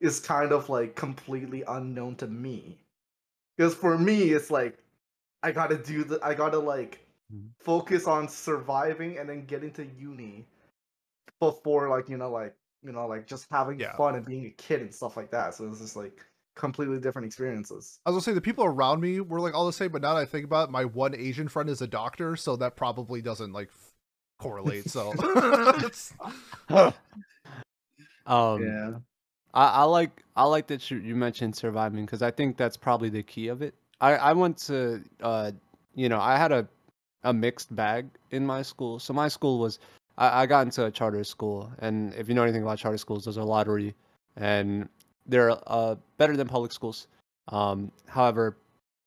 is 0.00 0.20
kind 0.20 0.52
of 0.52 0.68
like 0.70 0.96
completely 0.96 1.64
unknown 1.68 2.16
to 2.16 2.26
me. 2.28 2.78
Because 3.56 3.74
for 3.74 3.98
me, 3.98 4.30
it's 4.32 4.50
like 4.50 4.78
I 5.42 5.52
gotta 5.52 5.78
do 5.78 6.04
the 6.04 6.20
I 6.24 6.34
gotta 6.34 6.58
like 6.58 7.06
Mhm. 7.30 7.54
focus 7.60 8.06
on 8.06 8.28
surviving 8.28 9.18
and 9.18 9.28
then 9.28 9.46
getting 9.46 9.72
to 9.74 9.84
uni 9.86 10.46
before 11.40 11.88
like 11.88 12.08
you 12.08 12.16
know 12.18 12.30
like 12.30 12.56
you 12.84 12.92
know 12.92 13.06
like 13.06 13.26
just 13.26 13.46
having 13.50 13.78
Yeah. 13.80 13.96
fun 13.96 14.14
and 14.14 14.24
being 14.24 14.46
a 14.46 14.50
kid 14.50 14.80
and 14.80 14.94
stuff 14.94 15.16
like 15.16 15.30
that. 15.32 15.54
So 15.54 15.66
it's 15.68 15.80
just 15.80 15.96
like 15.96 16.20
completely 16.56 16.98
different 16.98 17.26
experiences. 17.26 18.00
I 18.06 18.10
was 18.10 18.14
gonna 18.16 18.22
say 18.22 18.34
the 18.34 18.40
people 18.40 18.64
around 18.64 19.00
me 19.00 19.20
were 19.20 19.40
like 19.40 19.54
all 19.54 19.66
the 19.66 19.72
same, 19.72 19.90
but 19.92 20.02
now 20.02 20.14
that 20.14 20.20
I 20.20 20.24
think 20.24 20.44
about 20.44 20.68
it, 20.68 20.72
my 20.72 20.84
one 20.84 21.14
Asian 21.14 21.48
friend 21.48 21.68
is 21.68 21.80
a 21.82 21.86
doctor, 21.86 22.36
so 22.36 22.56
that 22.56 22.76
probably 22.76 23.22
doesn't 23.22 23.52
like 23.52 23.68
f- 23.68 23.92
correlate. 24.40 24.88
So 24.90 25.12
it's- 25.76 26.12
Um, 28.26 28.62
yeah. 28.62 28.90
I, 29.54 29.66
I 29.68 29.82
like 29.84 30.22
I 30.36 30.44
like 30.44 30.66
that 30.66 30.90
you, 30.90 30.98
you 30.98 31.16
mentioned 31.16 31.56
surviving 31.56 32.04
because 32.04 32.22
I 32.22 32.30
think 32.30 32.56
that's 32.56 32.76
probably 32.76 33.08
the 33.08 33.22
key 33.22 33.48
of 33.48 33.62
it. 33.62 33.74
I, 34.00 34.14
I 34.16 34.32
went 34.34 34.58
to 34.66 35.02
uh 35.22 35.52
you 35.94 36.08
know 36.08 36.20
I 36.20 36.36
had 36.36 36.52
a 36.52 36.68
a 37.24 37.32
mixed 37.32 37.74
bag 37.74 38.06
in 38.30 38.44
my 38.46 38.62
school. 38.62 38.98
So 38.98 39.12
my 39.14 39.28
school 39.28 39.58
was 39.58 39.78
I, 40.18 40.42
I 40.42 40.46
got 40.46 40.66
into 40.66 40.84
a 40.84 40.90
charter 40.90 41.24
school, 41.24 41.72
and 41.78 42.12
if 42.14 42.28
you 42.28 42.34
know 42.34 42.42
anything 42.42 42.62
about 42.62 42.78
charter 42.78 42.98
schools, 42.98 43.24
there's 43.24 43.38
a 43.38 43.42
lottery, 43.44 43.94
and 44.36 44.88
they're 45.26 45.52
uh 45.66 45.94
better 46.18 46.36
than 46.36 46.48
public 46.48 46.72
schools. 46.72 47.06
Um, 47.48 47.90
however, 48.06 48.58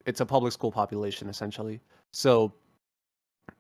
it's 0.08 0.22
a 0.22 0.26
public 0.26 0.54
school 0.54 0.72
population 0.72 1.30
essentially. 1.30 1.80
So 2.12 2.54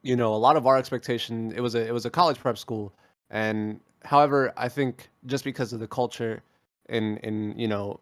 you 0.04 0.16
know 0.16 0.34
a 0.34 0.38
lot 0.38 0.56
of 0.56 0.68
our 0.68 0.78
expectation 0.78 1.52
it 1.56 1.62
was 1.62 1.76
a 1.76 1.88
it 1.88 1.94
was 1.94 2.06
a 2.06 2.10
college 2.10 2.40
prep 2.40 2.58
school 2.58 2.94
and 3.30 3.80
however 4.04 4.52
i 4.58 4.68
think 4.68 5.10
just 5.26 5.44
because 5.44 5.74
of 5.74 5.80
the 5.80 5.88
culture 5.88 6.42
in 6.90 7.18
in 7.18 7.58
you 7.58 7.68
know 7.68 8.00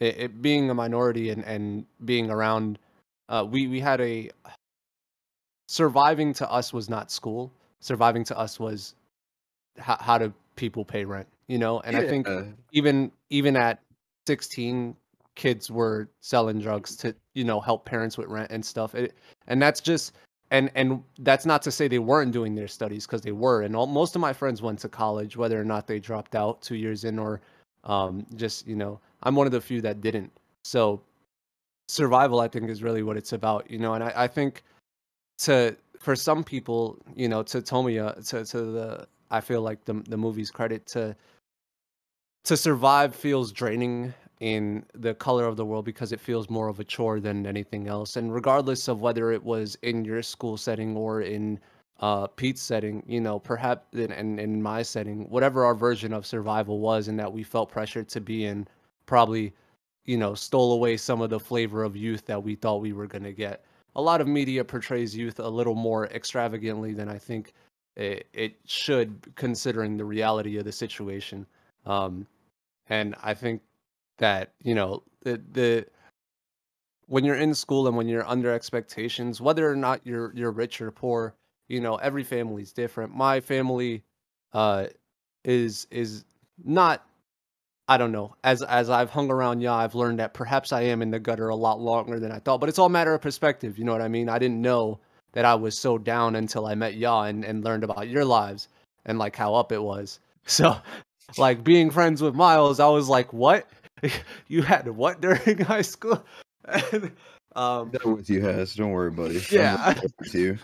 it, 0.00 0.16
it 0.18 0.42
being 0.42 0.70
a 0.70 0.74
minority 0.74 1.30
and 1.30 1.44
and 1.44 1.84
being 2.04 2.30
around 2.30 2.78
uh 3.28 3.46
we 3.48 3.66
we 3.66 3.80
had 3.80 4.00
a 4.00 4.30
surviving 5.68 6.32
to 6.32 6.50
us 6.50 6.72
was 6.72 6.88
not 6.88 7.10
school 7.10 7.52
surviving 7.80 8.24
to 8.24 8.38
us 8.38 8.58
was 8.58 8.94
how, 9.78 9.96
how 10.00 10.18
do 10.18 10.32
people 10.56 10.84
pay 10.84 11.04
rent 11.04 11.28
you 11.48 11.58
know? 11.58 11.80
And 11.80 11.96
i 11.96 12.06
think 12.06 12.28
even 12.72 13.10
even 13.30 13.56
at 13.56 13.80
16 14.28 14.94
kids 15.34 15.70
were 15.70 16.08
selling 16.20 16.60
drugs 16.60 16.96
to 16.96 17.14
you 17.34 17.44
know 17.44 17.60
help 17.60 17.84
parents 17.84 18.18
with 18.18 18.28
rent 18.28 18.50
and 18.50 18.64
stuff. 18.64 18.94
It, 18.94 19.14
and 19.46 19.60
that's 19.60 19.80
just 19.80 20.12
and 20.50 20.70
and 20.74 21.02
that's 21.20 21.46
not 21.46 21.62
to 21.62 21.70
say 21.70 21.88
they 21.88 21.98
weren't 21.98 22.32
doing 22.32 22.54
their 22.54 22.68
studies 22.68 23.06
because 23.06 23.22
they 23.22 23.32
were. 23.32 23.62
And 23.62 23.74
all, 23.74 23.86
most 23.86 24.14
of 24.14 24.20
my 24.20 24.32
friends 24.32 24.60
went 24.60 24.78
to 24.80 24.88
college 24.88 25.36
whether 25.36 25.58
or 25.58 25.64
not 25.64 25.86
they 25.86 25.98
dropped 25.98 26.34
out 26.34 26.60
two 26.60 26.76
years 26.76 27.04
in 27.04 27.18
or 27.18 27.40
um, 27.84 28.26
just 28.36 28.66
you 28.66 28.76
know 28.76 29.00
i'm 29.22 29.34
one 29.34 29.46
of 29.46 29.52
the 29.52 29.60
few 29.60 29.80
that 29.80 30.00
didn't. 30.00 30.30
So 30.64 31.00
survival 31.90 32.40
i 32.40 32.48
think 32.48 32.68
is 32.68 32.82
really 32.82 33.02
what 33.02 33.16
it's 33.16 33.32
about 33.32 33.70
you 33.70 33.78
know? 33.78 33.94
And 33.94 34.04
i, 34.04 34.12
I 34.14 34.26
think 34.26 34.62
to 35.38 35.74
for 36.00 36.16
some 36.16 36.44
people 36.44 36.98
you 37.14 37.28
know 37.28 37.42
to 37.42 37.60
Tomoya 37.60 38.26
to, 38.28 38.44
to 38.44 38.60
the 38.62 39.06
i 39.30 39.40
feel 39.40 39.62
like 39.62 39.84
the, 39.84 39.94
the 40.08 40.16
movie's 40.16 40.50
credit 40.50 40.86
to 40.86 41.16
to 42.44 42.56
survive 42.56 43.14
feels 43.14 43.52
draining 43.52 44.14
in 44.40 44.84
the 44.94 45.14
color 45.14 45.46
of 45.46 45.56
the 45.56 45.64
world 45.64 45.84
because 45.84 46.12
it 46.12 46.20
feels 46.20 46.48
more 46.48 46.68
of 46.68 46.78
a 46.80 46.84
chore 46.84 47.20
than 47.20 47.46
anything 47.46 47.88
else. 47.88 48.16
And 48.16 48.32
regardless 48.32 48.88
of 48.88 49.00
whether 49.00 49.32
it 49.32 49.42
was 49.42 49.76
in 49.82 50.04
your 50.04 50.22
school 50.22 50.56
setting 50.56 50.96
or 50.96 51.22
in 51.22 51.58
uh 52.00 52.28
pete's 52.28 52.62
setting 52.62 53.02
you 53.08 53.20
know 53.20 53.40
perhaps 53.40 53.84
in, 53.92 54.12
in, 54.12 54.38
in 54.38 54.62
my 54.62 54.82
setting 54.82 55.28
whatever 55.28 55.64
our 55.64 55.74
version 55.74 56.12
of 56.12 56.24
survival 56.24 56.78
was 56.78 57.08
and 57.08 57.18
that 57.18 57.32
we 57.32 57.42
felt 57.42 57.68
pressured 57.68 58.08
to 58.08 58.20
be 58.20 58.44
in 58.44 58.64
probably 59.06 59.52
you 60.04 60.16
know 60.16 60.32
stole 60.32 60.70
away 60.70 60.96
some 60.96 61.20
of 61.20 61.28
the 61.28 61.40
flavor 61.40 61.82
of 61.82 61.96
youth 61.96 62.24
that 62.24 62.40
we 62.40 62.54
thought 62.54 62.80
we 62.80 62.92
were 62.92 63.08
going 63.08 63.24
to 63.24 63.32
get 63.32 63.64
a 63.96 64.02
lot 64.02 64.20
of 64.20 64.28
media 64.28 64.64
portrays 64.64 65.16
youth 65.16 65.40
a 65.40 65.48
little 65.48 65.74
more 65.74 66.06
extravagantly 66.08 66.92
than 66.92 67.08
i 67.08 67.18
think 67.18 67.52
it, 67.96 68.26
it 68.32 68.54
should 68.64 69.20
considering 69.34 69.96
the 69.96 70.04
reality 70.04 70.56
of 70.56 70.64
the 70.64 70.72
situation. 70.72 71.46
Um 71.84 72.26
and 72.88 73.14
i 73.22 73.34
think 73.34 73.62
that 74.18 74.52
you 74.62 74.74
know 74.74 75.02
the 75.22 75.40
the 75.52 75.86
when 77.06 77.24
you're 77.24 77.36
in 77.36 77.54
school 77.54 77.86
and 77.88 77.96
when 77.96 78.08
you're 78.08 78.26
under 78.28 78.52
expectations 78.52 79.40
whether 79.40 79.70
or 79.70 79.76
not 79.76 80.00
you're 80.04 80.32
you're 80.34 80.50
rich 80.52 80.80
or 80.80 80.90
poor 80.90 81.34
you 81.68 81.80
know 81.80 81.96
every 81.96 82.24
family's 82.24 82.72
different. 82.72 83.14
My 83.14 83.40
family 83.40 84.02
uh 84.52 84.86
is 85.44 85.86
is 85.90 86.24
not 86.64 87.06
i 87.88 87.96
don't 87.96 88.12
know 88.12 88.34
as 88.44 88.62
as 88.62 88.90
i've 88.90 89.10
hung 89.10 89.30
around 89.30 89.60
yeah 89.60 89.74
i've 89.74 89.94
learned 89.94 90.18
that 90.18 90.34
perhaps 90.34 90.72
i 90.72 90.80
am 90.82 91.02
in 91.02 91.10
the 91.10 91.18
gutter 91.18 91.48
a 91.48 91.56
lot 91.56 91.80
longer 91.80 92.18
than 92.20 92.30
i 92.32 92.38
thought 92.38 92.60
but 92.60 92.68
it's 92.68 92.78
all 92.78 92.86
a 92.86 92.90
matter 92.90 93.14
of 93.14 93.20
perspective 93.20 93.78
you 93.78 93.84
know 93.84 93.92
what 93.92 94.02
i 94.02 94.08
mean 94.08 94.28
i 94.28 94.38
didn't 94.38 94.60
know 94.60 94.98
that 95.32 95.44
i 95.44 95.54
was 95.54 95.78
so 95.78 95.98
down 95.98 96.36
until 96.36 96.66
i 96.66 96.74
met 96.74 96.94
ya 96.94 97.22
and, 97.22 97.44
and 97.44 97.64
learned 97.64 97.84
about 97.84 98.08
your 98.08 98.24
lives 98.24 98.68
and 99.06 99.18
like 99.18 99.34
how 99.36 99.54
up 99.54 99.72
it 99.72 99.82
was 99.82 100.20
so 100.46 100.76
like 101.36 101.62
being 101.64 101.90
friends 101.90 102.22
with 102.22 102.34
miles 102.34 102.80
i 102.80 102.88
was 102.88 103.08
like 103.08 103.32
what 103.32 103.68
you 104.48 104.62
had 104.62 104.86
what 104.88 105.20
during 105.20 105.58
high 105.66 105.82
school 105.82 106.22
And, 106.92 107.12
um 107.56 107.90
with 108.04 108.28
you, 108.30 108.42
Has. 108.42 108.74
Don't 108.74 108.90
worry, 108.90 109.10
buddy. 109.10 109.38
I'm 109.38 109.44
Yeah. 109.50 109.94
forward 109.94 110.12
to 110.32 110.38
you. 110.38 110.58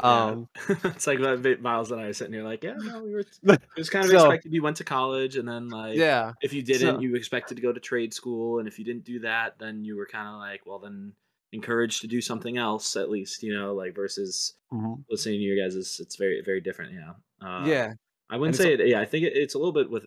Um 0.00 0.48
it's 0.84 1.06
like 1.06 1.18
Miles 1.60 1.90
and 1.90 2.00
I 2.00 2.04
are 2.04 2.12
sitting 2.12 2.32
here 2.32 2.42
like, 2.42 2.64
yeah, 2.64 2.74
no, 2.76 3.02
we 3.02 3.12
were. 3.12 3.24
It 3.42 3.60
was 3.76 3.90
kind 3.90 4.04
of 4.04 4.10
So- 4.10 4.26
expected. 4.26 4.52
You 4.52 4.62
went 4.62 4.76
to 4.78 4.84
college, 4.84 5.36
and 5.36 5.48
then 5.48 5.68
like, 5.68 5.96
yeah 5.96 6.32
if 6.40 6.52
you 6.52 6.62
didn't, 6.62 6.96
So- 6.96 7.00
you 7.00 7.14
expected 7.14 7.56
to 7.56 7.62
go 7.62 7.72
to 7.72 7.80
trade 7.80 8.12
school, 8.14 8.58
and 8.58 8.68
if 8.68 8.78
you 8.78 8.84
didn't 8.84 9.04
do 9.04 9.20
that, 9.20 9.58
then 9.58 9.84
you 9.84 9.96
were 9.96 10.06
kind 10.06 10.28
of 10.28 10.34
like, 10.34 10.66
well, 10.66 10.78
then 10.78 11.12
encouraged 11.52 12.00
to 12.02 12.06
do 12.06 12.20
something 12.20 12.58
else 12.58 12.96
at 12.96 13.10
least, 13.10 13.42
you 13.42 13.52
know, 13.52 13.74
like 13.74 13.94
versus 13.94 14.54
mhm. 14.72 15.02
listening 15.10 15.40
to 15.40 15.42
you 15.42 15.60
guys 15.60 15.74
is 15.74 16.00
it's 16.00 16.16
very 16.16 16.42
very 16.44 16.60
different. 16.60 16.92
Yeah. 16.92 17.12
Uh, 17.46 17.66
yeah 17.66 17.92
I 18.30 18.36
wouldn't 18.36 18.56
say 18.56 18.74
it. 18.74 18.86
Yeah, 18.86 19.00
I 19.00 19.04
think 19.04 19.24
it, 19.24 19.32
it's 19.34 19.54
a 19.54 19.58
little 19.58 19.72
bit 19.72 19.90
with 19.90 20.06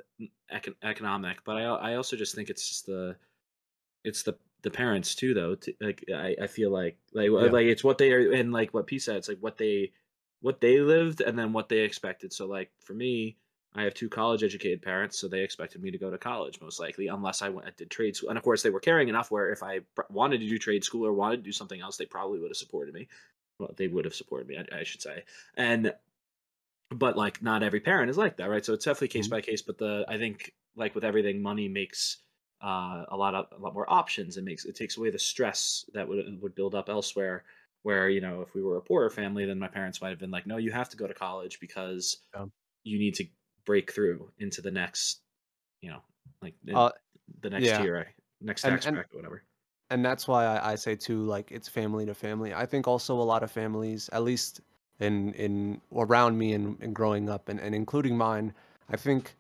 econ- 0.52 0.76
economic, 0.82 1.40
but 1.44 1.58
I 1.58 1.64
I 1.64 1.96
also 1.96 2.16
just 2.16 2.36
think 2.36 2.50
it's 2.50 2.68
just 2.68 2.86
the 2.86 3.16
it's 4.06 4.24
the 4.24 4.38
the 4.64 4.72
parents 4.72 5.14
too 5.16 5.34
though. 5.34 5.56
To, 5.56 5.74
like 5.80 6.04
I, 6.14 6.36
I 6.42 6.48
feel 6.48 6.72
like 6.72 6.98
like 7.14 7.30
Yeah. 7.30 7.52
like 7.52 7.68
it's 7.68 7.84
what 7.84 7.98
they 7.98 8.12
are 8.12 8.32
and 8.32 8.52
like 8.52 8.74
what 8.74 8.88
P 8.88 9.00
said. 9.00 9.18
It's 9.18 9.30
like 9.30 9.40
what 9.40 9.58
they 9.58 9.92
what 10.42 10.60
they 10.60 10.80
lived 10.82 11.22
and 11.22 11.38
then 11.38 11.54
what 11.54 11.70
they 11.70 11.80
expected. 11.80 12.34
So 12.34 12.48
like 12.48 12.72
for 12.80 12.94
me, 12.94 13.38
I 13.76 13.84
have 13.84 13.94
two 13.94 14.10
college 14.10 14.44
educated 14.44 14.82
parents, 14.82 15.18
so 15.20 15.28
they 15.28 15.42
expected 15.42 15.82
me 15.82 15.92
to 15.92 15.98
go 15.98 16.12
to 16.12 16.18
college 16.18 16.60
most 16.62 16.80
likely, 16.80 17.08
unless 17.08 17.42
I 17.42 17.50
went 17.50 17.68
I 17.68 17.72
did 17.78 17.90
trade 17.90 18.16
school. 18.16 18.30
And 18.30 18.38
of 18.38 18.44
course, 18.44 18.62
they 18.64 18.70
were 18.70 18.80
caring 18.80 19.10
enough 19.10 19.32
where 19.32 19.52
if 19.52 19.64
I 19.64 19.80
pr- 19.96 20.02
wanted 20.10 20.40
to 20.42 20.48
do 20.50 20.58
trade 20.58 20.84
school 20.84 21.06
or 21.06 21.14
wanted 21.14 21.38
to 21.38 21.44
do 21.44 21.52
something 21.52 21.80
else, 21.82 21.98
they 21.98 22.06
probably 22.06 22.40
would 22.40 22.50
have 22.52 22.58
supported 22.58 22.94
me. 22.94 23.08
Well, 23.60 23.74
they 23.78 23.88
would 23.88 24.06
have 24.06 24.16
supported 24.16 24.48
me, 24.48 24.58
I, 24.58 24.80
I 24.80 24.84
should 24.84 25.02
say. 25.02 25.24
And 25.56 25.94
but 26.90 27.18
like 27.18 27.42
not 27.42 27.64
every 27.64 27.80
parent 27.80 28.10
is 28.10 28.18
like 28.18 28.38
that 28.38 28.50
right 28.50 28.64
so 28.64 28.74
it's 28.74 28.86
definitely 28.86 29.08
case 29.08 29.28
Mhm. 29.28 29.32
by 29.32 29.42
case 29.42 29.62
but 29.64 29.78
the 29.80 30.06
i 30.08 30.18
think 30.18 30.54
like 30.76 30.94
with 30.94 31.04
everything 31.04 31.42
money 31.42 31.68
makes 31.68 32.18
uh, 32.64 33.06
a 33.10 33.18
lot 33.18 33.36
of 33.36 33.48
a 33.58 33.60
lot 33.62 33.74
more 33.74 33.86
options 33.92 34.38
it 34.38 34.44
makes 34.44 34.64
it 34.66 34.76
takes 34.76 34.98
away 34.98 35.10
the 35.10 35.20
stress 35.20 35.86
that 35.94 36.08
would 36.08 36.42
would 36.42 36.56
build 36.56 36.74
up 36.76 36.88
elsewhere 36.90 37.44
where 37.82 38.10
you 38.10 38.22
know 38.22 38.42
if 38.42 38.54
we 38.56 38.62
were 38.64 38.78
a 38.78 38.82
poorer 38.82 39.10
family 39.10 39.46
then 39.46 39.60
my 39.60 39.68
parents 39.68 40.02
might 40.02 40.10
have 40.10 40.20
been 40.20 40.32
like 40.32 40.48
no 40.48 40.58
you 40.58 40.72
have 40.72 40.88
to 40.90 40.96
go 40.98 41.06
to 41.08 41.14
college 41.14 41.60
because 41.60 42.18
Yeah. 42.34 42.46
you 42.84 42.98
need 42.98 43.16
to 43.16 43.26
break 43.66 43.92
through 43.92 44.30
into 44.40 44.62
the 44.62 44.72
next 44.72 45.20
you 45.82 45.90
know 45.90 46.02
like 46.42 46.56
the- 46.64 46.76
Uh, 46.76 46.92
the 47.42 47.50
next 47.50 47.66
yeah. 47.66 47.82
tier 47.82 48.08
next 48.42 48.62
tax 48.62 48.86
and- 48.86 48.96
bracket 48.96 49.16
whatever 49.16 49.44
and 49.90 50.04
that's 50.04 50.28
why 50.28 50.46
I, 50.46 50.72
I 50.72 50.76
say 50.76 50.96
too 50.96 51.26
like 51.26 51.52
it's 51.52 51.68
family 51.68 52.06
to 52.06 52.14
family 52.14 52.54
i 52.54 52.66
think 52.66 52.88
also 52.88 53.20
a 53.20 53.28
lot 53.34 53.44
of 53.44 53.52
families 53.52 54.10
at 54.14 54.24
least 54.24 54.62
in 55.00 55.34
in 55.34 55.82
around 55.94 56.38
me 56.38 56.54
and, 56.54 56.78
and 56.82 56.96
growing 56.96 57.30
up 57.30 57.50
and, 57.50 57.60
and 57.60 57.76
including 57.76 58.18
mine 58.18 58.54
i 58.90 58.96
think 58.98 59.36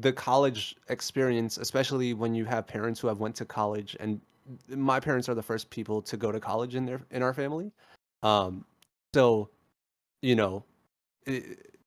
the 0.00 0.12
college 0.12 0.76
experience 0.88 1.56
especially 1.56 2.14
when 2.14 2.34
you 2.34 2.44
have 2.44 2.66
parents 2.66 3.00
who 3.00 3.08
have 3.08 3.20
went 3.20 3.34
to 3.34 3.44
college 3.44 3.96
and 4.00 4.20
my 4.68 4.98
parents 4.98 5.28
are 5.28 5.34
the 5.34 5.42
first 5.42 5.70
people 5.70 6.02
to 6.02 6.16
go 6.16 6.32
to 6.32 6.40
college 6.40 6.74
in 6.74 6.84
their 6.84 7.00
in 7.10 7.22
our 7.22 7.34
family. 7.34 7.72
Um 8.22 8.64
so 9.14 9.48
you 10.22 10.36
know 10.36 10.64
i 11.26 11.42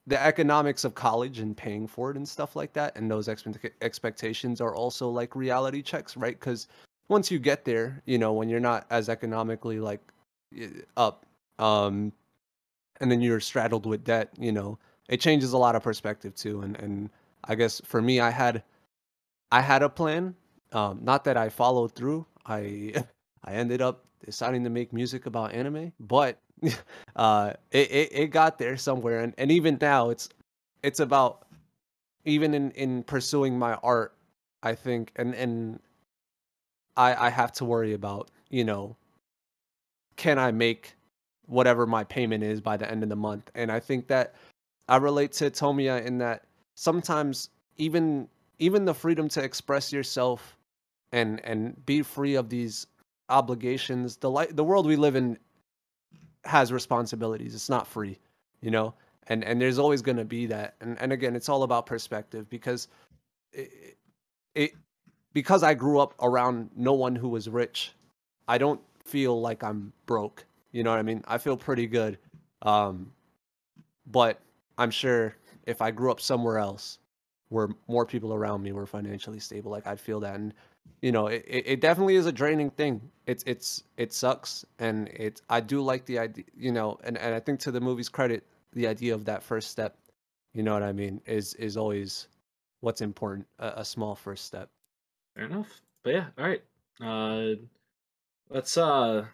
the 0.05 0.21
economics 0.21 0.83
of 0.83 0.93
college 0.93 1.39
and 1.39 1.55
paying 1.55 1.87
for 1.87 2.11
it 2.11 2.17
and 2.17 2.27
stuff 2.27 2.57
like 2.57 2.73
that 2.73 2.97
and 2.97 3.09
those 3.09 3.29
expe- 3.29 3.71
expectations 3.81 4.59
are 4.59 4.75
also 4.75 5.07
like 5.09 5.33
reality 5.33 5.81
checks 5.81 6.17
right? 6.17 6.37
Because 6.37 6.67
once 7.07 7.31
you 7.31 7.39
get 7.39 7.63
there 7.63 8.01
you 8.05 8.17
know 8.17 8.33
when 8.33 8.49
you're 8.49 8.59
not 8.59 8.85
as 8.89 9.07
economically 9.09 9.79
like 9.79 10.01
up 10.97 11.25
um 11.59 12.11
and 12.99 13.11
then 13.11 13.21
you're 13.21 13.39
straddled 13.39 13.85
with 13.85 14.03
debt 14.03 14.29
you 14.37 14.51
know 14.51 14.77
it 15.09 15.19
changes 15.21 15.53
a 15.53 15.57
lot 15.57 15.75
of 15.75 15.83
perspective 15.83 16.35
too 16.35 16.61
and 16.61 16.75
and 16.77 17.09
i 17.45 17.55
guess 17.55 17.81
for 17.85 18.01
me 18.01 18.19
i 18.19 18.29
had 18.29 18.63
i 19.51 19.61
had 19.61 19.83
a 19.83 19.89
plan 19.89 20.35
um 20.71 20.99
not 21.01 21.23
that 21.23 21.37
i 21.37 21.49
followed 21.49 21.93
through. 21.93 22.25
I 22.45 22.93
i 23.43 23.53
ended 23.53 23.81
up 23.81 24.05
deciding 24.25 24.63
to 24.63 24.69
make 24.69 24.93
music 24.93 25.25
about 25.25 25.53
anime 25.53 25.91
but 25.99 26.39
uh 27.15 27.53
it, 27.71 27.91
it, 27.91 28.09
it 28.11 28.27
got 28.27 28.57
there 28.57 28.77
somewhere. 28.77 29.19
And, 29.19 29.33
and 29.37 29.51
even 29.51 29.77
now 29.81 30.09
it's 30.09 30.29
it's 30.81 30.99
about 30.99 31.45
even 32.25 32.53
in 32.53 32.71
in 32.71 33.03
pursuing 33.03 33.57
my 33.57 33.73
art 33.83 34.15
i 34.63 34.73
think 34.73 35.11
and 35.17 35.35
and 35.35 35.79
i 36.95 37.27
i 37.27 37.29
have 37.29 37.51
to 37.51 37.65
worry 37.65 37.93
about 37.93 38.29
you 38.49 38.63
know 38.63 38.95
can 40.15 40.39
i 40.39 40.51
make 40.51 40.93
whatever 41.47 41.85
my 41.85 42.03
payment 42.05 42.43
is 42.43 42.61
by 42.61 42.77
the 42.77 42.89
end 42.89 43.03
of 43.03 43.09
the 43.09 43.15
month? 43.15 43.51
And 43.55 43.71
i 43.71 43.79
think 43.79 44.07
that 44.07 44.35
i 44.87 44.95
relate 44.97 45.33
to 45.33 45.51
Tomoya 45.51 46.05
in 46.05 46.17
that 46.19 46.45
sometimes 46.75 47.49
even 47.77 48.27
even 48.59 48.85
the 48.85 48.93
freedom 48.93 49.27
to 49.29 49.43
express 49.43 49.91
yourself 49.91 50.57
and 51.11 51.43
and 51.45 51.85
be 51.85 52.01
free 52.01 52.35
of 52.35 52.49
these 52.49 52.87
obligations 53.29 54.17
the 54.17 54.29
li- 54.29 54.51
the 54.51 54.63
world 54.63 54.85
we 54.85 54.95
live 54.95 55.15
in 55.15 55.37
has 56.45 56.73
responsibilities. 56.73 57.55
It's 57.55 57.69
not 57.69 57.87
free 57.87 58.19
you 58.63 58.71
know? 58.71 58.95
And 59.27 59.43
and 59.43 59.61
there's 59.61 59.77
always 59.77 60.01
going 60.01 60.17
to 60.17 60.25
be 60.25 60.47
that. 60.47 60.75
And 60.81 60.99
and 60.99 61.11
again 61.11 61.35
it's 61.35 61.49
all 61.49 61.63
about 61.63 61.85
perspective 61.85 62.49
because 62.49 62.87
it, 63.51 63.97
it 64.55 64.71
because 65.33 65.63
i 65.63 65.73
grew 65.73 65.99
up 65.99 66.13
around 66.21 66.69
no 66.75 66.93
one 66.93 67.15
who 67.15 67.29
was 67.29 67.47
rich 67.49 67.93
i 68.47 68.57
don't 68.57 68.81
feel 69.05 69.39
like 69.39 69.63
i'm 69.63 69.93
broke. 70.07 70.45
You 70.71 70.83
know 70.83 70.89
what 70.89 70.99
i 70.99 71.03
mean? 71.03 71.23
I 71.27 71.37
feel 71.37 71.55
pretty 71.55 71.87
good. 71.87 72.17
Um 72.63 73.11
but 74.07 74.39
i'm 74.77 74.91
sure 74.91 75.35
if 75.65 75.81
i 75.81 75.91
grew 75.91 76.11
up 76.11 76.21
somewhere 76.21 76.57
else 76.57 76.99
where 77.49 77.69
more 77.87 78.05
people 78.05 78.33
around 78.33 78.63
me 78.63 78.71
were 78.71 78.85
financially 78.85 79.39
stable 79.39 79.71
like 79.71 79.85
i'd 79.87 79.99
feel 79.99 80.19
that 80.19 80.35
and 80.35 80.53
you 81.01 81.11
know 81.11 81.27
it, 81.27 81.43
it 81.47 81.63
it 81.67 81.81
definitely 81.81 82.15
is 82.15 82.25
a 82.25 82.31
draining 82.31 82.69
thing 82.71 83.01
it's 83.25 83.43
it's 83.45 83.83
it 83.97 84.13
sucks 84.13 84.65
and 84.79 85.07
it's 85.09 85.41
i 85.49 85.59
do 85.59 85.81
like 85.81 86.05
the 86.05 86.19
idea 86.19 86.43
you 86.55 86.71
know 86.71 86.97
and, 87.03 87.17
and 87.17 87.33
i 87.33 87.39
think 87.39 87.59
to 87.59 87.71
the 87.71 87.81
movie's 87.81 88.09
credit 88.09 88.43
the 88.73 88.87
idea 88.87 89.13
of 89.13 89.25
that 89.25 89.43
first 89.43 89.69
step 89.69 89.97
you 90.53 90.63
know 90.63 90.73
what 90.73 90.83
i 90.83 90.91
mean 90.91 91.21
is 91.25 91.53
is 91.55 91.77
always 91.77 92.27
what's 92.81 93.01
important 93.01 93.47
a, 93.59 93.73
a 93.77 93.85
small 93.85 94.15
first 94.15 94.45
step 94.45 94.69
Fair 95.35 95.45
enough. 95.45 95.81
But 96.03 96.13
yeah, 96.13 96.25
all 96.37 96.45
right. 96.45 96.63
Uh, 97.01 97.55
let's 98.49 98.77
uh, 98.77 99.25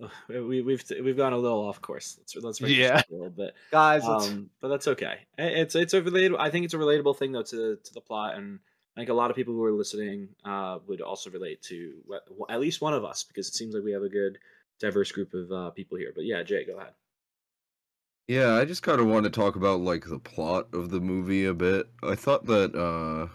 yeah, 0.00 0.08
we 0.28 0.62
we've 0.62 0.84
we've 1.02 1.16
gone 1.16 1.32
a 1.32 1.38
little 1.38 1.60
off 1.66 1.80
course. 1.80 2.18
Let's 2.18 2.36
let's 2.36 2.60
Yeah. 2.60 3.02
a 3.08 3.12
little 3.12 3.30
bit. 3.30 3.54
guys 3.70 4.04
Um, 4.04 4.50
but 4.60 4.68
that's 4.68 4.88
okay. 4.88 5.18
It's 5.38 5.74
it's 5.74 5.94
a 5.94 6.02
relatable. 6.02 6.38
I 6.38 6.50
think 6.50 6.64
it's 6.64 6.74
a 6.74 6.78
relatable 6.78 7.16
thing 7.16 7.32
though 7.32 7.42
to 7.42 7.76
to 7.76 7.94
the 7.94 8.00
plot, 8.00 8.36
and 8.36 8.58
I 8.96 9.00
think 9.00 9.10
a 9.10 9.14
lot 9.14 9.30
of 9.30 9.36
people 9.36 9.54
who 9.54 9.64
are 9.64 9.72
listening 9.72 10.28
uh 10.44 10.78
would 10.86 11.00
also 11.00 11.30
relate 11.30 11.62
to 11.62 11.94
what, 12.06 12.24
at 12.48 12.60
least 12.60 12.80
one 12.80 12.94
of 12.94 13.04
us 13.04 13.24
because 13.24 13.48
it 13.48 13.54
seems 13.54 13.74
like 13.74 13.84
we 13.84 13.92
have 13.92 14.02
a 14.02 14.08
good 14.08 14.38
diverse 14.80 15.12
group 15.12 15.34
of 15.34 15.52
uh, 15.52 15.70
people 15.70 15.98
here. 15.98 16.12
But 16.14 16.24
yeah, 16.24 16.42
Jay, 16.42 16.64
go 16.64 16.76
ahead. 16.78 16.92
Yeah, 18.26 18.54
I 18.54 18.64
just 18.64 18.82
kind 18.82 19.00
of 19.00 19.06
want 19.06 19.24
to 19.24 19.30
talk 19.30 19.54
about 19.54 19.80
like 19.80 20.06
the 20.06 20.18
plot 20.18 20.68
of 20.72 20.90
the 20.90 21.00
movie 21.00 21.44
a 21.44 21.54
bit. 21.54 21.88
I 22.02 22.14
thought 22.14 22.46
that 22.46 22.74
uh 22.74 23.28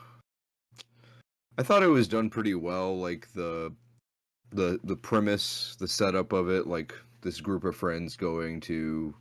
I 1.57 1.63
thought 1.63 1.83
it 1.83 1.87
was 1.87 2.07
done 2.07 2.29
pretty 2.29 2.55
well 2.55 2.97
like 2.97 3.31
the 3.33 3.73
the 4.51 4.79
the 4.83 4.95
premise, 4.95 5.75
the 5.79 5.87
setup 5.87 6.33
of 6.33 6.49
it, 6.49 6.67
like 6.67 6.93
this 7.21 7.41
group 7.41 7.63
of 7.63 7.75
friends 7.75 8.15
going 8.15 8.59
to 8.61 9.13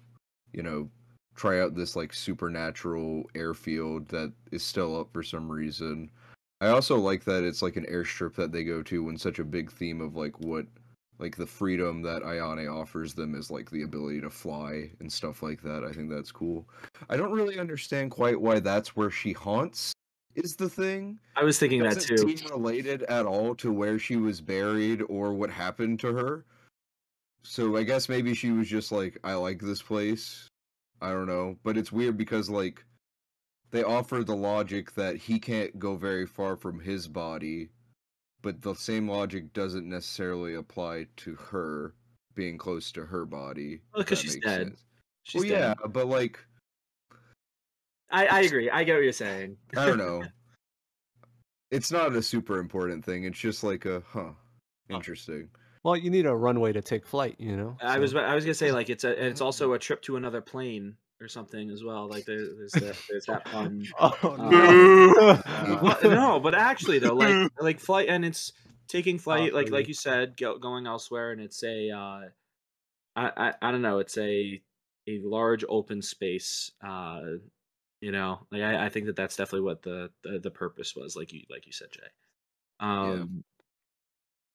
you 0.52 0.62
know 0.62 0.88
try 1.34 1.60
out 1.60 1.74
this 1.74 1.94
like 1.96 2.12
supernatural 2.12 3.24
airfield 3.34 4.08
that 4.08 4.32
is 4.50 4.62
still 4.62 4.98
up 4.98 5.08
for 5.12 5.22
some 5.22 5.50
reason. 5.50 6.10
I 6.60 6.68
also 6.68 6.96
like 6.96 7.24
that 7.24 7.44
it's 7.44 7.62
like 7.62 7.76
an 7.76 7.86
airstrip 7.86 8.34
that 8.34 8.50
they 8.50 8.64
go 8.64 8.82
to 8.82 9.04
when 9.04 9.16
such 9.16 9.38
a 9.38 9.44
big 9.44 9.70
theme 9.70 10.00
of 10.00 10.16
like 10.16 10.38
what 10.40 10.66
like 11.20 11.36
the 11.36 11.46
freedom 11.46 12.02
that 12.02 12.22
Ayane 12.22 12.72
offers 12.72 13.14
them 13.14 13.34
is 13.34 13.50
like 13.50 13.70
the 13.70 13.82
ability 13.82 14.20
to 14.20 14.30
fly 14.30 14.90
and 15.00 15.12
stuff 15.12 15.42
like 15.42 15.62
that. 15.62 15.84
I 15.84 15.92
think 15.92 16.10
that's 16.10 16.32
cool. 16.32 16.68
I 17.08 17.16
don't 17.16 17.32
really 17.32 17.58
understand 17.58 18.10
quite 18.10 18.40
why 18.40 18.60
that's 18.60 18.96
where 18.96 19.10
she 19.10 19.32
haunts 19.32 19.92
is 20.44 20.56
the 20.56 20.68
thing. 20.68 21.18
I 21.36 21.44
was 21.44 21.58
thinking 21.58 21.82
that 21.82 22.00
too. 22.00 22.16
seem 22.16 22.50
related 22.50 23.02
at 23.04 23.26
all 23.26 23.54
to 23.56 23.72
where 23.72 23.98
she 23.98 24.16
was 24.16 24.40
buried 24.40 25.02
or 25.08 25.32
what 25.32 25.50
happened 25.50 26.00
to 26.00 26.12
her. 26.14 26.44
So 27.42 27.76
I 27.76 27.82
guess 27.82 28.08
maybe 28.08 28.34
she 28.34 28.50
was 28.50 28.68
just 28.68 28.92
like, 28.92 29.18
I 29.24 29.34
like 29.34 29.60
this 29.60 29.82
place. 29.82 30.48
I 31.00 31.10
don't 31.10 31.26
know, 31.26 31.56
but 31.62 31.76
it's 31.76 31.92
weird 31.92 32.16
because 32.16 32.50
like 32.50 32.84
they 33.70 33.82
offer 33.84 34.24
the 34.24 34.34
logic 34.34 34.94
that 34.94 35.16
he 35.16 35.38
can't 35.38 35.78
go 35.78 35.94
very 35.94 36.26
far 36.26 36.56
from 36.56 36.80
his 36.80 37.06
body, 37.06 37.68
but 38.42 38.62
the 38.62 38.74
same 38.74 39.08
logic 39.08 39.52
doesn't 39.52 39.88
necessarily 39.88 40.54
apply 40.54 41.06
to 41.18 41.34
her 41.34 41.94
being 42.34 42.58
close 42.58 42.90
to 42.92 43.04
her 43.04 43.24
body. 43.24 43.80
Well, 43.92 44.02
if 44.02 44.08
'cause 44.08 44.22
that 44.22 44.32
she's 44.32 44.40
dead. 44.42 44.76
She's 45.22 45.42
well, 45.42 45.50
dead. 45.50 45.76
yeah, 45.80 45.86
but 45.88 46.06
like 46.06 46.38
I 48.10 48.26
I 48.26 48.40
agree. 48.42 48.70
I 48.70 48.84
get 48.84 48.94
what 48.94 49.02
you're 49.04 49.12
saying. 49.12 49.56
I 49.76 49.86
don't 49.86 49.98
know. 50.06 50.22
it's 51.70 51.90
not 51.92 52.14
a 52.14 52.22
super 52.22 52.58
important 52.58 53.04
thing. 53.04 53.24
It's 53.24 53.38
just 53.38 53.62
like 53.62 53.84
a 53.84 54.02
huh, 54.08 54.30
interesting. 54.88 55.48
well 55.84 55.96
you 55.96 56.10
need 56.10 56.26
a 56.26 56.34
runway 56.34 56.72
to 56.72 56.82
take 56.82 57.06
flight 57.06 57.36
you 57.38 57.56
know 57.56 57.76
I 57.80 57.98
was 57.98 58.14
I 58.14 58.34
was 58.34 58.44
gonna 58.44 58.54
say 58.54 58.72
like 58.72 58.90
it's 58.90 59.04
a 59.04 59.26
it's 59.26 59.40
also 59.40 59.72
a 59.74 59.78
trip 59.78 60.02
to 60.02 60.16
another 60.16 60.40
plane 60.40 60.96
or 61.20 61.28
something 61.28 61.68
as 61.70 61.82
well. 61.82 62.08
Like 62.08 62.24
there, 62.26 62.38
there's 62.56 62.72
that 62.72 62.96
there's 63.10 63.26
that 63.26 63.48
fun. 63.48 63.84
oh, 63.98 64.16
Uh, 64.22 64.50
no. 64.50 65.78
Well, 65.82 65.98
no, 66.04 66.40
but 66.40 66.54
actually 66.54 66.98
though, 67.00 67.14
like 67.14 67.50
like 67.60 67.80
flight 67.80 68.08
and 68.08 68.24
it's 68.24 68.52
taking 68.86 69.18
flight 69.18 69.52
like 69.52 69.66
really? 69.66 69.78
like 69.80 69.88
you 69.88 69.94
said, 69.94 70.36
go, 70.36 70.58
going 70.58 70.86
elsewhere, 70.86 71.32
and 71.32 71.40
it's 71.40 71.62
a 71.64 71.90
uh, 71.90 72.20
I, 73.16 73.32
I 73.36 73.52
I 73.60 73.70
don't 73.72 73.82
know, 73.82 73.98
it's 73.98 74.16
a 74.16 74.60
a 75.08 75.18
large 75.24 75.64
open 75.68 76.02
space. 76.02 76.70
Uh, 76.86 77.22
you 78.00 78.12
know, 78.12 78.46
like 78.52 78.62
I, 78.62 78.86
I 78.86 78.88
think 78.88 79.06
that 79.06 79.16
that's 79.16 79.36
definitely 79.36 79.66
what 79.66 79.82
the, 79.82 80.10
the 80.22 80.38
the 80.38 80.50
purpose 80.50 80.94
was, 80.96 81.16
like 81.16 81.32
you 81.32 81.42
like 81.50 81.66
you 81.66 81.72
said, 81.72 81.88
Jay. 81.92 82.00
Um, 82.80 83.42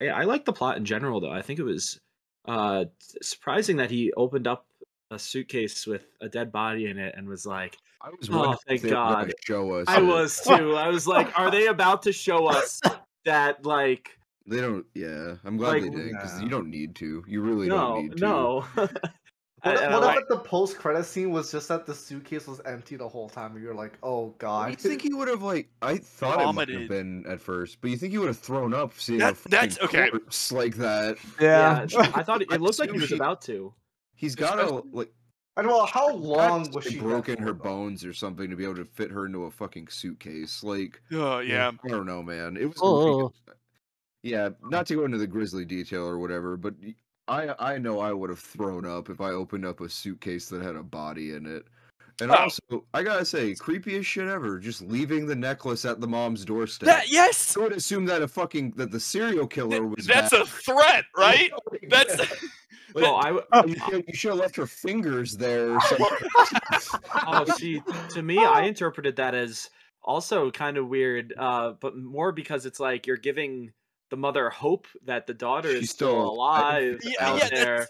yeah, 0.01 0.15
I 0.15 0.23
like 0.23 0.45
the 0.45 0.53
plot 0.53 0.77
in 0.77 0.85
general 0.85 1.19
though. 1.19 1.31
I 1.31 1.41
think 1.41 1.59
it 1.59 1.63
was 1.63 1.99
uh 2.47 2.85
surprising 3.21 3.77
that 3.77 3.89
he 3.91 4.11
opened 4.13 4.47
up 4.47 4.65
a 5.11 5.19
suitcase 5.19 5.85
with 5.87 6.05
a 6.21 6.27
dead 6.27 6.51
body 6.51 6.87
in 6.87 6.97
it 6.97 7.13
and 7.17 7.27
was 7.27 7.45
like 7.45 7.77
I 8.01 8.09
was 8.09 8.29
Oh, 8.31 8.55
thank 8.67 8.77
if 8.77 8.81
they 8.83 8.89
were 8.89 8.95
gonna 8.95 9.25
God. 9.27 9.33
show 9.45 9.71
us. 9.73 9.85
I 9.87 9.99
it. 9.99 10.05
was 10.05 10.41
too. 10.41 10.75
I 10.75 10.87
was 10.89 11.07
like, 11.07 11.37
are 11.39 11.51
they 11.51 11.67
about 11.67 12.01
to 12.03 12.11
show 12.11 12.47
us 12.47 12.81
that 13.25 13.65
like 13.65 14.17
They 14.47 14.59
don't. 14.59 14.85
Yeah, 14.93 15.35
I'm 15.45 15.55
glad 15.57 15.69
Like- 15.73 15.83
they 15.83 15.89
didn't 15.89 16.11
because 16.13 16.37
Nah. 16.37 16.43
you 16.43 16.49
don't 16.49 16.69
need 16.69 16.95
to. 16.95 17.23
You 17.27 17.41
really 17.41 17.67
no, 17.67 17.77
don't 17.77 18.03
need 18.03 18.17
to. 18.17 18.19
no. 18.19 18.65
What, 19.63 19.77
And 19.81 19.93
I 19.93 19.97
what 19.97 20.01
like- 20.07 20.19
if 20.23 20.27
the 20.27 20.37
post 20.37 20.77
credit 20.77 21.05
scene 21.05 21.31
was 21.31 21.51
just 21.51 21.69
that 21.69 21.85
the 21.85 21.95
suitcase 21.95 22.47
was 22.47 22.59
empty 22.65 22.97
the 22.97 23.07
whole 23.07 23.29
time, 23.29 23.53
and 23.53 23.63
you're 23.63 23.73
like, 23.73 23.97
"Oh 24.03 24.35
God!" 24.37 24.71
You 24.71 24.75
think 24.75 25.01
he 25.01 25.13
would 25.13 25.29
have 25.29 25.41
like? 25.41 25.69
I 25.81 25.97
thought 25.97 26.41
it 26.41 26.53
might 26.53 26.67
have 26.69 26.89
been 26.89 27.25
at 27.27 27.39
first, 27.39 27.79
but 27.79 27.89
you 27.89 27.95
think 27.97 28.11
he 28.11 28.17
would 28.17 28.27
have 28.27 28.37
thrown 28.39 28.73
up 28.73 28.91
seeing 28.99 29.19
That- 29.19 29.37
a 29.45 29.49
that's- 29.49 29.77
fucking 29.77 29.99
okay. 29.99 30.09
corpse 30.11 30.51
like 30.51 30.75
that? 30.75 31.17
yeah, 31.39 31.85
yeah 31.87 32.11
I 32.13 32.23
thought 32.23 32.41
it, 32.41 32.49
I 32.51 32.55
it 32.55 32.61
looked 32.61 32.79
like 32.79 32.91
he 32.91 32.99
was 32.99 33.07
she- 33.09 33.15
about 33.15 33.41
to. 33.43 33.73
He's 34.15 34.35
got 34.35 34.55
to 34.55 34.63
Especially- 34.65 34.89
like. 34.91 35.13
And 35.55 35.67
well, 35.67 35.85
how 35.85 36.11
long 36.11 36.69
was 36.71 36.83
she 36.85 36.99
broken 36.99 37.37
her 37.37 37.53
though? 37.53 37.63
bones 37.63 38.03
or 38.03 38.11
something 38.11 38.49
to 38.49 38.55
be 38.55 38.63
able 38.63 38.75
to 38.75 38.85
fit 38.85 39.11
her 39.11 39.27
into 39.27 39.43
a 39.43 39.51
fucking 39.51 39.87
suitcase? 39.87 40.63
Like, 40.63 40.99
Oh 41.11 41.39
yeah. 41.39 41.71
I 41.85 41.87
don't 41.87 42.07
know, 42.07 42.23
man. 42.23 42.57
It 42.57 42.65
was. 42.65 42.79
Oh. 42.81 43.31
Yeah, 44.23 44.49
not 44.63 44.87
to 44.87 44.95
go 44.95 45.05
into 45.05 45.17
the 45.19 45.27
grisly 45.27 45.63
detail 45.65 46.05
or 46.07 46.17
whatever, 46.17 46.57
but 46.57 46.73
y- 46.81 46.95
I 47.27 47.53
I 47.59 47.77
know 47.77 47.99
I 47.99 48.11
would 48.13 48.29
have 48.29 48.39
thrown 48.39 48.85
up 48.85 49.09
if 49.09 49.21
I 49.21 49.29
opened 49.31 49.65
up 49.65 49.81
a 49.81 49.89
suitcase 49.89 50.49
that 50.49 50.61
had 50.61 50.75
a 50.75 50.83
body 50.83 51.31
in 51.31 51.45
it. 51.45 51.65
And 52.21 52.29
Oh. 52.31 52.35
also, 52.35 52.85
I 52.93 53.01
gotta 53.01 53.25
say, 53.25 53.53
creepiest 53.53 54.05
shit 54.05 54.27
ever, 54.27 54.59
just 54.59 54.81
leaving 54.83 55.25
the 55.25 55.35
necklace 55.35 55.83
at 55.83 55.99
the 55.99 56.07
mom's 56.07 56.45
doorstep. 56.45 56.85
That 56.85 57.09
yes. 57.09 57.57
I 57.57 57.61
would 57.61 57.71
assume 57.71 58.05
that 58.05 58.21
a 58.21 58.27
fucking 58.27 58.71
that 58.77 58.91
the 58.91 58.99
serial 58.99 59.47
killer 59.47 59.83
was. 59.85 60.05
That's 60.05 60.31
back. 60.31 60.41
a 60.43 60.45
threat, 60.45 61.05
right? 61.17 61.51
That's 61.89 62.15
Well, 62.95 63.15
I 63.15 63.31
w- 63.55 63.73
You 63.73 63.79
should, 63.89 64.03
you 64.07 64.13
should 64.13 64.29
have 64.29 64.39
left 64.39 64.55
her 64.57 64.67
fingers 64.67 65.35
there. 65.35 65.79
Oh 67.25 67.45
see, 67.57 67.81
to 68.11 68.21
me, 68.21 68.37
I 68.37 68.63
interpreted 68.63 69.15
that 69.15 69.33
as 69.33 69.69
also 70.03 70.51
kind 70.51 70.77
of 70.77 70.87
weird, 70.89 71.33
uh, 71.37 71.73
but 71.79 71.97
more 71.97 72.31
because 72.31 72.65
it's 72.67 72.79
like 72.79 73.07
you're 73.07 73.17
giving 73.17 73.71
the 74.13 74.17
mother 74.17 74.47
hope 74.51 74.85
that 75.05 75.25
the 75.25 75.33
daughter 75.33 75.69
is 75.69 75.79
She's 75.79 75.89
still 75.89 76.09
still 76.09 76.29
alive 76.29 76.99
Yeah, 77.03 77.13
out 77.19 77.39
yeah, 77.41 77.49
there 77.49 77.87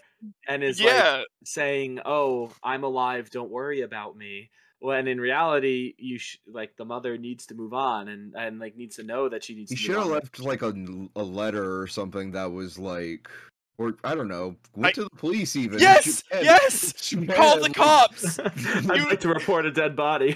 and 0.48 0.64
is 0.64 0.80
like 0.80 1.26
saying, 1.44 2.00
"Oh, 2.06 2.50
I'm 2.62 2.82
alive. 2.82 3.28
Don't 3.28 3.50
worry 3.50 3.82
about 3.82 4.16
me." 4.16 4.48
When 4.78 5.06
in 5.06 5.20
reality, 5.20 5.92
you 5.98 6.16
sh- 6.18 6.38
like 6.46 6.78
the 6.78 6.86
mother 6.86 7.18
needs 7.18 7.44
to 7.48 7.54
move 7.54 7.74
on 7.74 8.08
and 8.08 8.32
and 8.38 8.58
like 8.58 8.74
needs 8.74 8.96
to 8.96 9.02
know 9.02 9.28
that 9.28 9.44
she 9.44 9.54
needs. 9.54 9.70
He 9.70 9.76
to 9.76 9.82
should 9.82 9.90
move 9.96 10.04
have 10.04 10.06
on. 10.06 10.12
left 10.14 10.40
like 10.40 10.62
a, 10.62 10.72
a 11.16 11.22
letter 11.22 11.78
or 11.78 11.86
something 11.86 12.32
that 12.32 12.50
was 12.50 12.78
like, 12.78 13.28
or 13.76 13.96
I 14.02 14.14
don't 14.14 14.28
know, 14.28 14.56
went 14.74 14.86
I- 14.86 14.92
to 14.92 15.04
the 15.04 15.10
police 15.10 15.56
even. 15.56 15.78
yes, 15.78 16.04
She 16.04 16.22
yes. 16.42 16.94
she 17.02 17.26
Call 17.26 17.60
the 17.60 17.68
cops. 17.68 18.38
I'd 18.40 18.86
like 19.10 19.20
to 19.20 19.28
report 19.28 19.66
a 19.66 19.70
dead 19.70 19.94
body. 19.94 20.34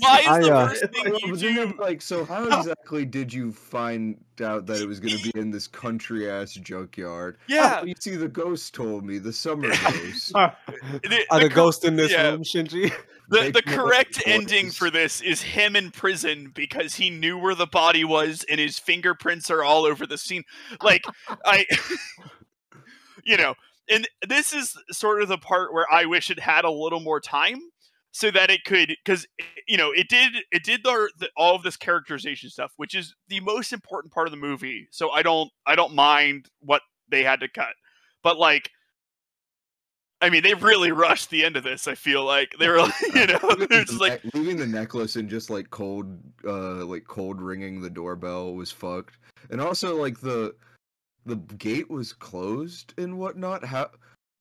Why 0.00 0.18
is 0.20 0.26
I, 0.26 0.40
the 0.42 0.52
uh, 0.52 0.68
first 0.68 0.86
thing 0.92 1.04
Well, 1.10 1.20
you 1.20 1.30
but 1.32 1.40
do? 1.40 1.74
Like, 1.78 2.02
so 2.02 2.24
how 2.24 2.42
exactly 2.58 3.04
did 3.04 3.32
you 3.32 3.52
find 3.52 4.16
out 4.40 4.66
that 4.66 4.80
it 4.80 4.86
was 4.86 5.00
going 5.00 5.16
to 5.16 5.32
be 5.32 5.38
in 5.38 5.50
this 5.50 5.66
country 5.66 6.30
ass 6.30 6.52
junkyard? 6.54 7.38
Yeah, 7.48 7.80
Oh, 7.82 7.84
you 7.84 7.94
see, 7.98 8.16
the 8.16 8.28
ghost 8.28 8.74
told 8.74 9.04
me, 9.04 9.18
the 9.18 9.32
summer 9.32 9.68
ghost. 9.84 10.32
the, 10.32 11.24
Are 11.30 11.40
the 11.40 11.48
cor- 11.48 11.48
ghosts 11.48 11.84
in 11.84 11.96
this 11.96 12.12
yeah. 12.12 12.30
room, 12.30 12.42
Shinji? 12.42 12.92
The, 13.28 13.50
the 13.52 13.62
correct 13.62 14.22
ending 14.26 14.70
for 14.70 14.90
this 14.90 15.20
is 15.20 15.40
him 15.42 15.76
in 15.76 15.92
prison 15.92 16.50
because 16.52 16.94
he 16.96 17.10
knew 17.10 17.38
where 17.38 17.54
the 17.54 17.66
body 17.66 18.02
was 18.04 18.44
and 18.50 18.58
his 18.58 18.78
fingerprints 18.78 19.50
are 19.50 19.62
all 19.62 19.84
over 19.84 20.04
the 20.04 20.18
scene. 20.18 20.42
Like 20.82 21.04
I 21.44 21.64
you 23.24 23.36
know, 23.36 23.54
and 23.88 24.08
this 24.28 24.52
is 24.52 24.76
sort 24.90 25.22
of 25.22 25.28
the 25.28 25.38
part 25.38 25.72
where 25.72 25.86
I 25.92 26.06
wish 26.06 26.30
it 26.30 26.40
had 26.40 26.64
a 26.64 26.70
little 26.70 27.00
more 27.00 27.20
time 27.20 27.60
so 28.12 28.30
that 28.30 28.50
it 28.50 28.64
could 28.64 28.96
cuz 29.04 29.26
you 29.68 29.76
know, 29.76 29.92
it 29.92 30.08
did 30.08 30.32
it 30.50 30.64
did 30.64 30.82
the, 30.82 31.10
the 31.18 31.30
all 31.36 31.54
of 31.54 31.62
this 31.62 31.76
characterization 31.76 32.50
stuff, 32.50 32.72
which 32.76 32.94
is 32.94 33.14
the 33.28 33.40
most 33.40 33.72
important 33.72 34.12
part 34.12 34.26
of 34.26 34.30
the 34.30 34.36
movie. 34.36 34.88
So 34.90 35.10
I 35.10 35.22
don't 35.22 35.50
I 35.66 35.76
don't 35.76 35.94
mind 35.94 36.50
what 36.60 36.82
they 37.08 37.22
had 37.22 37.40
to 37.40 37.48
cut. 37.48 37.74
But 38.22 38.38
like 38.38 38.70
I 40.22 40.28
mean, 40.28 40.42
they 40.42 40.54
really 40.54 40.92
rushed 40.92 41.30
the 41.30 41.44
end 41.44 41.56
of 41.56 41.64
this. 41.64 41.88
I 41.88 41.94
feel 41.94 42.24
like 42.24 42.54
they 42.58 42.68
were, 42.68 42.76
you 43.14 43.26
know, 43.26 43.38
Leaving 43.42 43.68
they're 43.68 43.78
the 43.80 43.84
just 43.86 44.00
like, 44.00 44.20
leaving 44.34 44.56
the 44.56 44.66
necklace 44.66 45.16
and 45.16 45.30
just 45.30 45.48
like 45.48 45.70
cold, 45.70 46.18
uh, 46.46 46.84
like 46.84 47.04
cold 47.04 47.40
ringing 47.40 47.80
the 47.80 47.90
doorbell 47.90 48.54
was 48.54 48.70
fucked. 48.70 49.16
And 49.50 49.60
also 49.60 49.96
like 49.96 50.20
the 50.20 50.54
the 51.26 51.36
gate 51.36 51.90
was 51.90 52.12
closed 52.12 52.94
and 52.98 53.18
whatnot. 53.18 53.64
How 53.64 53.90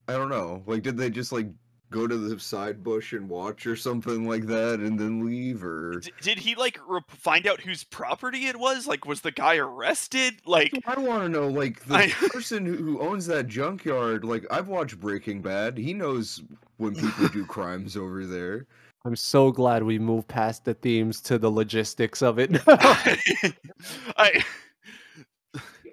I 0.07 0.13
don't 0.13 0.29
know. 0.29 0.63
Like, 0.65 0.81
did 0.83 0.97
they 0.97 1.09
just 1.09 1.31
like 1.31 1.47
go 1.91 2.05
to 2.07 2.15
the 2.17 2.39
side 2.39 2.83
bush 2.83 3.13
and 3.13 3.27
watch 3.27 3.65
or 3.65 3.75
something 3.75 4.27
like 4.27 4.45
that 4.47 4.79
and 4.79 4.99
then 4.99 5.25
leave 5.25 5.63
or? 5.63 5.99
d- 5.99 6.11
did 6.21 6.37
he 6.39 6.55
like 6.55 6.79
re- 6.87 6.99
find 7.07 7.47
out 7.47 7.59
whose 7.61 7.83
property 7.83 8.45
it 8.47 8.57
was? 8.59 8.87
Like, 8.87 9.05
was 9.05 9.21
the 9.21 9.31
guy 9.31 9.57
arrested? 9.57 10.35
Like, 10.45 10.71
I 10.85 10.99
want 10.99 11.23
to 11.23 11.29
know, 11.29 11.47
like 11.47 11.83
the 11.85 11.95
I- 11.95 12.07
person 12.29 12.65
who- 12.65 12.75
who 12.77 12.99
owns 12.99 13.25
that 13.27 13.47
junkyard. 13.47 14.23
Like, 14.23 14.45
I've 14.51 14.67
watched 14.67 14.99
Breaking 14.99 15.41
Bad. 15.41 15.77
He 15.77 15.93
knows 15.93 16.41
when 16.77 16.95
people 16.95 17.27
do 17.29 17.45
crimes 17.47 17.97
over 17.97 18.25
there. 18.25 18.65
I'm 19.05 19.15
so 19.15 19.51
glad 19.51 19.83
we 19.83 19.97
moved 19.97 20.27
past 20.27 20.65
the 20.65 20.73
themes 20.73 21.21
to 21.21 21.37
the 21.37 21.49
logistics 21.49 22.21
of 22.21 22.37
it. 22.37 22.51
I, 22.67 24.43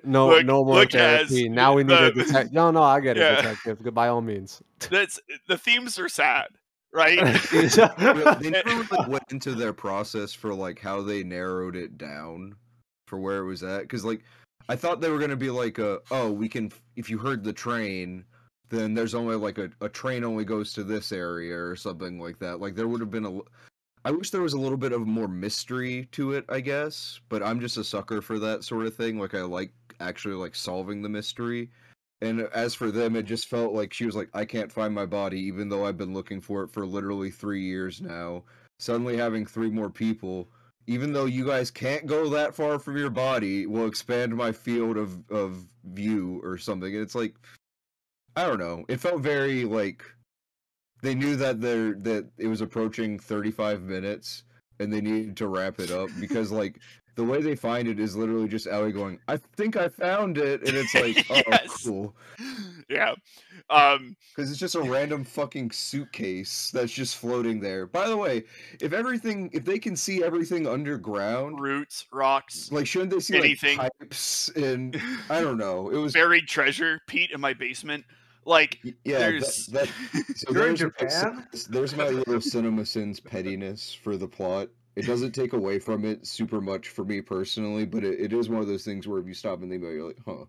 no, 0.07 0.29
Look- 0.29 0.47
no 0.47 0.65
more 0.65 0.77
look, 0.77 0.95
Az, 0.95 1.29
therapy. 1.29 1.49
Now 1.49 1.75
we 1.75 1.85
need 1.85 1.93
a 1.99 2.13
detective. 2.13 2.53
No, 2.53 2.71
no, 2.71 2.83
I 2.83 3.01
get 3.01 3.17
it, 3.17 3.21
Yeah. 3.21 3.37
detective. 3.37 3.95
By 3.95 4.09
all 4.09 4.23
means. 4.23 4.63
that's 4.91 5.19
the 5.49 5.59
themes 5.59 5.99
are 5.99 6.09
sad, 6.09 6.49
right? 6.93 7.19
They 7.53 8.51
never 8.51 8.71
really 8.71 8.87
went 9.09 9.25
into 9.31 9.55
their 9.55 9.73
process 9.73 10.33
for 10.33 10.55
like 10.55 10.79
how 10.81 11.03
they 11.03 11.23
narrowed 11.23 11.77
it 11.77 11.99
down 11.99 12.55
for 13.07 13.19
where 13.19 13.39
it 13.39 13.45
was 13.47 13.63
at 13.63 13.83
because 13.83 14.05
like 14.05 14.23
i 14.69 14.75
thought 14.75 15.01
they 15.01 15.11
were 15.11 15.19
going 15.19 15.31
to 15.31 15.37
be 15.37 15.49
like 15.49 15.79
a, 15.79 16.01
oh 16.11 16.29
we 16.33 16.49
can 16.49 16.73
if 16.97 17.09
you 17.09 17.19
heard 17.19 17.45
the 17.45 17.53
train 17.53 18.25
then 18.69 18.95
there's 18.95 19.15
only 19.15 19.37
like 19.37 19.59
a, 19.59 19.71
a 19.81 19.89
train 19.89 20.25
only 20.25 20.45
goes 20.45 20.73
to 20.73 20.83
this 20.83 21.13
area 21.13 21.57
or 21.57 21.77
something 21.77 22.19
like 22.21 22.37
that 22.41 22.59
like 22.59 22.75
there 22.75 22.89
would 22.89 23.01
have 23.01 23.11
been 23.13 23.25
a 23.25 23.39
I 24.05 24.11
wish 24.11 24.31
there 24.31 24.43
was 24.43 24.55
a 24.55 24.59
little 24.59 24.77
bit 24.77 24.91
of 24.91 25.07
more 25.07 25.29
mystery 25.29 26.09
to 26.13 26.33
it 26.33 26.45
i 26.49 26.59
guess 26.59 27.21
but 27.29 27.45
i'm 27.45 27.61
just 27.61 27.77
a 27.77 27.85
sucker 27.85 28.21
for 28.21 28.41
that 28.41 28.65
sort 28.65 28.87
of 28.87 28.97
thing 28.97 29.21
like 29.21 29.35
i 29.35 29.43
like 29.43 29.71
actually 30.01 30.35
like 30.35 30.55
solving 30.55 31.03
the 31.03 31.09
mystery 31.09 31.71
and 32.23 32.43
as 32.55 32.75
for 32.75 32.91
them, 32.91 33.15
it 33.15 33.25
just 33.25 33.49
felt 33.49 33.75
like 33.75 33.93
she 33.93 34.07
was 34.07 34.17
like, 34.17 34.31
I 34.33 34.45
can't 34.45 34.73
find 34.73 34.95
my 34.95 35.05
body, 35.05 35.39
even 35.41 35.69
though 35.69 35.85
I've 35.85 35.99
been 35.99 36.15
looking 36.15 36.41
for 36.41 36.63
it 36.63 36.71
for 36.71 36.87
literally 36.87 37.31
three 37.31 37.63
years 37.63 38.01
now. 38.01 38.45
Suddenly 38.79 39.17
having 39.17 39.45
three 39.45 39.71
more 39.71 39.91
people, 39.91 40.49
even 40.87 41.13
though 41.13 41.27
you 41.27 41.47
guys 41.47 41.71
can't 41.71 42.07
go 42.07 42.29
that 42.31 42.55
far 42.55 42.79
from 42.79 42.97
your 42.97 43.11
body, 43.11 43.67
will 43.67 43.87
expand 43.87 44.35
my 44.35 44.51
field 44.51 44.97
of, 44.97 45.19
of 45.31 45.67
view 45.85 46.41
or 46.43 46.57
something. 46.57 46.95
And 46.95 47.03
it's 47.03 47.15
like, 47.15 47.35
I 48.35 48.47
don't 48.47 48.59
know. 48.59 48.85
It 48.89 49.01
felt 49.01 49.21
very 49.21 49.65
like 49.65 50.03
they 51.03 51.15
knew 51.15 51.37
that 51.37 51.61
they're 51.61 51.95
that 51.95 52.29
it 52.39 52.49
was 52.49 52.63
approaching 52.63 53.19
35 53.19 53.83
minutes 53.83 54.45
and 54.79 54.93
they 54.93 55.01
needed 55.01 55.37
to 55.39 55.49
wrap 55.49 55.81
it 55.81 55.91
up 55.91 56.09
because 56.21 56.51
like 56.51 56.81
the 57.17 57.25
way 57.25 57.41
they 57.43 57.57
find 57.57 57.89
it 57.89 57.99
is 57.99 58.15
literally 58.15 58.47
just 58.47 58.67
Ellie 58.67 58.93
going, 58.93 59.19
I 59.27 59.37
think 59.39 59.77
I 59.77 59.89
found 59.89 60.39
it, 60.39 60.61
and 60.67 60.77
it's 60.77 60.95
like, 60.95 61.27
oh, 61.31 61.43
Yes. 61.51 61.83
cool. 61.85 62.15
yeah. 62.89 63.15
Um, 63.71 64.15
Because 64.35 64.51
it's 64.51 64.61
just 64.61 64.75
a 64.75 64.83
random 64.83 65.25
fucking 65.25 65.71
suitcase 65.73 66.71
that's 66.73 66.93
just 66.93 67.17
floating 67.17 67.59
there. 67.59 67.87
By 67.87 68.09
the 68.09 68.17
way, 68.17 68.45
if 68.81 68.93
everything, 68.93 69.51
if 69.53 69.65
they 69.65 69.79
can 69.79 69.97
see 69.97 70.23
everything 70.23 70.67
underground, 70.69 71.59
roots, 71.61 72.05
rocks, 72.13 72.71
like 72.71 72.87
shouldn't 72.87 73.11
they 73.11 73.21
see 73.21 73.37
Anything. 73.39 73.79
like 73.79 73.91
pipes 73.99 74.51
and 74.51 75.01
I 75.31 75.41
don't 75.41 75.59
know. 75.59 75.89
It 75.91 75.97
was 75.97 76.13
buried 76.13 76.47
treasure, 76.47 77.01
Pete 77.09 77.31
in 77.33 77.41
my 77.41 77.55
basement. 77.55 78.05
Like, 78.45 78.79
yeah. 79.05 79.19
there's 79.19 79.67
That, 79.67 79.91
that, 80.13 80.25
so 80.37 80.53
there's 80.53 80.81
my 80.81 80.89
Japan? 80.89 81.49
there's 81.71 81.97
my 81.97 82.09
little 82.09 82.41
cinema 82.41 82.87
sins 82.87 83.19
pettiness 83.19 83.93
for 83.93 84.17
the 84.17 84.29
plot. 84.29 84.69
It 84.97 85.07
doesn't 85.07 85.33
take 85.33 85.53
away 85.53 85.79
from 85.79 86.07
it 86.07 86.27
super 86.27 86.61
much 86.61 86.89
for 86.89 87.05
me 87.05 87.21
personally, 87.21 87.85
but 87.85 88.03
it, 88.03 88.19
it 88.19 88.33
is 88.33 88.49
one 88.49 88.63
of 88.63 88.67
those 88.67 88.85
things 88.85 89.07
where 89.07 89.21
if 89.21 89.27
you 89.27 89.35
stop 89.35 89.61
and 89.61 89.71
think 89.71 89.83
about 89.83 89.93
it, 89.93 89.97
you're 89.97 90.07
like, 90.07 90.21
huh, 90.25 90.47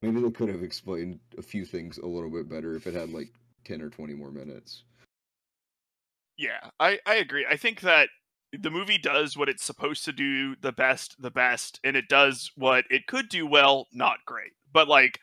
maybe 0.00 0.22
they 0.22 0.30
could 0.30 0.48
have 0.48 0.62
explained 0.62 1.20
a 1.36 1.42
few 1.42 1.66
things 1.66 1.98
a 1.98 2.06
little 2.06 2.30
bit 2.30 2.48
better 2.48 2.74
if 2.74 2.86
it 2.86 2.94
had 2.94 3.10
like 3.10 3.28
ten 3.64 3.82
or 3.82 3.90
twenty 3.90 4.14
more 4.14 4.30
minutes. 4.30 4.84
Yeah, 6.38 6.70
I, 6.80 6.98
I 7.04 7.16
agree. 7.16 7.46
I 7.48 7.58
think 7.58 7.82
that 7.82 8.08
the 8.58 8.70
movie 8.70 8.96
does 8.96 9.36
what 9.36 9.50
it's 9.50 9.62
supposed 9.62 10.06
to 10.06 10.12
do 10.12 10.56
the 10.56 10.72
best, 10.72 11.20
the 11.20 11.30
best, 11.30 11.78
and 11.84 11.96
it 11.96 12.08
does 12.08 12.50
what 12.56 12.84
it 12.90 13.06
could 13.06 13.28
do 13.28 13.46
well, 13.46 13.86
not 13.92 14.24
great. 14.24 14.52
But 14.72 14.88
like 14.88 15.20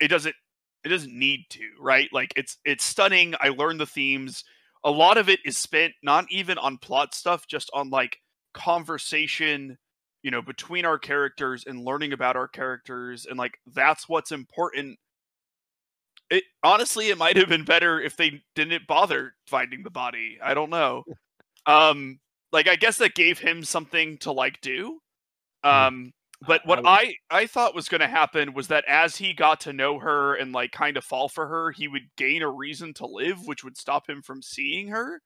it 0.00 0.08
doesn't 0.08 0.36
it 0.84 0.88
doesn't 0.88 1.18
need 1.18 1.46
to, 1.50 1.68
right? 1.80 2.08
Like 2.12 2.32
it's 2.36 2.58
it's 2.64 2.84
stunning. 2.84 3.34
I 3.40 3.48
learned 3.48 3.80
the 3.80 3.86
themes. 3.86 4.44
A 4.84 4.90
lot 4.90 5.18
of 5.18 5.28
it 5.28 5.40
is 5.44 5.56
spent 5.58 5.94
not 6.02 6.26
even 6.30 6.58
on 6.58 6.78
plot 6.78 7.14
stuff, 7.14 7.46
just 7.48 7.70
on 7.74 7.90
like 7.90 8.18
conversation, 8.54 9.78
you 10.22 10.30
know, 10.30 10.42
between 10.42 10.84
our 10.84 10.98
characters 10.98 11.64
and 11.66 11.84
learning 11.84 12.12
about 12.12 12.36
our 12.36 12.48
characters 12.48 13.26
and 13.26 13.38
like 13.38 13.58
that's 13.66 14.08
what's 14.08 14.32
important. 14.32 14.98
It 16.30 16.44
honestly 16.62 17.08
it 17.10 17.18
might 17.18 17.36
have 17.36 17.48
been 17.48 17.64
better 17.64 18.00
if 18.00 18.16
they 18.16 18.42
didn't 18.54 18.86
bother 18.86 19.34
finding 19.46 19.82
the 19.82 19.90
body. 19.90 20.38
I 20.42 20.54
don't 20.54 20.70
know. 20.70 21.04
Um 21.66 22.20
like 22.52 22.68
i 22.68 22.76
guess 22.76 22.98
that 22.98 23.16
gave 23.16 23.40
him 23.40 23.64
something 23.64 24.18
to 24.18 24.32
like 24.32 24.60
do. 24.60 25.00
Um 25.64 26.12
but 26.46 26.60
what 26.66 26.78
would- 26.80 26.86
i 26.86 27.14
i 27.30 27.46
thought 27.46 27.74
was 27.74 27.88
going 27.88 28.00
to 28.00 28.06
happen 28.08 28.52
was 28.52 28.68
that 28.68 28.84
as 28.86 29.16
he 29.16 29.32
got 29.32 29.60
to 29.60 29.72
know 29.72 29.98
her 29.98 30.34
and 30.34 30.52
like 30.52 30.72
kind 30.72 30.96
of 30.96 31.04
fall 31.04 31.28
for 31.28 31.46
her 31.46 31.70
he 31.70 31.88
would 31.88 32.02
gain 32.16 32.42
a 32.42 32.50
reason 32.50 32.92
to 32.94 33.06
live 33.06 33.46
which 33.46 33.62
would 33.64 33.76
stop 33.76 34.08
him 34.08 34.20
from 34.22 34.42
seeing 34.42 34.88
her 34.88 35.22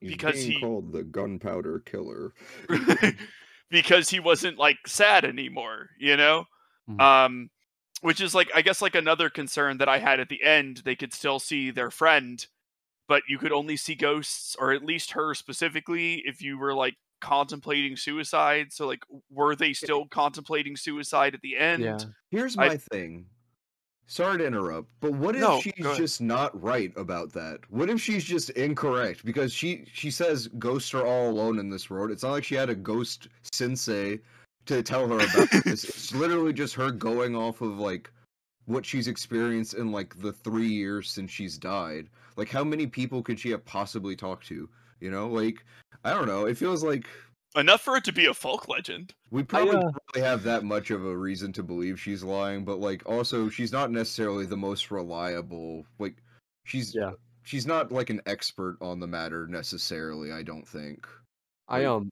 He's 0.00 0.12
Because 0.12 0.34
being 0.36 0.52
he- 0.52 0.60
called 0.60 0.92
the 0.92 1.02
gunpowder 1.02 1.80
killer. 1.80 2.32
because 3.70 4.08
he 4.08 4.18
wasn't 4.18 4.58
like 4.58 4.78
sad 4.86 5.24
anymore, 5.24 5.90
you 5.98 6.16
know? 6.16 6.44
Mhm. 6.88 7.00
Um 7.00 7.50
which 8.00 8.20
is 8.22 8.34
like 8.34 8.50
I 8.54 8.62
guess 8.62 8.80
like 8.80 8.94
another 8.94 9.28
concern 9.28 9.76
that 9.78 9.88
I 9.90 9.98
had 9.98 10.18
at 10.20 10.30
the 10.30 10.42
end, 10.42 10.78
they 10.86 10.96
could 10.96 11.12
still 11.12 11.38
see 11.38 11.70
their 11.70 11.90
friend, 11.90 12.44
but 13.08 13.22
you 13.28 13.36
could 13.36 13.52
only 13.52 13.76
see 13.76 13.94
ghosts 13.94 14.56
or 14.58 14.72
at 14.72 14.82
least 14.84 15.12
her 15.12 15.34
specifically 15.34 16.22
if 16.24 16.40
you 16.40 16.56
were 16.58 16.72
like 16.74 16.94
contemplating 17.20 17.96
suicide. 17.96 18.72
So 18.72 18.86
like 18.86 19.02
were 19.30 19.54
they 19.56 19.72
still 19.72 20.06
contemplating 20.06 20.76
suicide 20.76 21.34
at 21.34 21.40
the 21.42 21.56
end? 21.56 21.82
Yeah. 21.82 21.98
Here's 22.30 22.56
I- 22.58 22.68
my 22.68 22.76
thing. 22.76 23.26
Sorry 24.06 24.38
to 24.38 24.44
interrupt, 24.44 24.88
but 25.00 25.12
what 25.12 25.36
if 25.36 25.40
No, 25.40 25.60
she's 25.60 25.96
just 25.96 26.20
not 26.20 26.60
right 26.60 26.92
about 26.96 27.32
that? 27.34 27.60
What 27.70 27.88
if 27.88 28.00
she's 28.00 28.24
just 28.24 28.50
incorrect? 28.50 29.24
Because 29.24 29.52
she 29.52 29.84
she 29.92 30.10
says 30.10 30.48
ghosts 30.58 30.92
are 30.94 31.06
all 31.06 31.30
alone 31.30 31.60
in 31.60 31.70
this 31.70 31.88
world. 31.88 32.10
It's 32.10 32.24
not 32.24 32.32
like 32.32 32.42
she 32.42 32.56
had 32.56 32.70
a 32.70 32.74
ghost 32.74 33.28
sensei 33.52 34.18
to 34.66 34.82
tell 34.82 35.06
her 35.06 35.14
about 35.14 35.48
this. 35.64 35.84
It's 35.84 36.12
literally 36.12 36.52
just 36.52 36.74
her 36.74 36.90
going 36.90 37.36
off 37.36 37.60
of 37.60 37.78
like 37.78 38.10
what 38.64 38.84
she's 38.84 39.06
experienced 39.06 39.74
in 39.74 39.92
like 39.92 40.18
the 40.20 40.32
three 40.32 40.66
years 40.68 41.08
since 41.08 41.30
she's 41.30 41.56
died. 41.56 42.08
Like 42.36 42.48
how 42.48 42.64
many 42.64 42.88
people 42.88 43.22
could 43.22 43.38
she 43.38 43.50
have 43.50 43.64
possibly 43.64 44.16
talked 44.16 44.44
to? 44.48 44.68
You 44.98 45.10
know, 45.12 45.28
like 45.28 45.64
I 46.04 46.14
don't 46.14 46.26
know. 46.26 46.46
It 46.46 46.56
feels 46.56 46.82
like 46.82 47.06
enough 47.56 47.80
for 47.82 47.96
it 47.96 48.04
to 48.04 48.12
be 48.12 48.26
a 48.26 48.34
folk 48.34 48.68
legend. 48.68 49.14
We 49.30 49.42
probably 49.42 49.76
uh, 49.76 49.80
don't 49.80 49.96
really 50.14 50.26
have 50.26 50.42
that 50.44 50.64
much 50.64 50.90
of 50.90 51.04
a 51.04 51.16
reason 51.16 51.52
to 51.54 51.62
believe 51.62 52.00
she's 52.00 52.22
lying, 52.22 52.64
but 52.64 52.78
like 52.78 53.02
also 53.08 53.48
she's 53.48 53.72
not 53.72 53.90
necessarily 53.90 54.46
the 54.46 54.56
most 54.56 54.90
reliable. 54.90 55.84
Like 55.98 56.16
she's 56.64 56.94
Yeah. 56.94 57.12
she's 57.42 57.66
not 57.66 57.90
like 57.92 58.10
an 58.10 58.20
expert 58.26 58.78
on 58.80 59.00
the 59.00 59.06
matter 59.06 59.46
necessarily. 59.46 60.32
I 60.32 60.42
don't 60.42 60.66
think. 60.66 61.06
I 61.68 61.78
Like- 61.78 61.86
um, 61.86 62.10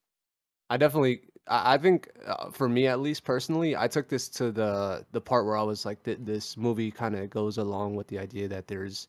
I 0.70 0.76
definitely, 0.76 1.22
I, 1.46 1.74
I 1.74 1.78
think 1.78 2.10
uh, 2.26 2.50
for 2.50 2.68
me 2.68 2.86
at 2.88 3.00
least 3.00 3.24
personally, 3.24 3.74
I 3.74 3.88
took 3.88 4.08
this 4.08 4.28
to 4.30 4.52
the 4.52 5.06
the 5.12 5.20
part 5.20 5.46
where 5.46 5.56
I 5.56 5.62
was 5.62 5.86
like, 5.86 6.02
th- 6.02 6.18
this 6.20 6.56
movie 6.58 6.90
kind 6.90 7.16
of 7.16 7.30
goes 7.30 7.56
along 7.56 7.94
with 7.94 8.06
the 8.08 8.18
idea 8.18 8.48
that 8.48 8.66
there's, 8.66 9.08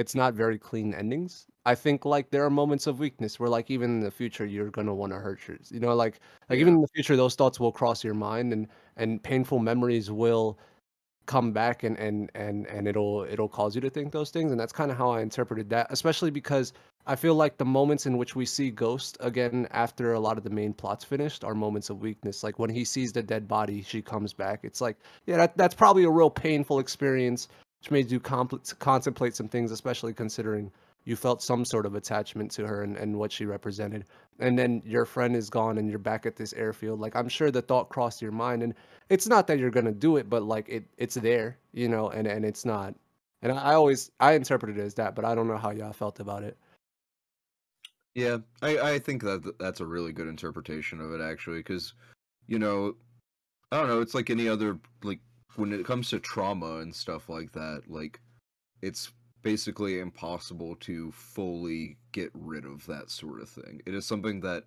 it's 0.00 0.14
not 0.14 0.32
very 0.32 0.58
clean 0.58 0.94
endings. 0.94 1.46
I 1.66 1.74
think 1.74 2.06
like 2.06 2.30
there 2.30 2.42
are 2.42 2.50
moments 2.50 2.86
of 2.86 2.98
weakness 2.98 3.38
where 3.38 3.50
like 3.50 3.70
even 3.70 3.90
in 3.90 4.00
the 4.00 4.10
future 4.10 4.46
you're 4.46 4.70
gonna 4.70 4.94
want 4.94 5.12
to 5.12 5.18
hurt 5.18 5.46
yours. 5.46 5.70
You 5.70 5.78
know, 5.80 5.94
like 5.94 6.20
like 6.48 6.58
even 6.58 6.76
in 6.76 6.80
the 6.80 6.88
future 6.94 7.16
those 7.16 7.34
thoughts 7.34 7.60
will 7.60 7.70
cross 7.70 8.02
your 8.02 8.14
mind 8.14 8.54
and 8.54 8.66
and 8.96 9.22
painful 9.22 9.58
memories 9.58 10.10
will 10.10 10.58
come 11.26 11.52
back 11.52 11.84
and 11.84 11.98
and 11.98 12.30
and 12.34 12.66
and 12.68 12.88
it'll 12.88 13.26
it'll 13.30 13.48
cause 13.48 13.74
you 13.74 13.80
to 13.82 13.90
think 13.90 14.10
those 14.10 14.30
things 14.30 14.50
and 14.50 14.58
that's 14.58 14.72
kind 14.72 14.90
of 14.90 14.96
how 14.96 15.10
I 15.10 15.20
interpreted 15.20 15.68
that 15.70 15.86
especially 15.90 16.30
because 16.30 16.72
I 17.06 17.14
feel 17.14 17.34
like 17.34 17.58
the 17.58 17.64
moments 17.66 18.06
in 18.06 18.16
which 18.16 18.34
we 18.34 18.46
see 18.46 18.70
Ghost 18.70 19.18
again 19.20 19.68
after 19.70 20.14
a 20.14 20.20
lot 20.20 20.38
of 20.38 20.44
the 20.44 20.50
main 20.50 20.72
plots 20.72 21.04
finished 21.04 21.44
are 21.44 21.54
moments 21.54 21.90
of 21.90 22.00
weakness 22.00 22.42
like 22.42 22.58
when 22.58 22.70
he 22.70 22.84
sees 22.84 23.12
the 23.12 23.22
dead 23.22 23.46
body 23.46 23.82
she 23.82 24.00
comes 24.00 24.32
back 24.32 24.60
it's 24.62 24.80
like 24.80 24.96
yeah 25.26 25.36
that, 25.36 25.56
that's 25.58 25.74
probably 25.74 26.04
a 26.04 26.10
real 26.10 26.30
painful 26.30 26.78
experience 26.78 27.48
which 27.80 27.90
made 27.90 28.10
you 28.10 28.20
compl- 28.20 28.78
contemplate 28.78 29.34
some 29.34 29.48
things 29.48 29.72
especially 29.72 30.12
considering 30.12 30.70
you 31.04 31.16
felt 31.16 31.42
some 31.42 31.64
sort 31.64 31.86
of 31.86 31.94
attachment 31.94 32.50
to 32.52 32.66
her 32.66 32.82
and, 32.82 32.96
and 32.96 33.18
what 33.18 33.32
she 33.32 33.46
represented. 33.46 34.04
And 34.38 34.58
then 34.58 34.82
your 34.84 35.06
friend 35.06 35.34
is 35.34 35.48
gone 35.48 35.78
and 35.78 35.88
you're 35.88 35.98
back 35.98 36.26
at 36.26 36.36
this 36.36 36.52
airfield. 36.52 37.00
Like 37.00 37.16
i'm 37.16 37.28
sure 37.28 37.50
the 37.50 37.62
thought 37.62 37.88
crossed 37.88 38.22
your 38.22 38.32
mind 38.32 38.62
and 38.62 38.74
it's 39.08 39.26
not 39.26 39.46
that 39.46 39.58
you're 39.58 39.70
gonna 39.70 39.92
do 39.92 40.16
it 40.16 40.28
but 40.28 40.42
like 40.42 40.68
it 40.68 40.84
it's 40.98 41.14
there 41.14 41.58
you 41.72 41.88
know 41.88 42.10
and 42.10 42.26
and 42.26 42.44
it's 42.44 42.64
not. 42.64 42.94
And 43.42 43.52
i, 43.52 43.74
always 43.74 44.10
i 44.20 44.34
interpreted 44.34 44.78
it 44.78 44.82
as 44.82 44.94
that 44.94 45.14
but 45.14 45.24
i 45.24 45.34
don't 45.34 45.48
know 45.48 45.56
how 45.56 45.70
y'all 45.70 45.92
felt 45.92 46.20
about 46.20 46.42
it. 46.42 46.56
Yeah, 48.14 48.38
I 48.60 48.78
I 48.78 48.98
think 48.98 49.22
that 49.22 49.58
that's 49.58 49.80
a 49.80 49.86
really 49.86 50.12
good 50.12 50.26
interpretation 50.26 51.00
of 51.00 51.12
it 51.12 51.20
actually, 51.20 51.58
because 51.58 51.94
you 52.48 52.58
know, 52.58 52.96
I 53.70 53.78
don't 53.78 53.88
know. 53.88 54.00
It's 54.00 54.14
like 54.14 54.30
any 54.30 54.48
other 54.48 54.78
like 55.04 55.20
when 55.56 55.72
it 55.72 55.84
comes 55.84 56.10
to 56.10 56.20
trauma 56.20 56.78
and 56.78 56.94
stuff 56.94 57.28
like 57.28 57.52
that. 57.52 57.82
Like, 57.88 58.20
it's 58.82 59.12
basically 59.42 60.00
impossible 60.00 60.76
to 60.76 61.10
fully 61.12 61.96
get 62.12 62.30
rid 62.34 62.64
of 62.64 62.84
that 62.86 63.10
sort 63.10 63.40
of 63.40 63.48
thing. 63.48 63.80
It 63.86 63.94
is 63.94 64.06
something 64.06 64.40
that 64.40 64.64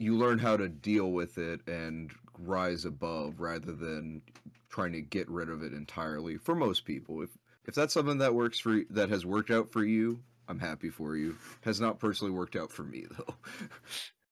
you 0.00 0.16
learn 0.16 0.38
how 0.38 0.56
to 0.56 0.68
deal 0.68 1.12
with 1.12 1.36
it 1.36 1.60
and 1.68 2.10
rise 2.38 2.86
above 2.86 3.38
rather 3.38 3.72
than 3.72 4.22
trying 4.70 4.92
to 4.92 5.02
get 5.02 5.28
rid 5.28 5.50
of 5.50 5.62
it 5.62 5.74
entirely 5.74 6.38
for 6.38 6.54
most 6.54 6.84
people 6.84 7.22
if 7.22 7.30
if 7.66 7.74
that's 7.74 7.92
something 7.92 8.18
that 8.18 8.34
works 8.34 8.58
for 8.58 8.80
that 8.88 9.10
has 9.10 9.26
worked 9.26 9.50
out 9.50 9.68
for 9.68 9.84
you 9.84 10.18
i'm 10.48 10.58
happy 10.58 10.88
for 10.88 11.16
you 11.16 11.36
has 11.60 11.80
not 11.80 11.98
personally 11.98 12.32
worked 12.32 12.56
out 12.56 12.72
for 12.72 12.82
me 12.82 13.04
though 13.18 13.34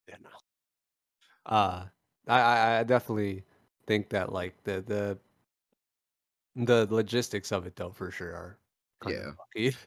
yeah 0.08 0.14
no 0.22 1.54
uh 1.54 1.84
i 2.28 2.40
i, 2.40 2.78
I 2.78 2.82
definitely 2.84 3.44
think 3.86 4.08
that 4.10 4.32
like 4.32 4.54
the 4.64 4.80
the 4.80 5.18
the 6.66 6.86
logistics 6.90 7.52
of 7.52 7.66
it 7.66 7.76
though 7.76 7.92
for 7.92 8.10
sure 8.10 8.34
are 8.34 8.60
kind 9.00 9.16
Yeah. 9.16 9.32
of 9.32 9.36
lucky. 9.38 9.76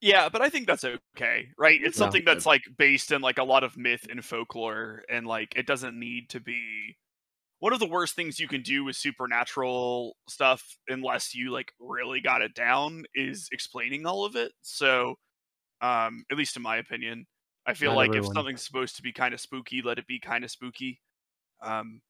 Yeah, 0.00 0.28
but 0.28 0.42
I 0.42 0.50
think 0.50 0.66
that's 0.66 0.84
okay, 0.84 1.48
right? 1.58 1.80
It's 1.82 1.96
Yeah. 1.96 1.96
something 1.96 2.24
that's 2.24 2.44
like 2.46 2.62
based 2.76 3.10
in 3.12 3.22
like 3.22 3.38
a 3.38 3.44
lot 3.44 3.64
of 3.64 3.76
myth 3.78 4.06
and 4.10 4.22
folklore, 4.24 5.02
and 5.08 5.26
like 5.26 5.54
it 5.56 5.66
doesn't 5.66 5.98
need 5.98 6.28
to 6.30 6.40
be. 6.40 6.96
One 7.60 7.72
of 7.74 7.80
the 7.80 7.88
worst 7.88 8.16
things 8.16 8.40
you 8.40 8.48
can 8.48 8.62
do 8.62 8.84
with 8.84 8.96
supernatural 8.96 10.16
stuff, 10.28 10.78
unless 10.88 11.34
you 11.34 11.52
like 11.52 11.72
really 11.80 12.20
got 12.20 12.42
it 12.42 12.54
down, 12.54 13.04
is 13.14 13.48
explaining 13.52 14.06
all 14.06 14.24
of 14.26 14.36
it. 14.36 14.52
So, 14.62 15.16
um, 15.82 16.24
at 16.30 16.38
least 16.38 16.56
in 16.56 16.62
my 16.62 16.78
opinion, 16.78 17.26
I 17.66 17.74
feel 17.74 17.92
Not 17.92 17.96
like 17.96 18.16
if 18.16 18.26
something's 18.34 18.64
supposed 18.66 18.96
to 18.96 19.02
be 19.02 19.12
kind 19.12 19.34
of 19.34 19.40
spooky, 19.40 19.82
let 19.82 19.98
it 19.98 20.06
be 20.08 20.20
kind 20.20 20.44
of 20.44 20.50
spooky. 20.52 21.00
Um, 21.62 22.02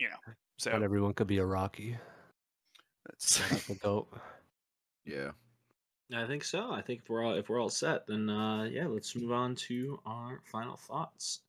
you 0.00 0.08
know, 0.10 0.18
so 0.58 0.72
not 0.72 0.82
everyone 0.82 1.14
could 1.14 1.26
be 1.26 1.38
a 1.38 1.44
rocky 1.46 1.98
that's 3.10 3.38
that's 3.68 3.84
a 3.84 4.02
yeah 5.04 5.30
I 6.14 6.26
think 6.26 6.44
so. 6.44 6.72
I 6.72 6.82
think 6.82 7.02
if 7.02 7.08
we're 7.08 7.24
all 7.24 7.34
if 7.34 7.48
we're 7.48 7.60
all 7.60 7.68
set, 7.68 8.06
then 8.06 8.28
uh, 8.28 8.64
yeah, 8.64 8.86
let's 8.86 9.14
move 9.14 9.32
on 9.32 9.54
to 9.56 10.00
our 10.04 10.40
final 10.50 10.76
thoughts. 10.76 11.40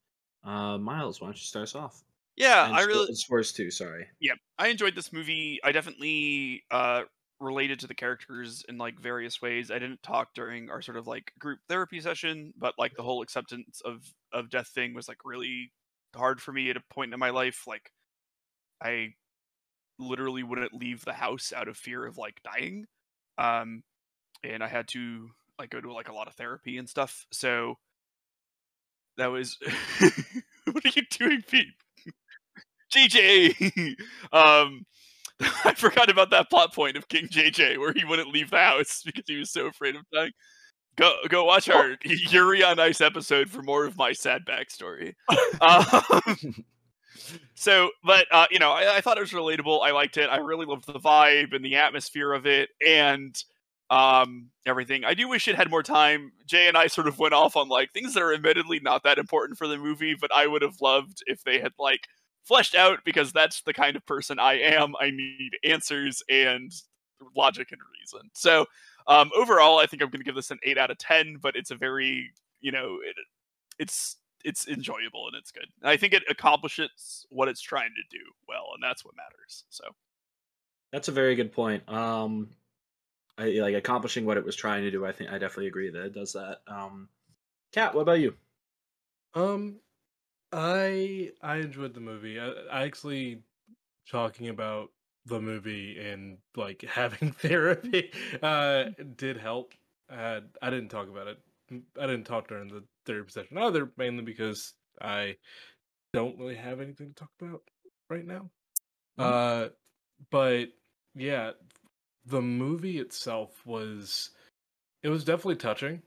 Uh, 0.44 0.78
Miles, 0.78 1.20
why 1.20 1.28
don't 1.28 1.38
you 1.38 1.42
start 1.42 1.64
us 1.64 1.76
off? 1.76 2.04
yeah. 2.36 2.66
And 2.66 2.76
I 2.76 2.84
really 2.84 3.14
Spurs 3.14 3.54
too. 3.54 3.72
Sorry. 3.72 4.08
yeah, 4.20 4.34
I 4.58 4.68
enjoyed 4.68 4.96
this 4.96 5.12
movie. 5.12 5.60
I 5.64 5.72
definitely 5.72 6.64
uh 6.72 7.04
related 7.40 7.80
to 7.80 7.88
the 7.88 7.96
characters 7.96 8.64
in 8.70 8.78
like 8.78 9.00
various 9.00 9.42
ways. 9.42 9.72
I 9.72 9.80
didn't 9.80 10.04
talk 10.04 10.34
during 10.36 10.70
our 10.70 10.82
sort 10.82 10.98
of 10.98 11.08
like 11.08 11.34
group 11.40 11.60
therapy 11.68 12.00
session, 12.00 12.54
but 12.58 12.76
like 12.78 12.94
the 12.96 13.04
whole 13.04 13.22
acceptance 13.22 13.82
of 13.84 14.02
of 14.32 14.50
death 14.50 14.68
thing 14.68 14.94
was 14.94 15.08
like 15.08 15.26
really 15.26 15.72
hard 16.16 16.42
for 16.42 16.52
me 16.52 16.70
at 16.70 16.78
a 16.78 16.84
point 16.94 17.14
in 17.14 17.20
my 17.20 17.32
life. 17.32 17.66
Like 17.68 17.92
I 18.82 19.14
literally 20.02 20.44
wouldn't 20.44 20.74
leave 20.74 21.06
the 21.06 21.14
house 21.14 21.54
out 21.56 21.68
of 21.68 21.78
fear 21.78 22.06
of 22.06 22.18
like 22.18 22.42
dying. 22.44 22.86
Um 23.38 23.84
and 24.44 24.64
I 24.64 24.68
had 24.68 24.88
to 24.90 25.30
like 25.60 25.70
go 25.70 25.80
to 25.82 25.94
like 25.94 26.10
a 26.10 26.14
lot 26.14 26.28
of 26.28 26.34
therapy 26.34 26.78
and 26.78 26.90
stuff. 26.90 27.26
So 27.32 27.76
that 29.18 29.28
was 29.28 29.58
what 30.72 30.86
are 30.86 30.92
you 30.96 31.04
doing, 31.10 31.44
Pete? 31.48 31.68
JJ. 32.94 33.96
um, 34.34 34.86
I 35.66 35.74
forgot 35.76 36.10
about 36.10 36.30
that 36.32 36.50
plot 36.50 36.74
point 36.74 36.98
of 36.98 37.08
King 37.08 37.28
JJ 37.28 37.78
where 37.80 37.94
he 37.94 38.06
wouldn't 38.06 38.34
leave 38.34 38.52
the 38.52 38.58
house 38.58 39.02
because 39.06 39.24
he 39.28 39.38
was 39.38 39.52
so 39.52 39.68
afraid 39.68 39.96
of 39.96 40.04
dying. 40.14 40.32
Go 40.98 41.14
go 41.30 41.46
watch 41.46 41.70
our 41.70 41.98
Yuri 42.04 42.64
on 42.64 42.80
Ice 42.80 43.00
episode 43.00 43.50
for 43.50 43.62
more 43.62 43.86
of 43.86 43.98
my 43.98 44.12
sad 44.12 44.42
backstory. 44.46 45.14
um, 45.62 46.66
so, 47.56 47.92
but 48.04 48.28
uh, 48.32 48.48
you 48.52 48.60
know, 48.60 48.72
I, 48.72 48.98
I 48.98 49.02
thought 49.02 49.18
it 49.18 49.22
was 49.22 49.32
relatable. 49.32 49.82
I 49.82 49.92
liked 49.92 50.18
it. 50.18 50.30
I 50.30 50.38
really 50.38 50.66
loved 50.66 50.88
the 50.88 51.00
vibe 51.00 51.54
and 51.54 51.64
the 51.64 51.76
atmosphere 51.76 52.34
of 52.34 52.46
it, 52.46 52.70
and 52.86 53.36
um, 53.90 54.50
everything. 54.66 55.04
I 55.04 55.14
do 55.14 55.28
wish 55.28 55.48
it 55.48 55.56
had 55.56 55.70
more 55.70 55.84
time. 55.84 56.32
Jay 56.46 56.68
and 56.68 56.78
I 56.78 56.88
sort 56.88 57.08
of 57.08 57.20
went 57.20 57.34
off 57.34 57.58
on 57.58 57.68
like 57.68 57.92
things 57.92 58.14
that 58.14 58.24
are 58.24 58.34
admittedly 58.34 58.80
not 58.80 59.04
that 59.04 59.18
important 59.18 59.58
for 59.58 59.68
the 59.68 59.78
movie, 59.78 60.16
but 60.20 60.34
I 60.34 60.48
would 60.48 60.62
have 60.62 60.80
loved 60.82 61.24
if 61.26 61.44
they 61.44 61.60
had 61.60 61.74
like 61.78 62.08
fleshed 62.46 62.74
out 62.74 63.00
because 63.04 63.34
that's 63.34 63.62
the 63.62 63.74
kind 63.74 63.98
of 63.98 64.06
person 64.06 64.40
I 64.40 64.60
am. 64.60 64.94
I 65.00 65.12
need 65.12 65.52
answers 65.66 66.24
and 66.30 66.72
logic 67.36 67.68
and 67.72 67.82
reason. 68.00 68.30
So 68.34 68.66
um, 69.08 69.30
overall, 69.36 69.80
I 69.80 69.88
think 69.88 70.02
I'm 70.02 70.10
going 70.10 70.20
to 70.20 70.26
give 70.26 70.36
this 70.36 70.52
an 70.52 70.60
eight 70.64 70.78
out 70.78 70.90
of 70.90 70.98
ten. 70.98 71.38
But 71.42 71.58
it's 71.58 71.72
a 71.72 71.76
very 71.76 72.32
you 72.62 72.72
know 72.72 72.98
it, 73.06 73.16
it's 73.78 74.16
it's 74.46 74.68
enjoyable 74.68 75.28
and 75.28 75.36
it's 75.36 75.52
good. 75.52 75.68
And 75.82 75.90
I 75.90 75.98
think 75.98 76.14
it 76.14 76.24
accomplishes 76.30 77.26
what 77.30 77.48
it's 77.48 77.62
trying 77.62 77.92
to 77.96 78.18
do 78.18 78.24
well, 78.48 78.70
and 78.74 78.84
that's 78.84 79.04
what 79.06 79.16
matters. 79.16 79.66
So 79.70 79.84
That's 80.92 81.08
a 81.08 81.12
very 81.12 81.36
good 81.36 81.52
point. 81.54 81.88
Um, 81.90 82.52
I 83.38 83.46
like 83.60 83.76
accomplishing 83.76 84.26
what 84.26 84.38
it 84.38 84.46
was 84.46 84.56
trying 84.56 84.84
to 84.84 84.92
do. 84.92 85.06
I 85.06 85.12
think 85.14 85.32
I 85.32 85.40
definitely 85.40 85.68
agree 85.68 85.90
that 85.92 86.06
it 86.06 86.14
does 86.14 86.34
that. 86.34 86.62
Um, 86.68 87.10
Kat, 87.74 87.96
what 87.96 88.02
about 88.02 88.20
you? 88.20 88.36
Um, 89.34 89.80
I 90.52 91.34
I 91.42 91.58
enjoyed 91.58 91.94
the 91.94 92.02
movie. 92.02 92.40
I, 92.40 92.50
I 92.72 92.84
actually 92.84 93.44
talking 94.10 94.50
about 94.50 94.92
the 95.26 95.42
movie 95.42 96.00
and 96.00 96.40
like 96.56 96.82
having 96.90 97.32
therapy 97.34 98.12
uh 98.44 98.86
did 99.18 99.38
help. 99.38 99.74
Uh, 100.10 100.42
I 100.62 100.70
didn't 100.70 100.90
talk 100.90 101.10
about 101.10 101.28
it. 101.28 101.40
I 102.00 102.08
didn't 102.08 102.26
talk 102.26 102.48
during 102.50 102.70
the 102.70 102.84
therapy 103.06 103.32
session 103.32 103.58
either, 103.58 103.92
mainly 103.98 104.24
because 104.24 104.74
I 105.02 105.36
don't 106.14 106.38
really 106.38 106.56
have 106.56 106.82
anything 106.82 107.10
to 107.10 107.16
talk 107.16 107.32
about 107.42 107.62
right 108.10 108.26
now. 108.26 108.50
Uh, 109.18 109.70
but 110.30 110.68
yeah, 111.16 111.52
the 112.26 112.42
movie 112.42 113.00
itself 113.00 113.66
was 113.66 114.32
it 115.04 115.10
was 115.10 115.24
definitely 115.24 115.56
touching 115.56 116.02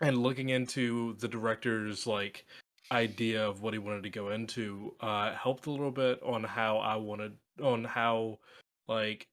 and 0.00 0.18
looking 0.18 0.50
into 0.50 1.14
the 1.14 1.28
director's 1.28 2.06
like 2.06 2.44
idea 2.92 3.46
of 3.46 3.62
what 3.62 3.72
he 3.72 3.78
wanted 3.78 4.02
to 4.02 4.10
go 4.10 4.30
into 4.30 4.94
uh 5.00 5.34
helped 5.34 5.66
a 5.66 5.70
little 5.70 5.90
bit 5.90 6.22
on 6.22 6.42
how 6.42 6.78
I 6.78 6.96
wanted 6.96 7.36
on 7.62 7.84
how 7.84 8.38
like 8.86 9.28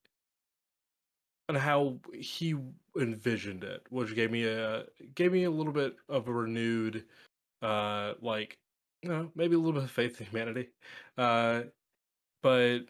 on 1.50 1.56
how 1.56 2.00
he 2.14 2.56
envisioned 3.00 3.64
it 3.64 3.84
which 3.90 4.16
gave 4.16 4.32
me 4.32 4.46
a 4.46 4.86
gave 5.16 5.32
me 5.32 5.44
a 5.44 5.52
little 5.52 5.74
bit 5.74 5.96
of 6.10 6.28
a 6.28 6.34
renewed 6.34 7.06
uh 7.62 8.14
like 8.22 8.60
you 9.02 9.10
know 9.10 9.32
maybe 9.36 9.56
a 9.56 9.60
little 9.60 9.74
bit 9.74 9.84
of 9.84 9.92
faith 9.92 10.20
in 10.22 10.28
humanity 10.28 10.70
uh 11.18 11.64
but 12.44 12.82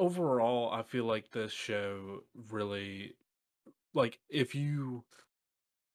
overall 0.00 0.70
i 0.72 0.82
feel 0.82 1.04
like 1.04 1.30
this 1.30 1.52
show 1.52 2.22
really 2.50 3.14
like 3.94 4.20
if 4.30 4.54
you 4.54 5.04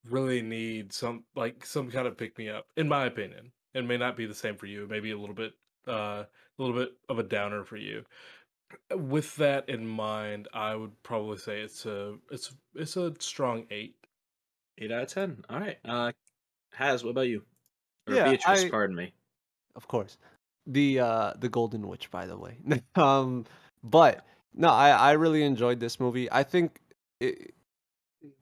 really 0.10 0.42
need 0.42 0.92
some 0.92 1.24
like 1.36 1.66
some 1.66 1.90
kind 1.90 2.08
of 2.08 2.18
pick 2.18 2.38
me 2.38 2.50
up 2.50 2.68
in 2.78 2.88
my 2.88 3.06
opinion 3.06 3.52
It 3.74 3.86
may 3.86 3.98
not 3.98 4.18
be 4.18 4.26
the 4.28 4.36
same 4.36 4.58
for 4.58 4.68
you. 4.68 4.88
Maybe 4.88 5.12
a 5.12 5.18
little 5.18 5.36
bit, 5.36 5.54
uh, 5.88 6.26
a 6.26 6.58
little 6.60 6.76
bit 6.76 6.92
of 7.10 7.20
a 7.20 7.24
downer 7.24 7.64
for 7.66 7.78
you. 7.78 8.06
With 8.96 9.36
that 9.38 9.70
in 9.70 9.88
mind, 9.88 10.48
I 10.54 10.76
would 10.76 11.02
probably 11.04 11.38
say 11.38 11.62
it's 11.62 11.86
a 11.86 12.16
it's 12.32 12.54
it's 12.76 12.98
a 12.98 13.14
strong 13.20 13.66
eight. 13.72 13.96
Eight 14.80 14.92
out 14.92 15.04
of 15.04 15.08
ten. 15.10 15.44
All 15.50 15.60
right. 15.60 15.78
Uh, 15.86 16.12
Has, 16.74 17.04
what 17.04 17.12
about 17.12 17.28
you? 17.28 17.44
Or 18.08 18.16
Yeah, 18.16 18.32
Beatrice, 18.32 18.66
I- 18.66 18.70
pardon 18.70 18.96
me. 18.96 19.14
of 19.76 19.88
course. 19.88 20.18
The 20.68 21.00
uh 21.00 21.34
the 21.40 21.50
Golden 21.50 21.88
Witch, 21.88 22.10
by 22.12 22.26
the 22.26 22.38
way. 22.38 22.58
um, 22.96 23.46
but 23.84 24.26
no, 24.54 24.70
I 24.70 24.92
I 24.92 25.12
really 25.14 25.44
enjoyed 25.44 25.80
this 25.80 26.00
movie. 26.00 26.32
I 26.32 26.44
think, 26.44 26.80
it, 27.20 27.54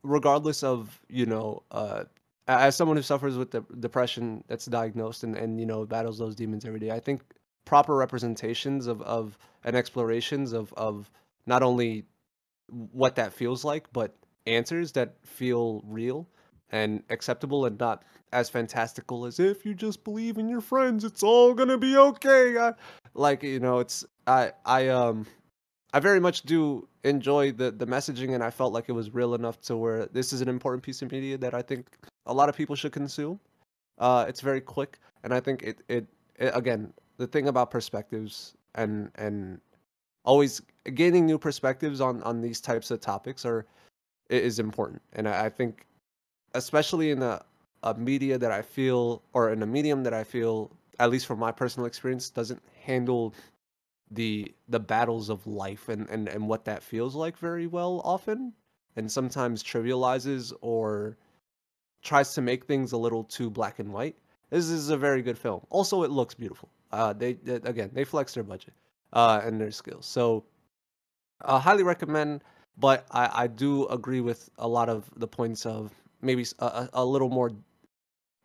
regardless 0.03 0.63
of 0.63 0.99
you 1.09 1.25
know, 1.25 1.63
uh, 1.71 2.03
as 2.47 2.75
someone 2.75 2.97
who 2.97 3.03
suffers 3.03 3.37
with 3.37 3.51
de- 3.51 3.65
depression 3.79 4.43
that's 4.47 4.65
diagnosed 4.65 5.23
and 5.23 5.35
and 5.35 5.59
you 5.59 5.65
know 5.65 5.85
battles 5.85 6.17
those 6.19 6.35
demons 6.35 6.65
every 6.65 6.79
day, 6.79 6.91
I 6.91 6.99
think 6.99 7.21
proper 7.65 7.95
representations 7.95 8.87
of 8.87 9.01
of 9.01 9.37
and 9.63 9.75
explorations 9.75 10.53
of 10.53 10.73
of 10.73 11.09
not 11.45 11.63
only 11.63 12.05
what 12.67 13.15
that 13.15 13.33
feels 13.33 13.63
like, 13.63 13.91
but 13.93 14.15
answers 14.47 14.91
that 14.93 15.15
feel 15.25 15.81
real 15.85 16.27
and 16.71 17.03
acceptable 17.09 17.65
and 17.65 17.77
not 17.79 18.03
as 18.31 18.49
fantastical 18.49 19.25
as 19.25 19.39
if 19.39 19.65
you 19.65 19.73
just 19.73 20.03
believe 20.03 20.37
in 20.37 20.47
your 20.47 20.61
friends, 20.61 21.03
it's 21.03 21.21
all 21.21 21.53
gonna 21.53 21.77
be 21.77 21.97
okay. 21.97 22.57
I, 22.57 22.73
like 23.13 23.43
you 23.43 23.59
know, 23.59 23.79
it's 23.79 24.05
I 24.25 24.51
I 24.65 24.87
um 24.87 25.25
I 25.93 25.99
very 25.99 26.19
much 26.19 26.43
do 26.43 26.87
enjoy 27.03 27.51
the 27.51 27.71
the 27.71 27.85
messaging, 27.85 28.33
and 28.33 28.43
I 28.43 28.49
felt 28.49 28.73
like 28.73 28.87
it 28.87 28.93
was 28.93 29.13
real 29.13 29.35
enough 29.35 29.59
to 29.61 29.75
where 29.75 30.05
this 30.07 30.31
is 30.31 30.41
an 30.41 30.47
important 30.47 30.83
piece 30.83 31.01
of 31.01 31.11
media 31.11 31.37
that 31.37 31.53
I 31.53 31.61
think 31.61 31.87
a 32.25 32.33
lot 32.33 32.49
of 32.49 32.55
people 32.55 32.75
should 32.75 32.93
consume. 32.93 33.39
Uh, 33.97 34.25
it's 34.27 34.41
very 34.41 34.61
quick, 34.61 34.99
and 35.23 35.33
I 35.33 35.39
think 35.41 35.63
it 35.63 35.81
it, 35.89 36.07
it 36.37 36.51
again 36.55 36.93
the 37.21 37.27
thing 37.27 37.47
about 37.47 37.69
perspectives 37.69 38.55
and 38.73 39.11
and 39.15 39.61
always 40.25 40.59
gaining 40.95 41.27
new 41.27 41.37
perspectives 41.37 42.01
on 42.01 42.23
on 42.23 42.41
these 42.41 42.59
types 42.59 42.89
of 42.89 42.99
topics 42.99 43.45
are 43.45 43.67
is 44.29 44.57
important, 44.57 45.01
and 45.13 45.29
I, 45.29 45.45
I 45.45 45.49
think 45.49 45.85
especially 46.55 47.11
in 47.11 47.21
a 47.21 47.45
a 47.83 47.93
media 47.93 48.39
that 48.39 48.51
I 48.51 48.63
feel 48.63 49.21
or 49.33 49.51
in 49.51 49.61
a 49.61 49.67
medium 49.67 50.03
that 50.03 50.15
I 50.15 50.23
feel 50.23 50.71
at 50.99 51.11
least 51.11 51.27
from 51.27 51.37
my 51.37 51.51
personal 51.51 51.85
experience 51.85 52.31
doesn't 52.31 52.61
handle 52.83 53.35
the 54.09 54.51
the 54.67 54.79
battles 54.79 55.29
of 55.29 55.45
life 55.45 55.89
and 55.89 56.09
and 56.09 56.27
and 56.27 56.47
what 56.47 56.65
that 56.65 56.81
feels 56.81 57.13
like 57.15 57.37
very 57.37 57.67
well 57.67 58.01
often 58.03 58.51
and 58.95 59.11
sometimes 59.11 59.63
trivializes 59.63 60.53
or 60.61 61.17
tries 62.01 62.33
to 62.33 62.41
make 62.41 62.65
things 62.65 62.91
a 62.93 62.97
little 62.97 63.23
too 63.23 63.49
black 63.49 63.77
and 63.77 63.93
white 63.93 64.15
this 64.49 64.69
is 64.69 64.89
a 64.89 64.97
very 64.97 65.21
good 65.21 65.37
film. 65.37 65.61
Also 65.69 66.03
it 66.03 66.11
looks 66.11 66.33
beautiful 66.33 66.69
uh 66.91 67.13
they, 67.13 67.33
they 67.33 67.55
again 67.55 67.89
they 67.93 68.03
flex 68.03 68.33
their 68.33 68.43
budget 68.43 68.73
uh 69.13 69.41
and 69.43 69.59
their 69.59 69.71
skills 69.71 70.05
so 70.05 70.43
uh, 71.43 71.59
highly 71.59 71.83
recommend 71.83 72.43
but 72.77 73.05
I, 73.11 73.43
I 73.43 73.47
do 73.47 73.87
agree 73.87 74.21
with 74.21 74.49
a 74.57 74.67
lot 74.67 74.89
of 74.89 75.09
the 75.17 75.27
points 75.27 75.65
of 75.65 75.91
maybe 76.21 76.45
a 76.59 77.03
little 77.05 77.29
more 77.29 77.51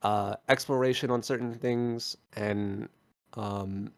uh, 0.02 0.36
exploration 0.48 1.10
on 1.10 1.22
certain 1.22 1.54
things 1.54 2.16
and 2.34 2.88
um, 3.34 3.90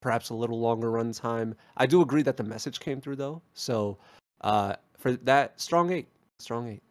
perhaps 0.00 0.30
a 0.30 0.34
little 0.34 0.60
longer 0.60 0.90
runtime. 0.90 1.54
I 1.76 1.86
do 1.86 2.02
agree 2.02 2.22
that 2.22 2.36
the 2.36 2.44
message 2.44 2.80
came 2.80 3.00
through 3.00 3.16
though. 3.16 3.42
So 3.54 3.98
uh, 4.40 4.76
for 4.98 5.12
that, 5.12 5.60
strong 5.60 5.92
eight, 5.92 6.08
strong 6.38 6.68
eight. 6.68 6.82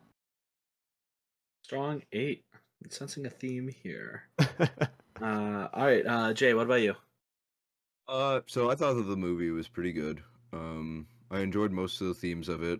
Strong 1.64 2.04
eight. 2.12 2.44
I'm 2.84 2.90
sensing 2.90 3.26
a 3.26 3.30
theme 3.30 3.68
here. 3.68 4.24
Uh, 5.22 5.68
all 5.74 5.86
right, 5.86 6.06
uh, 6.06 6.34
Jay, 6.34 6.54
what 6.54 6.66
about 6.66 6.82
you? 6.82 6.96
Uh, 8.08 8.42
so 8.48 8.70
I 8.70 8.76
thought 8.76 8.96
that 8.96 9.04
the 9.04 9.16
movie 9.16 9.52
was 9.52 9.68
pretty 9.68 9.94
good. 9.94 10.22
Um, 10.52 11.08
I 11.32 11.40
enjoyed 11.40 11.72
most 11.72 12.02
of 12.02 12.08
the 12.08 12.14
themes 12.14 12.50
of 12.50 12.64
it. 12.64 12.80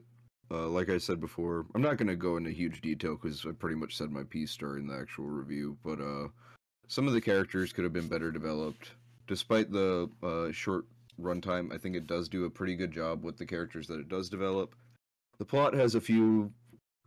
Uh, 0.52 0.68
like 0.68 0.90
I 0.90 0.98
said 0.98 1.20
before, 1.20 1.66
I'm 1.74 1.82
not 1.82 1.98
gonna 1.98 2.16
go 2.16 2.38
into 2.38 2.52
huge 2.52 2.82
detail 2.82 3.16
because 3.16 3.46
I 3.46 3.52
pretty 3.52 3.76
much 3.76 3.96
said 3.96 4.12
my 4.12 4.24
piece 4.24 4.56
during 4.56 4.88
the 4.88 4.96
actual 4.96 5.26
review. 5.26 5.78
But 5.84 6.02
uh, 6.02 6.28
some 6.88 7.08
of 7.08 7.14
the 7.14 7.22
characters 7.22 7.74
could 7.74 7.84
have 7.84 7.94
been 7.94 8.08
better 8.08 8.32
developed. 8.32 8.92
Despite 9.28 9.72
the 9.72 10.10
uh, 10.22 10.52
short 10.52 10.86
runtime, 11.20 11.74
I 11.74 11.78
think 11.78 11.96
it 11.96 12.08
does 12.08 12.28
do 12.28 12.46
a 12.46 12.50
pretty 12.50 12.76
good 12.76 12.92
job 12.92 13.24
with 13.24 13.38
the 13.38 13.46
characters 13.46 13.88
that 13.88 14.00
it 14.00 14.10
does 14.10 14.30
develop. 14.30 14.76
The 15.40 15.46
plot 15.46 15.74
has 15.74 15.96
a 15.96 16.02
few, 16.02 16.52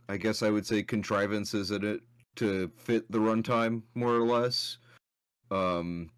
I 0.09 0.17
guess 0.17 0.41
I 0.41 0.49
would 0.49 0.65
say, 0.65 0.83
contrivances 0.83 1.71
in 1.71 1.85
it 1.85 2.01
to 2.37 2.71
fit 2.77 3.09
the 3.11 3.19
runtime 3.19 3.83
more 3.95 4.15
or 4.15 4.25
less. 4.25 4.77
Um, 5.51 6.09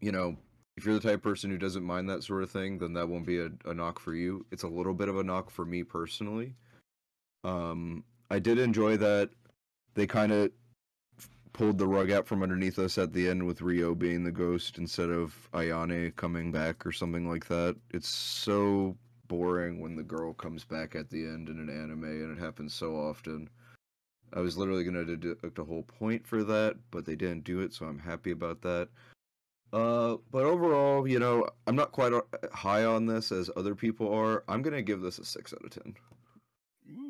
you 0.00 0.12
know, 0.12 0.36
if 0.76 0.84
you're 0.84 0.94
the 0.94 1.00
type 1.00 1.16
of 1.16 1.22
person 1.22 1.50
who 1.50 1.58
doesn't 1.58 1.84
mind 1.84 2.08
that 2.10 2.24
sort 2.24 2.42
of 2.42 2.50
thing, 2.50 2.78
then 2.78 2.94
that 2.94 3.08
won't 3.08 3.26
be 3.26 3.38
a, 3.38 3.50
a 3.64 3.74
knock 3.74 3.98
for 3.98 4.14
you. 4.14 4.44
It's 4.50 4.64
a 4.64 4.68
little 4.68 4.94
bit 4.94 5.08
of 5.08 5.18
a 5.18 5.24
knock 5.24 5.50
for 5.50 5.64
me 5.64 5.82
personally. 5.84 6.54
Um, 7.44 8.04
I 8.30 8.38
did 8.38 8.58
enjoy 8.58 8.96
that 8.96 9.30
they 9.94 10.06
kind 10.06 10.32
of 10.32 10.50
pulled 11.52 11.78
the 11.78 11.86
rug 11.86 12.10
out 12.10 12.26
from 12.26 12.42
underneath 12.42 12.78
us 12.80 12.98
at 12.98 13.12
the 13.12 13.28
end 13.28 13.46
with 13.46 13.62
Ryo 13.62 13.94
being 13.94 14.24
the 14.24 14.32
ghost 14.32 14.76
instead 14.78 15.08
of 15.08 15.48
Ayane 15.52 16.14
coming 16.16 16.50
back 16.50 16.84
or 16.84 16.90
something 16.90 17.28
like 17.28 17.46
that. 17.46 17.76
It's 17.92 18.08
so 18.08 18.96
boring 19.28 19.80
when 19.80 19.94
the 19.94 20.02
girl 20.02 20.34
comes 20.34 20.64
back 20.64 20.96
at 20.96 21.08
the 21.10 21.24
end 21.24 21.48
in 21.48 21.60
an 21.60 21.70
anime, 21.70 22.04
and 22.04 22.36
it 22.36 22.40
happens 22.40 22.74
so 22.74 22.96
often. 22.96 23.48
I 24.34 24.40
was 24.40 24.56
literally 24.56 24.84
going 24.84 25.06
to 25.06 25.16
deduct 25.16 25.58
a 25.58 25.64
whole 25.64 25.84
point 25.84 26.26
for 26.26 26.42
that, 26.42 26.76
but 26.90 27.06
they 27.06 27.14
didn't 27.14 27.44
do 27.44 27.60
it, 27.60 27.72
so 27.72 27.86
I'm 27.86 28.00
happy 28.00 28.32
about 28.32 28.62
that. 28.62 28.88
Uh, 29.72 30.16
but 30.30 30.44
overall, 30.44 31.06
you 31.06 31.18
know, 31.18 31.48
I'm 31.66 31.76
not 31.76 31.92
quite 31.92 32.12
high 32.52 32.84
on 32.84 33.06
this 33.06 33.32
as 33.32 33.50
other 33.56 33.74
people 33.74 34.12
are. 34.12 34.44
I'm 34.48 34.62
gonna 34.62 34.82
give 34.82 35.00
this 35.00 35.18
a 35.18 35.24
six 35.24 35.52
out 35.52 35.64
of 35.64 35.70
ten. 35.70 35.94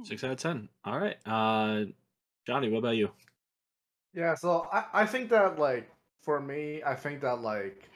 Six 0.05 0.25
out 0.25 0.31
of 0.31 0.39
ten. 0.39 0.68
All 0.85 0.99
right. 0.99 1.16
Uh, 1.27 1.85
Johnny, 2.47 2.70
what 2.70 2.79
about 2.79 2.97
you? 2.97 3.11
Yeah, 4.14 4.35
so 4.35 4.68
I, 4.72 4.85
I 4.93 5.07
think 5.07 5.29
that 5.31 5.59
like 5.59 5.91
for 6.22 6.41
me, 6.41 6.83
I 6.85 6.95
think 6.95 7.20
that 7.20 7.43
like 7.43 7.89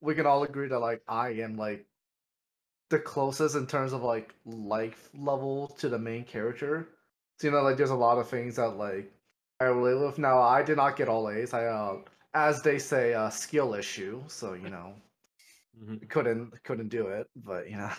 we 0.00 0.14
can 0.14 0.26
all 0.26 0.42
agree 0.42 0.68
that 0.68 0.78
like 0.78 1.02
I 1.08 1.30
am 1.30 1.56
like 1.56 1.86
the 2.90 2.98
closest 2.98 3.54
in 3.54 3.66
terms 3.66 3.92
of 3.92 4.02
like 4.02 4.34
life 4.44 5.08
level 5.14 5.68
to 5.78 5.88
the 5.88 5.98
main 5.98 6.24
character. 6.24 6.88
So 7.40 7.48
you 7.48 7.52
know, 7.52 7.62
like 7.62 7.78
there's 7.78 7.90
a 7.90 7.94
lot 7.96 8.18
of 8.18 8.28
things 8.28 8.56
that 8.56 8.76
like 8.76 9.12
I 9.60 9.64
relate 9.64 10.04
with. 10.04 10.18
Now 10.18 10.40
I 10.42 10.62
did 10.62 10.76
not 10.76 10.96
get 10.96 11.08
all 11.08 11.30
A's. 11.30 11.54
I 11.54 11.66
uh 11.66 12.02
as 12.34 12.62
they 12.62 12.78
say, 12.78 13.14
uh 13.14 13.30
skill 13.30 13.74
issue. 13.74 14.22
So, 14.28 14.52
you 14.54 14.68
know, 14.70 14.94
Mhm. 15.78 16.08
couldn't 16.10 16.62
couldn't 16.64 16.88
do 16.90 17.08
it, 17.08 17.28
but 17.36 17.70
you 17.70 17.76
know. 17.78 17.92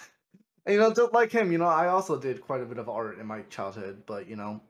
And, 0.66 0.74
you 0.76 0.80
know, 0.80 0.94
just 0.94 1.14
like 1.14 1.32
him, 1.32 1.52
you 1.54 1.60
know, 1.60 1.66
I 1.68 1.90
also 1.90 2.20
did 2.20 2.42
quite 2.42 2.62
a 2.62 2.66
bit 2.68 2.80
of 2.80 2.90
art 2.90 3.20
in 3.20 3.28
my 3.28 3.44
childhood, 3.44 4.04
but 4.08 4.28
you 4.28 4.38
know, 4.38 4.62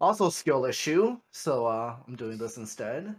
also 0.00 0.30
skill 0.30 0.66
issue. 0.66 1.20
So 1.32 1.66
uh 1.66 1.96
I'm 2.08 2.16
doing 2.16 2.38
this 2.38 2.58
instead. 2.58 3.16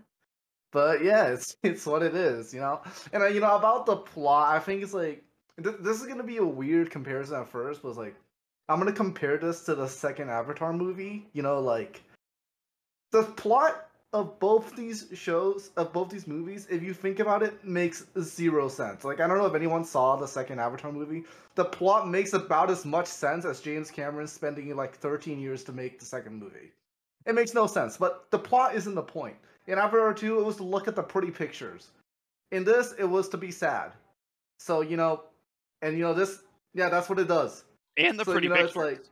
But 0.72 1.04
yeah, 1.04 1.28
it's 1.34 1.58
it's 1.64 1.86
what 1.86 2.04
it 2.04 2.16
is, 2.16 2.54
you 2.54 2.60
know. 2.62 2.82
And 3.14 3.24
uh, 3.24 3.28
you 3.28 3.40
know 3.42 3.56
about 3.58 3.86
the 3.88 3.98
plot, 3.98 4.56
I 4.56 4.60
think 4.60 4.84
it's 4.84 4.94
like 4.94 5.24
th- 5.64 5.78
this 5.82 6.02
is 6.02 6.08
gonna 6.08 6.24
be 6.24 6.38
a 6.38 6.46
weird 6.46 6.92
comparison 6.92 7.38
at 7.42 7.48
first, 7.50 7.82
but 7.82 7.90
it's 7.90 7.98
like 7.98 8.16
I'm 8.70 8.78
gonna 8.78 8.92
compare 8.92 9.38
this 9.40 9.66
to 9.66 9.74
the 9.74 9.88
second 9.88 10.30
Avatar 10.30 10.72
movie. 10.72 11.26
You 11.34 11.42
know, 11.42 11.60
like 11.60 12.04
the 13.12 13.24
plot 13.24 13.88
of 14.14 14.40
both 14.40 14.76
these 14.76 15.08
shows, 15.16 15.72
of 15.76 15.92
both 15.92 16.10
these 16.10 16.28
movies, 16.28 16.68
if 16.70 16.84
you 16.84 16.94
think 16.94 17.20
about 17.20 17.42
it, 17.42 17.66
makes 17.66 18.06
zero 18.22 18.70
sense. 18.70 19.04
Like 19.04 19.20
I 19.20 19.28
don't 19.28 19.40
know 19.40 19.48
if 19.48 19.56
anyone 19.56 19.84
saw 19.84 20.16
the 20.16 20.28
second 20.28 20.60
Avatar 20.60 20.92
movie. 20.92 21.24
The 21.56 21.66
plot 21.66 22.08
makes 22.08 22.34
about 22.34 22.70
as 22.70 22.86
much 22.86 23.08
sense 23.08 23.44
as 23.44 23.60
James 23.60 23.90
Cameron 23.90 24.28
spending 24.28 24.76
like 24.76 24.96
13 24.96 25.40
years 25.40 25.64
to 25.64 25.72
make 25.72 26.00
the 26.00 26.06
second 26.06 26.40
movie. 26.40 26.72
It 27.26 27.34
makes 27.34 27.56
no 27.56 27.66
sense, 27.66 27.98
but 27.98 28.30
the 28.30 28.40
plot 28.40 28.76
isn't 28.76 28.96
the 28.96 29.02
point. 29.02 29.36
In 29.66 29.80
Avatar 29.80 30.14
2, 30.14 30.40
it 30.40 30.46
was 30.46 30.58
to 30.58 30.64
look 30.64 30.88
at 30.88 30.96
the 30.96 31.04
pretty 31.04 31.32
pictures. 31.32 31.90
In 32.52 32.64
this, 32.64 32.94
it 32.98 33.04
was 33.04 33.30
to 33.30 33.38
be 33.38 33.52
sad. 33.52 33.94
So, 34.60 34.82
you 34.82 34.98
know, 34.98 35.24
and 35.82 35.98
you 35.98 36.04
know, 36.04 36.14
this, 36.14 36.40
yeah, 36.74 36.90
that's 36.90 37.10
what 37.10 37.20
it 37.20 37.28
does. 37.28 37.64
And 38.00 38.20
the 38.20 38.26
so, 38.26 38.34
pretty 38.34 38.48
you 38.48 38.50
know, 38.50 38.64
pictures. 38.64 38.66
it's 38.66 38.76
like, 38.76 39.06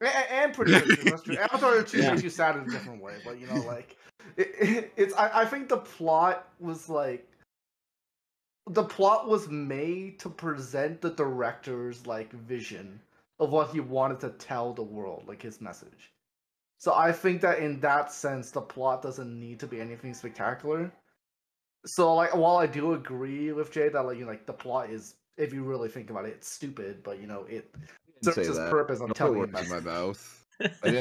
and, 0.00 0.26
and 0.44 0.54
pretty 0.54 0.74
pictures, 0.74 1.06
that's 1.08 1.22
true. 1.22 1.38
Avatar 1.38 1.82
2 1.82 2.02
Yeah. 2.02 2.10
makes 2.10 2.22
you 2.22 2.30
sad 2.30 2.56
in 2.56 2.64
a 2.64 2.70
different 2.70 3.02
way, 3.02 3.14
but 3.24 3.40
you 3.40 3.46
know, 3.46 3.62
like, 3.62 3.96
it, 4.36 4.48
it, 4.60 4.92
it's, 4.96 5.14
I, 5.14 5.42
I 5.42 5.44
think 5.46 5.68
the 5.68 5.78
plot 5.78 6.48
was 6.60 6.88
like, 6.88 7.28
the 8.68 8.84
plot 8.84 9.28
was 9.28 9.48
made 9.48 10.18
to 10.20 10.30
present 10.30 11.00
the 11.00 11.10
director's 11.10 12.06
like 12.06 12.32
vision 12.32 13.00
of 13.40 13.50
what 13.52 13.70
he 13.70 13.80
wanted 13.80 14.20
to 14.20 14.30
tell 14.30 14.72
the 14.72 14.82
world, 14.82 15.24
like 15.26 15.42
his 15.42 15.60
message. 15.60 16.12
So 16.78 16.94
I 16.94 17.12
think 17.12 17.40
that 17.42 17.60
in 17.60 17.80
that 17.80 18.12
sense, 18.12 18.50
the 18.50 18.60
plot 18.60 19.02
doesn't 19.02 19.38
need 19.38 19.60
to 19.60 19.66
be 19.68 19.80
anything 19.80 20.14
spectacular. 20.14 20.92
So 21.86 22.14
like, 22.14 22.34
while 22.34 22.56
I 22.58 22.66
do 22.66 22.94
agree 22.94 23.52
with 23.52 23.72
Jay 23.72 23.88
that 23.88 24.02
like 24.06 24.18
you 24.18 24.24
know, 24.24 24.30
like 24.30 24.46
the 24.46 24.52
plot 24.52 24.90
is, 24.90 25.14
if 25.36 25.52
you 25.52 25.62
really 25.62 25.88
think 25.88 26.10
about 26.10 26.24
it, 26.24 26.28
it's 26.30 26.48
stupid, 26.48 27.02
but 27.02 27.20
you 27.20 27.26
know 27.26 27.44
it 27.48 27.74
serves 28.22 28.38
its 28.38 28.58
that. 28.58 28.70
purpose 28.70 29.00
on 29.00 29.08
Don't 29.08 29.16
telling 29.16 29.38
you. 29.38 29.44
in 29.44 29.68
my 29.68 29.80
mouth. 29.80 30.38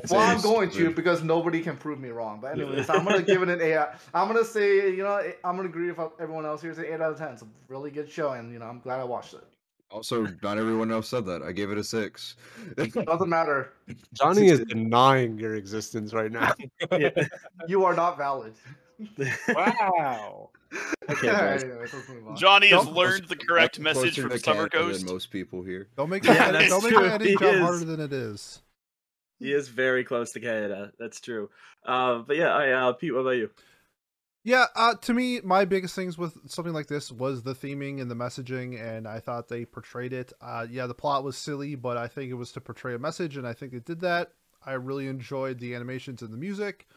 well, 0.09 0.21
I'm 0.21 0.36
was 0.36 0.43
going 0.43 0.71
to 0.71 0.91
because 0.91 1.21
nobody 1.21 1.61
can 1.61 1.77
prove 1.77 1.99
me 1.99 2.09
wrong. 2.09 2.39
But 2.41 2.53
anyways, 2.53 2.89
I'm 2.89 3.03
gonna 3.05 3.21
give 3.34 3.43
it 3.43 3.49
an 3.49 3.61
eight. 3.61 3.75
out- 3.75 3.95
I'm 4.13 4.27
gonna 4.27 4.43
say, 4.45 4.89
you 4.89 5.03
know, 5.03 5.17
I'm 5.43 5.55
gonna 5.55 5.69
agree 5.69 5.91
with 5.91 5.99
everyone 6.19 6.45
else 6.45 6.61
here. 6.61 6.73
Say 6.73 6.88
eight 6.93 7.01
out 7.01 7.11
of 7.11 7.17
ten. 7.17 7.34
It's 7.34 7.41
a 7.43 7.47
really 7.67 7.91
good 7.91 8.09
show, 8.09 8.32
and 8.32 8.51
you 8.51 8.59
know, 8.59 8.65
I'm 8.65 8.79
glad 8.79 8.99
I 8.99 9.03
watched 9.03 9.34
it. 9.36 9.43
Also, 9.91 10.25
not 10.41 10.57
everyone 10.57 10.89
else 10.89 11.09
said 11.09 11.25
that. 11.25 11.43
I 11.43 11.51
gave 11.51 11.69
it 11.69 11.77
a 11.77 11.84
six. 11.84 12.38
It 12.77 12.93
Doesn't 13.05 13.27
matter. 13.29 13.73
Johnny 14.13 14.47
is 14.47 14.61
denying 14.61 15.38
your 15.38 15.55
existence 15.55 16.13
right 16.13 16.32
now. 16.32 16.53
You 17.67 17.84
are 17.84 17.93
not 17.93 18.17
valid. 18.17 18.53
Wow. 19.49 20.49
Okay, 21.10 21.28
boys. 21.28 21.64
Anyways, 21.64 21.93
let's 21.93 22.10
move 22.10 22.28
on. 22.30 22.36
Johnny 22.38 22.70
has 22.70 22.86
Don't- 22.86 22.95
learned 22.95 23.28
the 23.28 23.36
correct 23.36 23.78
I'm 23.78 23.84
message 23.84 24.16
closer 24.16 24.22
from 24.22 24.32
to 24.32 24.39
Summer 24.39 24.70
Canada 24.70 24.78
Ghost. 24.91 25.06
than 25.06 25.14
most 25.14 25.32
people 25.32 25.64
here. 25.64 25.88
Don't 25.97 26.10
make 26.10 26.24
Yeah, 26.24 26.49
it. 26.49 26.52
that's 26.54 26.70
don't 26.70 26.84
make 26.84 26.93
true. 26.93 27.06
it 27.06 27.12
any 27.12 27.30
He 27.32 27.36
job 27.36 27.56
is. 27.56 27.60
harder 27.62 27.86
than 27.86 27.99
it 27.99 28.14
is. 28.14 28.62
He 29.39 29.52
is 29.52 29.68
very 29.70 30.04
close 30.04 30.32
to 30.34 30.39
Canada. 30.39 30.91
That's 30.99 31.20
true. 31.20 31.49
Uh, 31.86 32.20
but 32.20 32.38
yeah, 32.38 32.54
I, 32.56 32.72
uh, 32.72 32.93
Pete, 32.93 33.14
what 33.14 33.22
about 33.22 33.32
you? 33.32 33.49
Yeah, 34.43 34.66
uh, 34.76 34.95
to 34.95 35.14
me, 35.14 35.39
my 35.41 35.66
biggest 35.66 35.93
things 35.93 36.18
with 36.18 36.49
something 36.49 36.74
like 36.74 36.88
this 36.88 37.12
was 37.12 37.43
the 37.43 37.54
theming 37.54 38.02
and 38.02 38.10
the 38.10 38.16
messaging, 38.16 38.80
and 38.82 39.08
I 39.08 39.20
thought 39.20 39.49
they 39.49 39.66
portrayed 39.66 40.14
it. 40.14 40.32
Uh, 40.41 40.66
yeah, 40.70 40.88
the 40.88 40.93
plot 40.95 41.24
was 41.24 41.38
silly, 41.38 41.76
but 41.76 41.95
I 41.97 42.08
think 42.08 42.32
it 42.32 42.36
was 42.36 42.52
to 42.54 42.62
portray 42.62 42.95
a 42.95 42.99
message, 42.99 43.38
and 43.38 43.45
I 43.47 43.54
think 43.54 43.74
it 43.74 43.86
did 43.86 43.99
that. 44.02 44.32
I 44.66 44.74
really 44.74 45.08
enjoyed 45.08 45.60
the 45.60 45.76
animations 45.76 46.22
and 46.22 46.32
the 46.34 46.38
music, 46.38 46.88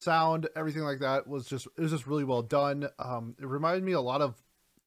sound, 0.00 0.48
everything 0.56 0.82
like 0.82 1.00
that 1.00 1.26
was 1.26 1.46
just 1.46 1.66
it 1.76 1.80
was 1.80 1.90
just 1.90 2.06
really 2.06 2.24
well 2.24 2.42
done. 2.42 2.88
Um, 2.98 3.34
it 3.40 3.46
reminded 3.46 3.84
me 3.84 3.92
a 3.92 4.00
lot 4.00 4.20
of 4.20 4.34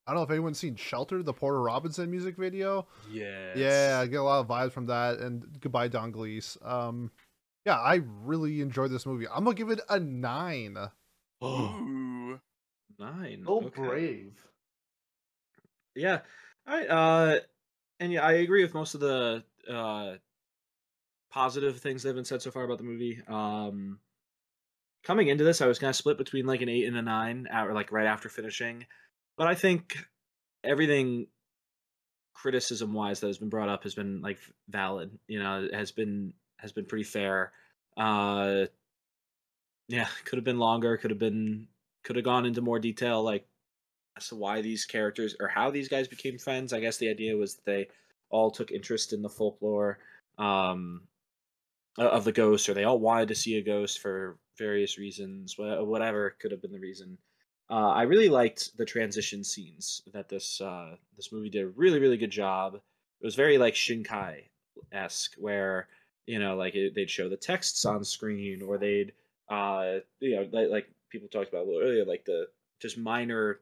I 0.06 0.12
don't 0.12 0.20
know 0.20 0.24
if 0.24 0.32
anyone's 0.32 0.58
seen 0.58 0.76
Shelter, 0.76 1.22
the 1.22 1.34
Porter 1.34 1.62
Robinson 1.62 2.10
music 2.10 2.38
video. 2.38 2.88
Yeah. 3.12 3.52
Yeah, 3.56 4.00
I 4.02 4.08
get 4.08 4.22
a 4.22 4.24
lot 4.24 4.40
of 4.40 4.48
vibes 4.48 4.72
from 4.72 4.86
that. 4.86 5.20
And 5.20 5.46
goodbye, 5.60 5.90
Don 5.90 6.12
Glees. 6.12 6.58
Um, 6.64 7.12
yeah, 7.66 7.78
I 7.78 8.02
really 8.24 8.62
enjoyed 8.62 8.90
this 8.90 9.06
movie. 9.06 9.28
I'm 9.28 9.44
gonna 9.44 9.56
give 9.56 9.70
it 9.70 9.82
a 9.90 10.00
nine. 10.00 10.78
Ooh. 11.44 12.40
Nine. 13.00 13.44
So 13.46 13.58
okay. 13.58 13.70
brave. 13.80 14.34
Yeah. 15.94 16.22
All 16.68 16.76
right. 16.76 16.90
Uh, 16.90 17.40
and 18.00 18.12
yeah, 18.12 18.26
I 18.26 18.34
agree 18.34 18.64
with 18.64 18.74
most 18.74 18.96
of 18.96 19.02
the 19.02 19.44
uh, 19.70 20.16
positive 21.30 21.80
things 21.80 22.02
that 22.02 22.10
have 22.10 22.16
been 22.16 22.26
said 22.26 22.42
so 22.42 22.50
far 22.50 22.64
about 22.64 22.80
the 22.80 22.84
movie. 22.84 23.22
Um, 23.28 24.00
coming 25.08 25.30
into 25.30 25.46
this, 25.46 25.62
I 25.62 25.68
was 25.68 25.82
of 25.82 25.96
split 25.96 26.18
between 26.18 26.46
like 26.46 26.62
an 26.62 26.68
eight 26.68 26.86
and 26.86 26.98
a 26.98 27.02
nine, 27.02 27.48
or 27.52 27.74
like 27.74 27.94
right 27.94 28.06
after 28.06 28.28
finishing. 28.28 28.86
But 29.38 29.48
I 29.48 29.56
think 29.56 29.98
everything 30.66 31.28
criticism 32.34 32.94
wise 32.94 33.22
that 33.22 33.28
has 33.28 33.38
been 33.38 33.50
brought 33.50 33.70
up 33.70 33.84
has 33.84 33.96
been 33.96 34.22
like 34.22 34.38
valid. 34.68 35.18
You 35.28 35.40
know, 35.40 35.70
has 35.72 35.92
been 35.92 36.34
has 36.58 36.74
been 36.74 36.86
pretty 36.86 37.06
fair. 37.06 37.54
Uh, 37.96 38.66
yeah, 39.88 40.08
could 40.26 40.38
have 40.38 40.44
been 40.44 40.60
longer. 40.60 40.98
Could 40.98 41.12
have 41.12 41.20
been 41.20 41.70
could 42.04 42.18
have 42.18 42.26
gone 42.26 42.46
into 42.46 42.62
more 42.62 42.80
detail, 42.80 43.24
like 43.24 43.48
as 44.18 44.28
to 44.28 44.36
why 44.36 44.62
these 44.62 44.86
characters 44.86 45.38
or 45.40 45.48
how 45.48 45.72
these 45.72 45.88
guys 45.88 46.10
became 46.10 46.38
friends. 46.38 46.74
I 46.74 46.82
guess 46.82 46.98
the 46.98 47.10
idea 47.10 47.38
was 47.38 47.56
that 47.56 47.66
they 47.66 47.88
all 48.30 48.52
took 48.52 48.72
interest 48.72 49.14
in 49.14 49.22
the 49.22 49.30
folklore 49.30 50.00
um, 50.38 51.04
of 51.98 52.26
the 52.26 52.34
ghost, 52.34 52.68
or 52.68 52.74
they 52.74 52.84
all 52.84 53.00
wanted 53.00 53.30
to 53.30 53.36
see 53.36 53.58
a 53.58 53.64
ghost 53.64 54.00
for 54.00 54.38
various 54.58 54.98
reasons. 54.98 55.56
Whatever 55.58 56.36
could 56.40 56.52
have 56.52 56.62
been 56.62 56.72
the 56.72 56.80
reason. 56.80 57.18
Uh, 57.70 57.90
I 57.90 58.04
really 58.04 58.30
liked 58.30 58.78
the 58.78 58.86
transition 58.86 59.44
scenes 59.44 60.02
that 60.14 60.30
this 60.30 60.62
uh, 60.62 60.96
this 61.16 61.32
movie 61.32 61.50
did 61.50 61.64
a 61.64 61.68
really 61.68 62.00
really 62.00 62.18
good 62.18 62.32
job. 62.32 62.76
It 62.76 63.26
was 63.26 63.36
very 63.36 63.58
like 63.58 63.74
Shinkai 63.74 64.44
esque, 64.92 65.36
where 65.38 65.88
you 66.26 66.40
know 66.40 66.56
like 66.56 66.76
it, 66.76 66.96
they'd 66.96 67.10
show 67.10 67.28
the 67.28 67.38
texts 67.38 67.84
on 67.86 68.04
screen, 68.04 68.62
or 68.62 68.78
they'd 68.78 69.12
uh, 69.50 69.98
you 70.20 70.36
know 70.36 70.48
like, 70.52 70.70
like 70.70 70.90
people 71.10 71.28
talked 71.28 71.50
about 71.50 71.66
a 71.66 71.68
little 71.70 71.82
earlier, 71.82 72.06
like 72.06 72.26
the 72.26 72.48
just 72.80 72.98
minor 72.98 73.60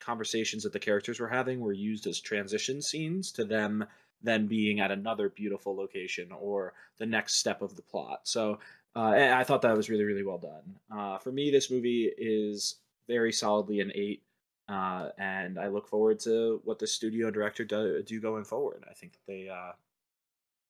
conversations 0.00 0.62
that 0.62 0.72
the 0.72 0.78
characters 0.78 1.20
were 1.20 1.28
having 1.28 1.60
were 1.60 1.72
used 1.72 2.06
as 2.06 2.20
transition 2.20 2.80
scenes 2.80 3.32
to 3.32 3.44
them 3.44 3.84
then 4.22 4.46
being 4.46 4.80
at 4.80 4.90
another 4.90 5.28
beautiful 5.28 5.74
location 5.74 6.30
or 6.32 6.74
the 6.98 7.06
next 7.06 7.34
step 7.34 7.62
of 7.62 7.76
the 7.76 7.82
plot. 7.82 8.20
So 8.24 8.58
uh, 8.96 9.12
and 9.12 9.34
I 9.34 9.44
thought 9.44 9.62
that 9.62 9.76
was 9.76 9.88
really, 9.90 10.04
really 10.04 10.24
well 10.24 10.38
done. 10.38 10.78
Uh, 10.94 11.18
for 11.18 11.30
me, 11.32 11.50
this 11.50 11.70
movie 11.70 12.10
is 12.16 12.76
very 13.08 13.32
solidly 13.32 13.80
an 13.80 13.92
eight, 13.94 14.22
uh, 14.68 15.10
and 15.18 15.58
I 15.58 15.68
look 15.68 15.88
forward 15.88 16.18
to 16.20 16.60
what 16.64 16.78
the 16.78 16.86
studio 16.86 17.30
director 17.30 17.64
do, 17.64 18.02
do 18.02 18.20
going 18.20 18.44
forward. 18.44 18.84
I 18.90 18.94
think 18.94 19.12
that 19.12 19.26
they 19.26 19.48
uh, 19.48 19.72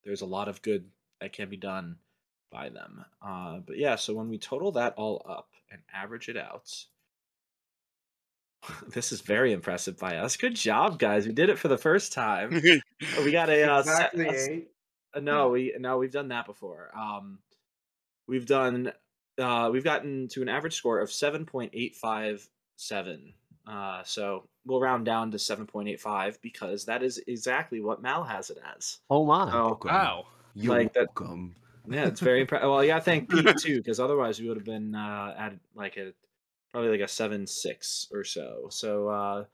there's 0.04 0.22
a 0.22 0.26
lot 0.26 0.48
of 0.48 0.62
good 0.62 0.84
that 1.20 1.32
can 1.32 1.48
be 1.50 1.56
done 1.56 1.96
by 2.50 2.68
them. 2.68 3.04
Uh, 3.24 3.58
but 3.66 3.78
yeah, 3.78 3.96
so 3.96 4.14
when 4.14 4.28
we 4.28 4.38
total 4.38 4.72
that 4.72 4.94
all 4.96 5.24
up 5.28 5.48
and 5.70 5.80
average 5.94 6.28
it 6.28 6.36
out, 6.36 6.72
this 8.88 9.12
is 9.12 9.20
very 9.20 9.52
impressive 9.52 9.98
by 9.98 10.16
us. 10.16 10.36
Good 10.36 10.54
job, 10.56 10.98
guys. 10.98 11.26
We 11.26 11.32
did 11.32 11.48
it 11.48 11.58
for 11.58 11.68
the 11.68 11.78
first 11.78 12.12
time. 12.12 12.60
We 13.24 13.32
got 13.32 13.48
a 13.48 13.62
uh, 13.70 13.82
set- 13.82 14.12
exactly 14.14 14.26
a 14.26 14.30
s- 14.32 14.48
eight. 14.48 14.68
uh, 15.14 15.20
no, 15.20 15.48
we 15.48 15.74
no, 15.78 15.96
we've 15.96 16.12
done 16.12 16.28
that 16.28 16.44
before. 16.44 16.90
Um, 16.94 17.38
we've 18.30 18.46
done 18.46 18.92
uh, 19.38 19.68
we've 19.72 19.84
gotten 19.84 20.28
to 20.28 20.42
an 20.42 20.48
average 20.48 20.74
score 20.76 21.00
of 21.00 21.10
seven 21.12 21.44
point 21.44 21.72
eight 21.74 21.96
five 21.96 22.46
seven. 22.76 23.34
Uh, 23.66 24.02
so 24.04 24.48
we'll 24.64 24.80
round 24.80 25.04
down 25.04 25.30
to 25.32 25.38
seven 25.38 25.66
point 25.66 25.88
eight 25.88 26.00
five 26.00 26.40
because 26.40 26.84
that 26.86 27.02
is 27.02 27.22
exactly 27.26 27.80
what 27.80 28.00
Mal 28.02 28.24
has 28.24 28.50
it 28.50 28.58
as. 28.76 28.98
Oh 29.10 29.26
my. 29.26 29.50
Oh, 29.52 29.64
Welcome. 29.66 29.90
Wow. 29.90 30.26
You're 30.54 30.74
Like 30.76 30.92
that- 30.94 31.08
welcome. 31.18 31.54
yeah, 31.88 32.06
it's 32.06 32.20
very 32.20 32.40
impressive. 32.42 32.68
Well, 32.68 32.84
yeah, 32.84 33.00
thank 33.00 33.28
Pete 33.30 33.56
too, 33.58 33.76
because 33.78 34.00
otherwise 34.00 34.40
we 34.40 34.48
would 34.48 34.56
have 34.56 34.64
been 34.66 34.94
uh, 34.94 35.34
at 35.38 35.54
like 35.74 35.96
a 35.96 36.12
probably 36.72 36.90
like 36.90 37.00
a 37.00 37.08
seven 37.08 37.46
six 37.46 38.08
or 38.12 38.24
so. 38.24 38.66
So 38.70 39.08
uh, 39.08 39.44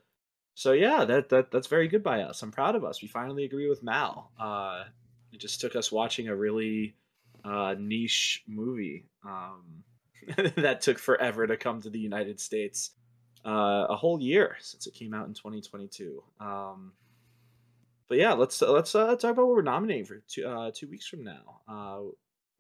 so 0.55 0.73
yeah, 0.73 1.05
that 1.05 1.29
that 1.31 1.51
that's 1.51 1.67
very 1.67 1.87
good 1.89 2.03
by 2.03 2.23
us. 2.23 2.43
I'm 2.43 2.51
proud 2.53 2.75
of 2.77 2.85
us. 2.85 3.03
We 3.03 3.09
finally 3.09 3.45
agree 3.45 3.69
with 3.69 3.83
Mal. 3.83 4.31
Uh, 4.39 4.85
it 5.33 5.39
just 5.39 5.61
took 5.61 5.77
us 5.77 5.93
watching 5.93 6.29
a 6.29 6.35
really 6.37 6.95
uh, 7.47 7.75
niche 7.79 8.43
movie 8.49 9.07
um, 9.25 9.63
that 10.57 10.81
took 10.81 10.99
forever 10.99 11.47
to 11.47 11.57
come 11.57 11.81
to 11.83 11.91
the 11.91 11.99
United 12.01 12.41
States. 12.41 12.91
Uh, 13.45 13.87
a 13.91 13.95
whole 13.97 14.21
year 14.21 14.57
since 14.61 14.89
it 14.89 14.95
came 14.95 15.15
out 15.15 15.29
in 15.29 15.33
2022. 15.35 16.21
Um, 16.41 16.93
but 18.09 18.19
yeah, 18.19 18.33
let's 18.33 18.61
let's 18.61 18.95
uh, 18.95 19.15
talk 19.17 19.31
about 19.33 19.47
what 19.47 19.55
we're 19.57 19.63
nominating 19.63 20.05
for 20.05 20.21
two 20.29 20.47
uh, 20.47 20.71
two 20.75 20.89
weeks 20.89 21.07
from 21.07 21.23
now. 21.23 21.61
Uh, 21.69 22.01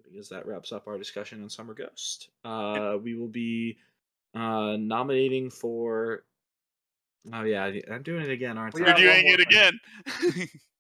because 0.09 0.28
that 0.28 0.47
wraps 0.47 0.70
up 0.70 0.87
our 0.87 0.97
discussion 0.99 1.43
on 1.43 1.51
Summer 1.51 1.74
Ghost. 1.74 2.28
Uh, 2.45 2.97
we 3.03 3.16
will 3.16 3.26
be 3.28 3.78
uh, 4.34 4.76
nominating 4.78 5.51
for. 5.51 6.22
Oh 7.32 7.43
yeah, 7.43 7.64
I- 7.64 7.82
I'm 7.93 8.05
doing 8.05 8.22
it 8.24 8.30
again, 8.30 8.57
aren't 8.57 8.74
We 8.74 8.82
I? 8.84 8.97
You're 8.97 9.12
doing 9.12 9.26
it 9.26 9.49
thing. 9.49 10.32
again. 10.39 10.49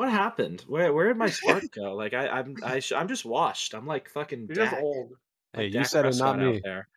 What 0.00 0.08
happened? 0.10 0.64
Where 0.66 0.94
where 0.94 1.08
did 1.08 1.18
my 1.18 1.28
spark 1.38 1.64
go? 1.72 1.94
Like 1.94 2.14
I 2.14 2.26
I'm 2.26 2.56
I 2.64 2.78
sh- 2.80 2.92
I'm 2.92 3.06
just 3.06 3.26
washed. 3.26 3.74
I'm 3.74 3.86
like 3.86 4.08
fucking. 4.08 4.46
You're 4.46 4.56
just 4.56 4.70
Dak. 4.72 4.82
old. 4.82 5.12
Hey, 5.52 5.64
like 5.64 5.74
you 5.74 5.80
Dak 5.80 5.86
said 5.88 6.06
it, 6.06 6.16
not 6.16 6.36
Prescott 6.38 6.40
out 6.40 6.54
me. 6.54 6.60
There. 6.64 6.88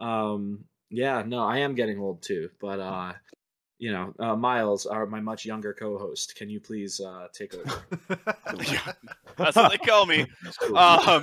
um. 0.00 0.64
Yeah. 0.90 1.22
No, 1.24 1.44
I 1.44 1.58
am 1.58 1.76
getting 1.76 2.00
old 2.00 2.22
too. 2.22 2.50
But 2.60 2.80
uh, 2.80 3.12
you 3.78 3.92
know, 3.92 4.12
uh, 4.18 4.34
Miles, 4.34 4.84
our 4.84 5.06
my 5.06 5.20
much 5.20 5.46
younger 5.46 5.72
co-host, 5.72 6.34
can 6.34 6.50
you 6.50 6.58
please 6.58 7.00
uh 7.00 7.28
take 7.32 7.54
over? 7.54 7.82
Yeah, 8.64 8.92
That's 9.36 9.54
what 9.54 9.70
they 9.70 9.78
call 9.78 10.04
me. 10.04 10.26
Um, 10.74 11.22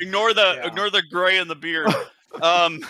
ignore 0.00 0.34
the 0.34 0.54
Yeah. 0.58 0.66
ignore 0.68 0.90
the 0.90 1.02
gray 1.10 1.38
in 1.38 1.48
the 1.48 1.56
beard. 1.56 1.92
Um, 2.40 2.80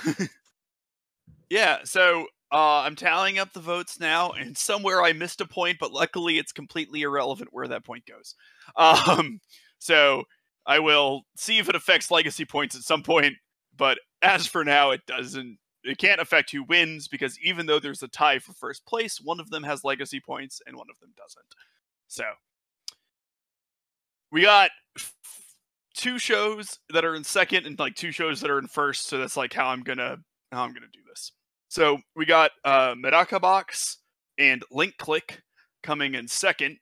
yeah. 1.49 1.79
So 1.85 2.27
uh, 2.51 2.81
I'm 2.81 2.97
tallying 2.97 3.39
up 3.39 3.53
the 3.53 3.61
votes 3.61 4.01
now, 4.01 4.31
and 4.33 4.57
somewhere 4.57 5.03
I 5.03 5.13
missed 5.13 5.41
a 5.41 5.47
point, 5.47 5.79
but 5.79 5.93
luckily 5.93 6.39
it's 6.39 6.53
completely 6.53 7.03
irrelevant 7.03 7.51
where 7.53 7.69
that 7.69 7.85
point 7.85 8.05
goes. 8.07 8.35
Um, 8.77 9.41
so 9.79 10.25
I 10.67 10.79
will 10.79 11.23
see 11.37 11.57
if 11.59 11.71
it 11.71 11.75
affects 11.75 12.11
legacy 12.11 12.45
points 12.45 12.77
at 12.77 12.83
some 12.83 13.03
point, 13.03 13.35
but 13.75 13.99
as 14.21 14.47
for 14.47 14.63
now, 14.63 14.91
it 14.91 15.01
doesn't. 15.07 15.59
It 15.85 15.97
can't 15.97 16.21
affect 16.21 16.51
who 16.51 16.65
wins 16.65 17.09
because 17.09 17.39
even 17.41 17.65
though 17.65 17.79
there's 17.79 18.03
a 18.03 18.09
tie 18.09 18.41
for 18.41 18.53
first 18.53 18.85
place, 18.85 19.23
one 19.23 19.41
of 19.41 19.49
them 19.49 19.63
has 19.63 19.85
legacy 19.85 20.21
points 20.21 20.61
and 20.67 20.77
one 20.77 20.89
of 20.91 21.01
them 21.01 21.15
doesn't. 21.17 21.47
So 22.09 22.25
we 24.31 24.43
got 24.43 24.71
two 25.95 26.19
shows 26.19 26.79
that 26.91 27.05
are 27.05 27.15
in 27.15 27.25
second 27.25 27.65
and 27.65 27.79
like 27.79 27.95
two 27.95 28.13
shows 28.13 28.41
that 28.41 28.51
are 28.51 28.59
in 28.59 28.67
first. 28.67 29.07
So 29.07 29.19
that's 29.19 29.37
like 29.37 29.55
how 29.55 29.69
I'm 29.69 29.83
gonna 29.83 30.19
how 30.53 30.65
I'm 30.65 30.75
gonna 30.75 30.87
do 30.93 31.01
this. 31.09 31.33
So 31.69 31.99
we 32.17 32.25
got 32.27 32.51
uh, 32.65 32.95
Medaka 32.95 33.41
Box 33.41 33.99
and 34.39 34.63
Link 34.71 34.97
Click 34.99 35.43
coming 35.83 36.15
in 36.15 36.27
second. 36.29 36.79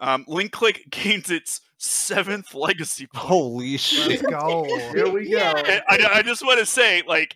Um, 0.00 0.24
Link 0.28 0.52
Click 0.52 0.84
gains 0.90 1.30
its 1.30 1.60
seventh 1.78 2.54
legacy 2.54 3.06
point. 3.06 3.26
Holy 3.26 3.76
shit. 3.76 4.08
Let's 4.08 4.22
go. 4.22 4.64
Here 4.92 5.10
we 5.10 5.30
go. 5.30 5.38
I, 5.56 5.80
I- 5.88 6.10
I 6.18 6.22
just 6.22 6.44
want 6.44 6.58
to 6.60 6.66
say, 6.66 7.02
like, 7.06 7.34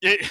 it, 0.00 0.26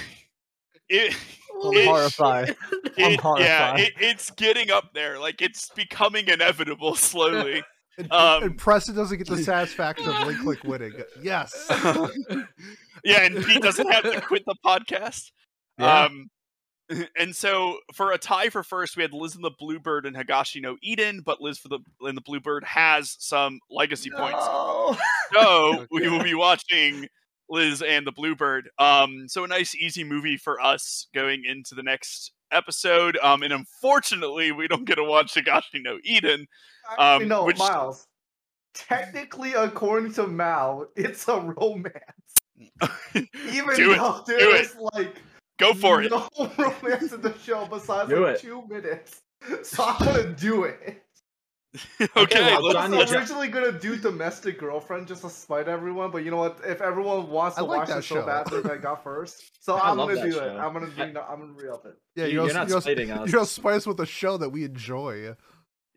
it, 0.90 1.16
I'm 1.64 1.74
it- 1.74 1.86
horrified. 1.88 2.56
I'm 2.98 3.12
it- 3.14 3.22
yeah, 3.40 3.78
it, 3.78 3.94
it's 4.00 4.32
getting 4.32 4.72
up 4.72 4.94
there. 4.94 5.20
Like, 5.20 5.42
it's 5.42 5.70
becoming 5.76 6.28
inevitable 6.28 6.96
slowly. 6.96 7.64
And, 8.00 8.12
Um, 8.12 8.44
and 8.44 8.58
Preston 8.58 8.96
doesn't 8.96 9.18
get 9.18 9.28
the 9.28 9.38
satisfaction 9.38 10.08
of 10.10 10.28
link 10.28 10.40
click 10.42 10.64
winning. 10.64 10.94
Yes. 11.22 11.68
yeah, 13.04 13.22
and 13.24 13.44
Pete 13.44 13.62
doesn't 13.62 13.92
have 13.92 14.04
to 14.04 14.22
quit 14.22 14.44
the 14.46 14.56
podcast. 14.66 15.32
Yeah. 15.78 16.06
Um, 16.06 16.30
and 17.20 17.36
so 17.36 17.78
for 17.94 18.12
a 18.12 18.18
tie 18.18 18.50
for 18.50 18.64
first, 18.64 18.96
we 18.96 19.04
had 19.04 19.14
Liz 19.14 19.36
in 19.36 19.42
the 19.42 19.52
Bluebird 19.60 20.06
and 20.06 20.16
Higashi 20.16 20.62
no 20.62 20.78
Eden, 20.82 21.22
but 21.26 21.42
Liz 21.42 21.58
for 21.58 21.68
the 21.68 21.80
in 22.08 22.16
the 22.16 22.22
Bluebird 22.22 22.64
has 22.64 23.16
some 23.20 23.60
legacy 23.70 24.10
points. 24.10 24.46
No. 24.46 24.96
So 25.34 25.86
we 25.92 26.08
will 26.10 26.24
be 26.24 26.34
watching 26.34 27.08
Liz 27.50 27.82
and 27.82 28.08
the 28.08 28.12
Bluebird. 28.12 28.70
Um, 28.80 29.28
so 29.28 29.44
a 29.44 29.48
nice 29.48 29.76
easy 29.76 30.04
movie 30.04 30.38
for 30.38 30.62
us 30.62 31.08
going 31.14 31.44
into 31.46 31.76
the 31.76 31.84
next 31.84 32.32
episode. 32.52 33.18
Um, 33.22 33.44
and 33.44 33.52
unfortunately, 33.52 34.52
we 34.52 34.68
don't 34.68 34.86
get 34.86 34.96
to 34.96 35.04
watch 35.04 35.34
Higashi 35.34 35.84
no 35.84 35.98
Eden. 36.04 36.48
Actually, 36.92 37.06
Um, 37.24 37.28
no, 37.28 37.46
which- 37.46 37.58
Miles. 37.58 38.08
Technically, 38.74 39.54
according 39.54 40.14
to 40.14 40.28
Mal, 40.28 40.86
it's 40.96 41.28
a 41.28 41.40
romance. 41.40 41.96
Even 43.16 43.76
Do 43.76 43.92
it, 43.92 43.98
though 43.98 44.24
do 44.28 44.38
there's 44.38 44.76
like 44.94 45.16
Go 45.58 45.74
for 45.74 46.02
it. 46.04 46.12
no 46.12 46.28
romance 46.58 47.12
in 47.14 47.22
the 47.22 47.34
show 47.44 47.66
besides 47.66 48.10
Do 48.10 48.26
like 48.26 48.36
it. 48.36 48.42
two 48.42 48.64
minutes. 48.68 49.22
So 49.64 49.84
I'm 49.84 50.04
gonna 50.06 50.34
do 50.34 50.64
it. 50.64 51.04
okay, 52.18 52.56
well, 52.56 52.76
I 52.78 52.88
let's, 52.88 53.12
was 53.12 53.14
originally 53.14 53.50
gonna 53.50 53.72
do 53.78 53.96
domestic 53.98 54.58
girlfriend 54.58 55.08
just 55.08 55.22
to 55.22 55.30
spite 55.30 55.68
everyone, 55.68 56.10
but 56.10 56.24
you 56.24 56.32
know 56.32 56.38
what? 56.38 56.60
If 56.66 56.82
everyone 56.82 57.30
wants 57.30 57.58
I 57.58 57.62
to 57.62 57.68
like 57.68 57.78
watch 57.80 57.88
that 57.90 57.98
it 58.00 58.04
so 58.04 58.16
show. 58.16 58.26
badly, 58.26 58.62
they 58.62 58.78
got 58.78 59.04
first. 59.04 59.52
So 59.64 59.76
I 59.76 59.92
I'm 59.92 59.98
gonna 59.98 60.16
that 60.16 60.32
do 60.32 60.40
it. 60.40 60.50
I'm 60.58 60.74
gonna 60.74 60.88
do. 60.88 61.02
I'm 61.20 61.40
gonna 61.40 61.54
re 61.54 61.70
up 61.70 61.86
it. 61.86 61.96
Yeah, 62.16 62.26
You- 62.26 62.32
you're, 62.34 62.46
you're 62.46 62.54
not 62.56 62.68
you're, 62.70 62.82
spiting 62.82 63.12
us. 63.12 63.32
you're 63.32 63.46
spice 63.46 63.86
with 63.86 64.00
a 64.00 64.06
show 64.08 64.38
that 64.38 64.50
we 64.50 64.64
enjoy. 64.64 65.14
You 65.16 65.36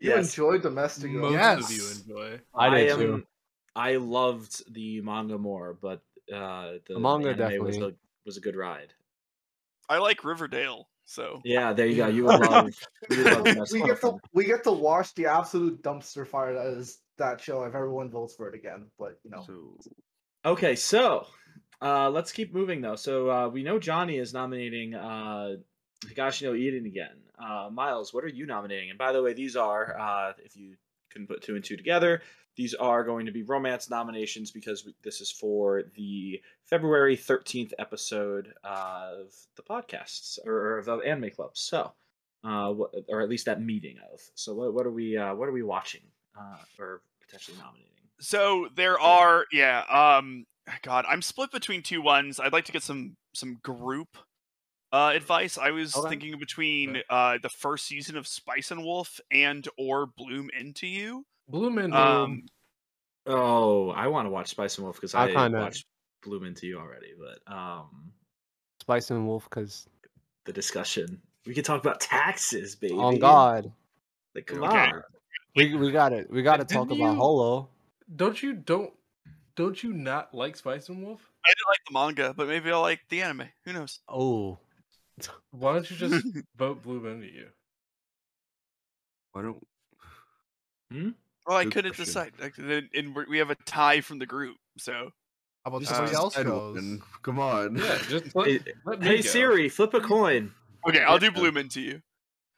Yes. 0.00 0.36
enjoy 0.36 0.58
domestic 0.58 1.10
Most 1.12 1.32
girlfriend. 1.32 1.60
Yes. 1.60 1.70
of 1.70 1.76
you 1.76 2.14
enjoy. 2.28 2.40
I 2.54 2.70
did 2.76 2.90
am. 2.90 2.98
too. 2.98 3.26
I 3.76 3.96
loved 3.96 4.74
the 4.74 5.00
manga 5.00 5.38
more, 5.38 5.78
but 5.80 6.02
uh, 6.32 6.72
the, 6.86 6.94
The 6.94 7.00
manga 7.00 7.30
anime 7.30 7.64
was 7.64 7.76
a 7.76 7.78
definitely. 7.80 7.94
was 8.26 8.36
a 8.36 8.40
good 8.40 8.56
ride. 8.56 8.92
I 9.90 9.98
like 9.98 10.24
Riverdale, 10.24 10.88
so 11.04 11.40
Yeah, 11.44 11.72
there 11.72 11.86
you 11.86 11.96
go. 11.96 12.06
You 12.06 12.24
would 12.26 12.38
love. 12.38 12.70
You 13.10 13.24
would 13.24 13.32
love 13.32 13.68
we 13.72 13.82
get 13.82 14.00
to 14.02 14.16
we 14.32 14.44
get 14.44 14.62
to 14.64 14.72
watch 14.72 15.12
the 15.14 15.26
absolute 15.26 15.82
dumpster 15.82 16.26
fire 16.26 16.54
that 16.54 16.78
is 16.78 17.00
that 17.18 17.40
show 17.40 17.64
if 17.64 17.74
everyone 17.74 18.08
votes 18.08 18.34
for 18.36 18.48
it 18.48 18.54
again. 18.54 18.86
But 18.98 19.18
you 19.24 19.30
know, 19.30 19.42
So 19.44 19.92
Okay, 20.44 20.76
so 20.76 21.26
uh, 21.82 22.08
let's 22.08 22.32
keep 22.32 22.54
moving 22.54 22.80
though. 22.80 22.96
So 22.96 23.30
uh, 23.30 23.48
we 23.48 23.62
know 23.62 23.78
Johnny 23.78 24.16
is 24.16 24.32
nominating 24.32 24.94
uh, 24.94 25.56
Higashi 26.06 26.42
no 26.44 26.54
Eden 26.54 26.86
again. 26.86 27.20
Uh, 27.38 27.68
Miles, 27.70 28.14
what 28.14 28.24
are 28.24 28.28
you 28.28 28.46
nominating? 28.46 28.90
And 28.90 28.98
by 28.98 29.12
the 29.12 29.22
way, 29.22 29.34
these 29.34 29.56
are 29.56 29.98
uh, 29.98 30.32
if 30.44 30.56
you 30.56 30.76
couldn't 31.10 31.26
put 31.26 31.42
two 31.42 31.56
and 31.56 31.64
two 31.64 31.76
together, 31.76 32.22
these 32.60 32.74
are 32.74 33.02
going 33.04 33.24
to 33.24 33.32
be 33.32 33.42
romance 33.42 33.88
nominations 33.88 34.50
because 34.50 34.84
we, 34.84 34.94
this 35.02 35.22
is 35.22 35.30
for 35.30 35.84
the 35.96 36.38
February 36.66 37.16
thirteenth 37.16 37.72
episode 37.78 38.52
of 38.62 39.32
the 39.56 39.62
podcasts 39.62 40.38
or, 40.44 40.52
or 40.52 40.78
of 40.78 40.84
the 40.84 40.96
anime 40.98 41.30
club. 41.30 41.52
So, 41.54 41.92
uh, 42.44 42.74
or 43.08 43.22
at 43.22 43.30
least 43.30 43.46
that 43.46 43.62
meeting 43.62 43.96
of. 44.12 44.20
So, 44.34 44.52
what, 44.54 44.74
what 44.74 44.86
are 44.86 44.90
we 44.90 45.16
uh, 45.16 45.34
what 45.34 45.48
are 45.48 45.52
we 45.52 45.62
watching 45.62 46.02
uh, 46.38 46.58
or 46.78 47.00
potentially 47.22 47.56
nominating? 47.56 47.86
so 48.20 48.68
there 48.76 49.00
are 49.00 49.46
yeah 49.50 49.80
um 50.18 50.44
god 50.82 51.06
i'm 51.08 51.22
split 51.22 51.50
between 51.50 51.82
two 51.82 52.02
ones 52.02 52.38
i'd 52.38 52.52
like 52.52 52.66
to 52.66 52.72
get 52.72 52.82
some 52.82 53.16
some 53.32 53.56
group 53.62 54.08
uh 54.92 55.12
advice 55.14 55.56
i 55.56 55.70
was 55.70 55.96
Okay. 55.96 56.10
thinking 56.10 56.38
between 56.38 56.98
uh 57.08 57.38
the 57.42 57.48
first 57.48 57.86
season 57.86 58.18
of 58.18 58.26
spice 58.26 58.70
and 58.70 58.82
wolf 58.84 59.20
and 59.30 59.66
or 59.78 60.06
bloom 60.18 60.50
into 60.58 60.86
you 60.86 61.24
Bloom 61.50 61.78
and 61.78 61.94
um 61.94 62.42
Oh, 63.26 63.90
I 63.90 64.06
want 64.08 64.26
to 64.26 64.30
watch 64.30 64.48
Spice 64.48 64.78
and 64.78 64.84
Wolf 64.84 64.96
because 64.96 65.14
I 65.14 65.24
I, 65.24 65.32
kinda- 65.32 65.58
watched 65.60 65.86
Bloom 66.22 66.54
to 66.54 66.66
You 66.66 66.78
already. 66.78 67.12
But 67.18 67.52
um, 67.52 68.12
Spice 68.80 69.10
and 69.10 69.26
Wolf, 69.26 69.44
because 69.48 69.86
the 70.46 70.52
discussion 70.52 71.20
we 71.46 71.54
can 71.54 71.64
talk 71.64 71.80
about 71.80 72.00
taxes, 72.00 72.74
baby. 72.76 72.94
on 72.94 73.18
God, 73.18 73.70
like 74.34 74.46
come 74.46 74.62
Okay. 74.64 74.76
on. 74.90 75.02
we 75.56 75.74
we 75.76 75.90
got 75.92 76.12
it. 76.12 76.30
We 76.30 76.42
got 76.42 76.56
to 76.58 76.64
Didn't 76.64 76.88
talk 76.88 76.96
about 76.98 77.12
you- 77.12 77.18
Holo. 77.18 77.68
don't 78.16 78.42
you 78.42 78.54
don't 78.54 78.92
don't 79.56 79.82
you 79.82 79.92
not 79.92 80.32
like 80.34 80.56
Spice 80.56 80.88
and 80.88 81.02
Wolf? 81.04 81.20
i 81.44 81.48
didn't 81.50 81.68
like 81.68 81.78
the 81.88 81.92
manga 82.22 82.34
but 82.36 82.48
maybe 82.48 82.70
i'll 82.70 82.82
like 82.82 83.00
the 83.08 83.22
anime 83.22 83.48
who 83.64 83.72
knows 83.72 84.00
Oh, 84.08 84.58
Why 85.52 85.72
don't 85.74 85.90
you 85.90 85.96
just 85.96 86.26
vote 86.56 86.82
Bloom 86.82 87.06
into 87.06 87.26
you? 87.26 87.46
why 89.32 89.42
don't 89.42 89.66
well 91.50 91.58
i 91.58 91.64
Good 91.64 91.72
couldn't 91.72 91.94
question. 91.96 92.04
decide 92.04 92.32
like, 92.40 92.88
and 92.94 93.14
we 93.14 93.24
we 93.28 93.38
have 93.38 93.50
a 93.50 93.56
tie 93.66 94.00
from 94.00 94.18
the 94.20 94.26
group 94.26 94.56
so 94.78 95.10
How 95.64 95.68
about 95.70 95.80
Just 95.82 95.94
somebody 95.94 96.16
uh, 96.16 96.18
else 96.20 96.36
goes? 96.36 96.74
one. 96.76 97.02
Come 97.22 97.38
on. 97.40 97.76
Yeah, 97.76 97.98
just 98.08 98.34
let, 98.36 98.46
Hey, 98.48 98.60
let 98.86 99.02
hey 99.02 99.16
go. 99.16 99.22
Siri, 99.22 99.68
flip 99.68 99.92
a 99.94 100.00
coin. 100.00 100.52
okay 100.88 101.02
i'll 101.02 101.18
do 101.18 101.26
Yeah. 101.26 101.32
bloom 101.32 101.56
into 101.56 101.80
you 101.80 102.00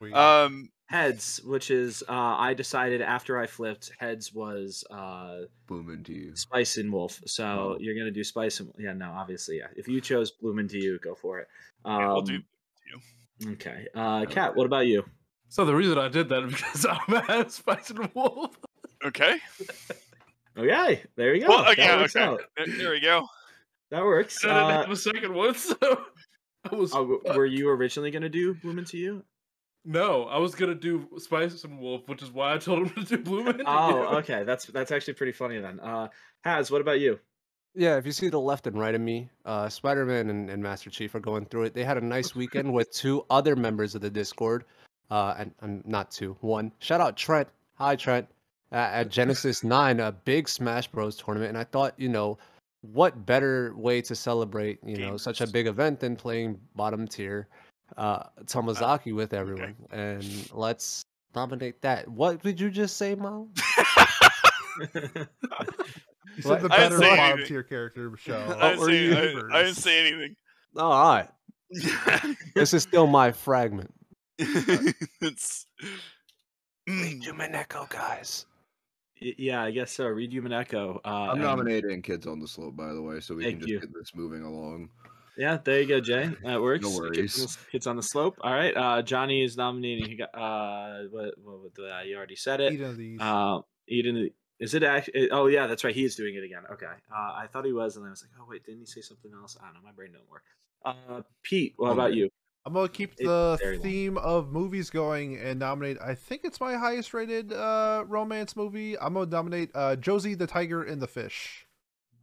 We- 0.01 0.12
um 0.12 0.68
Heads, 0.88 1.40
which 1.47 1.70
is 1.70 2.03
uh, 2.07 2.12
I 2.49 2.53
decided 2.53 3.01
after 3.01 3.38
I 3.38 3.47
flipped. 3.47 3.93
Heads 3.99 4.34
was 4.34 4.84
uh, 4.90 5.47
Bloom 5.66 5.88
into 5.88 6.12
you. 6.12 6.36
Spice 6.36 6.76
and 6.76 6.93
Wolf. 6.93 7.18
So 7.24 7.45
Oh. 7.47 7.76
you're 7.80 7.95
gonna 7.95 8.11
do 8.11 8.22
Spice 8.22 8.61
and 8.61 8.70
yeah, 8.78 8.93
no, 8.93 9.11
obviously, 9.11 9.57
yeah. 9.57 9.68
If 9.74 9.88
you 9.88 10.03
chose 10.03 10.32
Bloom 10.32 10.59
into 10.59 10.76
You, 10.78 10.99
go 10.99 11.14
for 11.14 11.38
it. 11.38 11.49
Um, 11.86 11.99
yeah, 11.99 12.09
i'll 12.09 12.20
do 12.20 12.38
Okay, 13.53 13.86
uh, 13.95 14.26
Kat, 14.26 14.55
what 14.55 14.66
about 14.66 14.86
you? 14.86 15.03
So 15.49 15.64
the 15.64 15.74
reason 15.74 15.97
I 15.97 16.09
did 16.09 16.28
that 16.28 16.43
is 16.45 16.53
because 16.53 16.84
I'm 17.09 17.14
at 17.40 17.51
Spice 17.53 17.88
and 17.88 18.11
Wolf. 18.14 18.55
Okay 19.07 19.36
Okay, 20.59 21.03
there 21.16 21.34
you 21.34 21.40
go. 21.42 21.48
well 21.48 21.64
that 21.64 21.70
okay 21.78 21.96
works 21.96 22.14
okay 22.14 22.24
out. 22.24 22.42
there, 22.57 22.66
there 22.66 22.90
we 22.90 23.00
go 23.00 23.26
That 23.90 24.03
works. 24.05 24.44
I 24.44 24.48
didn't 24.48 24.62
Uh, 24.62 24.80
have 24.82 24.90
a 24.90 24.96
second 24.96 25.34
one, 25.34 25.55
so 25.68 25.76
I 26.70 26.74
was. 26.74 26.94
Oh, 26.94 27.20
were 27.34 27.46
you 27.46 27.68
originally 27.70 28.11
gonna 28.11 28.28
do 28.28 28.55
Bloom 28.55 28.78
into 28.78 28.98
You? 28.98 29.24
No, 29.84 30.24
I 30.24 30.38
was 30.38 30.55
gonna 30.55 30.74
do 30.74 31.09
Spice 31.18 31.64
and 31.64 31.78
Wolf, 31.80 32.03
which 32.07 32.22
is 32.22 32.30
why 32.30 32.55
I 32.55 32.59
told 32.59 32.86
him 32.86 33.05
to 33.05 33.16
do 33.16 33.22
Bloom 33.22 33.48
into 33.48 33.64
Oh, 33.66 33.88
You. 34.12 34.18
okay. 34.18 34.44
That's 34.44 34.66
that's 34.66 34.92
actually 34.92 35.14
pretty 35.14 35.32
funny 35.32 35.59
then. 35.59 35.80
Uh, 35.80 36.09
Has, 36.44 36.70
what 36.70 36.80
about 36.82 37.00
you? 37.00 37.18
yeah. 37.74 37.96
If 37.96 38.05
you 38.07 38.12
see 38.12 38.28
the 38.28 38.38
left 38.38 38.66
and 38.66 38.78
right 38.78 38.94
of 38.94 39.00
me, 39.00 39.28
uh, 39.46 39.68
Spider 39.70 40.05
Man 40.07 40.28
and, 40.30 40.48
and 40.50 40.62
Master 40.62 40.88
Chief 40.90 41.14
are 41.14 41.20
going 41.20 41.46
through 41.46 41.64
it. 41.64 41.74
They 41.74 41.84
had 41.84 41.96
a 41.96 42.05
nice 42.05 42.34
weekend 42.34 42.72
with 42.72 42.92
two 42.92 43.24
other 43.30 43.57
members 43.57 43.94
of 43.94 44.00
the 44.03 44.11
Discord. 44.11 44.64
Uh, 45.11 45.34
and, 45.38 45.55
and 45.61 45.84
not 45.86 46.11
two, 46.11 46.36
one. 46.40 46.72
Shout 46.78 47.00
out 47.00 47.16
Trent. 47.16 47.48
Hi 47.74 47.96
Trent. 47.96 48.28
Uh, 48.73 48.89
at 48.91 49.11
Genesis 49.11 49.62
Nine, 49.62 50.01
a 50.01 50.12
big 50.12 50.49
Smash 50.49 50.89
Bros 50.89 51.16
tournament, 51.16 51.51
and 51.51 51.59
I 51.59 51.64
thought, 51.64 51.95
you 51.99 52.09
know, 52.09 52.39
what 52.81 53.27
better 53.27 53.75
way 53.77 54.01
to 54.03 54.14
celebrate, 54.14 54.79
you 54.85 54.97
know, 54.97 55.11
Game 55.11 55.18
such 55.18 55.41
a 55.41 55.47
big 55.47 55.66
event 55.66 56.01
than 56.01 56.16
playing 56.16 56.59
bottom 56.75 57.07
tier 57.07 57.49
uh 57.97 58.25
Tomozaki 58.45 59.14
with 59.14 59.35
everyone. 59.35 59.77
And 59.91 60.51
let's 60.53 61.03
nominate 61.35 61.83
that. 61.83 62.09
What 62.09 62.43
did 62.43 62.59
you 62.59 62.70
just 62.70 62.97
say, 62.97 63.14
Mom? 63.14 63.51
you 64.81 64.97
said 64.97 65.03
the 65.03 65.29
what? 66.43 66.51
I 66.51 66.59
didn't 66.59 66.70
better 66.70 66.99
say 66.99 67.16
bottom 67.16 67.45
tier 67.45 67.62
character 67.62 68.12
show. 68.18 68.57
I 68.59 68.70
didn't, 68.70 68.83
or 68.83 68.87
say, 68.87 69.12
I. 69.14 69.59
I 69.59 69.62
didn't 69.64 69.77
say 69.77 70.01
anything 70.01 70.37
All 70.77 70.91
right. 70.91 71.29
This 72.55 72.75
is 72.75 72.83
still 72.83 73.07
my 73.07 73.33
fragment. 73.33 73.93
it's 74.39 75.66
Mm, 76.89 77.55
Echo, 77.55 77.87
guys. 77.89 78.47
Y- 79.25 79.35
yeah, 79.39 79.62
I 79.62 79.70
guess 79.70 79.93
so. 79.93 80.07
Read 80.07 80.33
Human 80.33 80.53
Echo. 80.53 81.01
Uh, 81.05 81.09
I'm 81.09 81.31
and- 81.33 81.41
nominating 81.43 82.03
Kids 82.03 82.27
on 82.27 82.41
the 82.41 82.49
Slope, 82.49 82.77
by 82.77 82.93
the 82.93 83.03
way, 83.03 83.20
so 83.20 83.35
we 83.35 83.45
Thank 83.45 83.61
can 83.61 83.68
just 83.68 83.70
you. 83.73 83.81
get 83.81 83.95
this 83.95 84.14
moving 84.14 84.43
along. 84.43 84.91
Yeah, 85.37 85.57
there 85.64 85.81
you 85.81 85.87
go, 85.89 86.01
Jay. 86.01 86.31
That 86.45 86.61
works. 86.62 86.83
No 86.85 86.91
on 86.91 86.97
worries. 86.97 87.35
the- 87.37 87.70
Kids 87.70 87.87
on 87.87 87.97
the 87.97 88.03
slope. 88.03 88.37
All 88.43 88.53
right. 88.53 88.77
Uh, 88.77 89.01
Johnny 89.03 89.43
is 89.43 89.57
nominating. 89.57 90.11
He 90.11 90.16
got. 90.16 90.35
Uh, 90.35 91.05
what? 91.11 91.35
What? 91.43 91.61
what 91.79 91.91
uh, 91.91 92.01
you 92.03 92.16
already 92.16 92.37
said 92.37 92.61
it. 92.61 92.75
Eat 92.75 92.81
of 92.83 92.97
these. 92.99 93.18
Uh, 93.20 93.61
Eden. 93.89 94.31
Is 94.61 94.75
it 94.75 94.83
actually? 94.83 95.31
Oh 95.31 95.47
yeah, 95.47 95.66
that's 95.66 95.85
right. 95.85 95.95
He 95.95 96.05
is 96.05 96.14
doing 96.16 96.35
it 96.35 96.45
again. 96.45 96.62
Okay. 96.70 96.85
Uh, 96.87 97.14
I 97.16 97.47
thought 97.53 97.64
he 97.64 97.73
was, 97.73 97.97
and 97.97 98.07
I 98.07 98.11
was 98.11 98.23
like, 98.23 98.31
oh 98.41 98.47
wait, 98.49 98.64
didn't 98.64 98.81
he 98.81 98.87
say 98.87 99.01
something 99.01 99.33
else? 99.33 99.57
I 99.61 99.64
don't 99.64 99.75
know. 99.75 99.81
My 99.83 99.93
brain 99.93 100.12
don't 100.12 100.29
work. 100.31 100.45
Uh, 100.85 101.23
Pete, 101.43 101.73
what 101.79 101.93
about 101.93 102.11
Okay. 102.11 102.18
you? 102.18 102.31
I'm 102.65 102.75
gonna 102.75 102.89
keep 102.89 103.17
the 103.17 103.59
very 103.61 103.77
long. 103.77 103.83
theme 103.83 104.19
of 104.19 104.53
movies 104.53 104.89
going 104.91 105.37
and 105.37 105.59
nominate. 105.59 105.99
I 106.01 106.15
think 106.15 106.43
it's 106.45 106.61
my 106.61 106.75
highest 106.77 107.13
rated 107.13 107.53
uh, 107.53 108.05
romance 108.07 108.55
movie. 108.55 108.97
I'm 108.99 109.15
gonna 109.15 109.27
nominate 109.31 109.71
uh, 109.75 109.97
Josie 109.97 110.35
the 110.35 110.47
Tiger 110.47 110.83
and 110.85 111.03
the 111.03 111.09
Fish. 111.09 111.67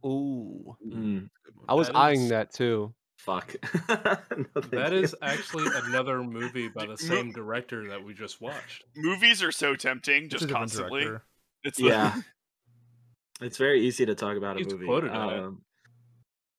Ooh. 0.04 0.76
Mm, 0.86 1.28
I 1.68 1.74
was 1.74 1.88
That 1.88 1.96
eyeing 1.96 2.22
is- 2.22 2.30
that 2.30 2.52
too. 2.54 2.94
fuck. 3.18 3.54
No, 3.90 4.60
That 4.70 4.92
you. 4.92 5.00
is 5.00 5.14
actually 5.20 5.68
another 5.84 6.22
movie 6.22 6.68
by 6.68 6.86
the 6.86 6.96
same 7.10 7.32
director 7.32 7.88
that 7.88 8.02
we 8.02 8.14
just 8.14 8.40
watched. 8.40 8.82
movies 8.96 9.42
are 9.42 9.52
so 9.52 9.74
tempting 9.76 10.24
It's 10.24 10.32
just 10.32 10.46
different 10.46 10.56
constantly. 10.70 11.02
director. 11.04 11.24
It's 11.64 11.76
the- 11.78 11.84
yeah. 11.84 12.14
It's 13.42 13.56
very 13.56 13.86
easy 13.86 14.04
to 14.06 14.14
talk 14.14 14.36
about 14.36 14.56
a 14.56 14.58
He's 14.60 14.72
movie. 14.72 14.84
quoted 14.86 15.08
in 15.10 15.16
it. 15.16 15.38
Um, 15.40 15.62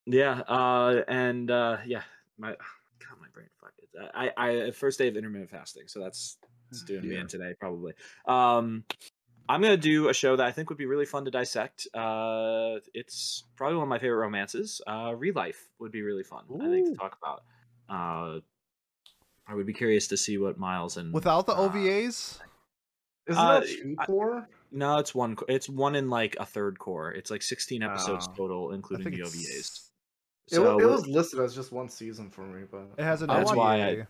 yeah, 0.08 0.42
uh, 0.48 1.04
and 1.08 1.50
uh, 1.52 1.78
yeah, 1.86 2.02
my 2.40 2.56
God, 3.10 3.20
my 3.20 3.28
brain. 3.34 3.48
Fuck 3.60 3.74
it. 3.80 3.90
I 4.14 4.32
I 4.68 4.72
first 4.72 4.98
day 4.98 5.08
of 5.08 5.16
intermittent 5.18 5.50
fasting, 5.50 5.84
so 5.88 6.00
that's 6.00 6.38
it's 6.70 6.84
doing 6.84 7.08
me 7.08 7.18
in 7.18 7.28
today 7.28 7.54
probably. 7.60 7.94
Um, 8.28 8.84
I'm 9.50 9.62
gonna 9.62 9.76
do 9.78 10.08
a 10.10 10.14
show 10.14 10.36
that 10.38 10.46
I 10.46 10.52
think 10.52 10.70
would 10.70 10.78
be 10.78 10.86
really 10.86 11.06
fun 11.06 11.26
to 11.26 11.32
dissect. 11.32 11.88
Uh, 11.94 12.76
it's 12.94 13.44
probably 13.58 13.76
one 13.78 13.84
of 13.84 13.90
my 13.90 14.00
favorite 14.00 14.20
romances. 14.20 14.82
Uh, 14.88 15.14
ReLIFE 15.16 15.58
would 15.80 15.92
be 15.92 16.02
really 16.02 16.24
fun. 16.24 16.44
I 16.62 16.70
think 16.70 16.88
to 16.90 16.96
talk 16.96 17.18
about. 17.22 17.44
Uh, 17.90 18.40
I 19.48 19.56
would 19.56 19.66
be 19.66 19.74
curious 19.74 20.08
to 20.08 20.18
see 20.18 20.38
what 20.38 20.58
Miles 20.58 20.96
and 20.98 21.14
Without 21.14 21.46
the 21.48 21.54
uh, 21.54 21.68
OVAs, 21.70 22.40
Isn't 23.28 23.38
Uh, 23.42 23.60
that 23.60 23.68
two 23.68 23.96
I- 24.00 24.06
cour? 24.06 24.48
No, 24.72 25.00
it's 25.00 25.14
one. 25.14 25.36
It's 25.50 25.68
one 25.68 25.96
in 25.96 26.10
like 26.10 26.38
a 26.40 26.46
third 26.46 26.80
cour. 26.80 27.12
It's 27.12 27.30
like 27.30 27.42
16 27.42 27.84
episodes 27.84 28.28
total, 28.38 28.72
including 28.72 29.12
the 29.12 29.20
it's- 29.20 29.91
OVAs. 30.52 30.56
It, 30.58 30.60
wa- 30.62 30.78
it 30.78 30.86
was 30.90 31.08
listed 31.08 31.40
as 31.40 31.56
just 31.56 31.72
one 31.72 31.90
season 31.90 32.30
for 32.30 32.42
me, 32.42 32.64
but 32.70 32.90
it 32.98 33.04
has 33.04 33.22
an 33.22 33.28
That's 33.28 33.50
OVA. 33.52 33.58
why 33.60 33.82
I- 33.82 34.08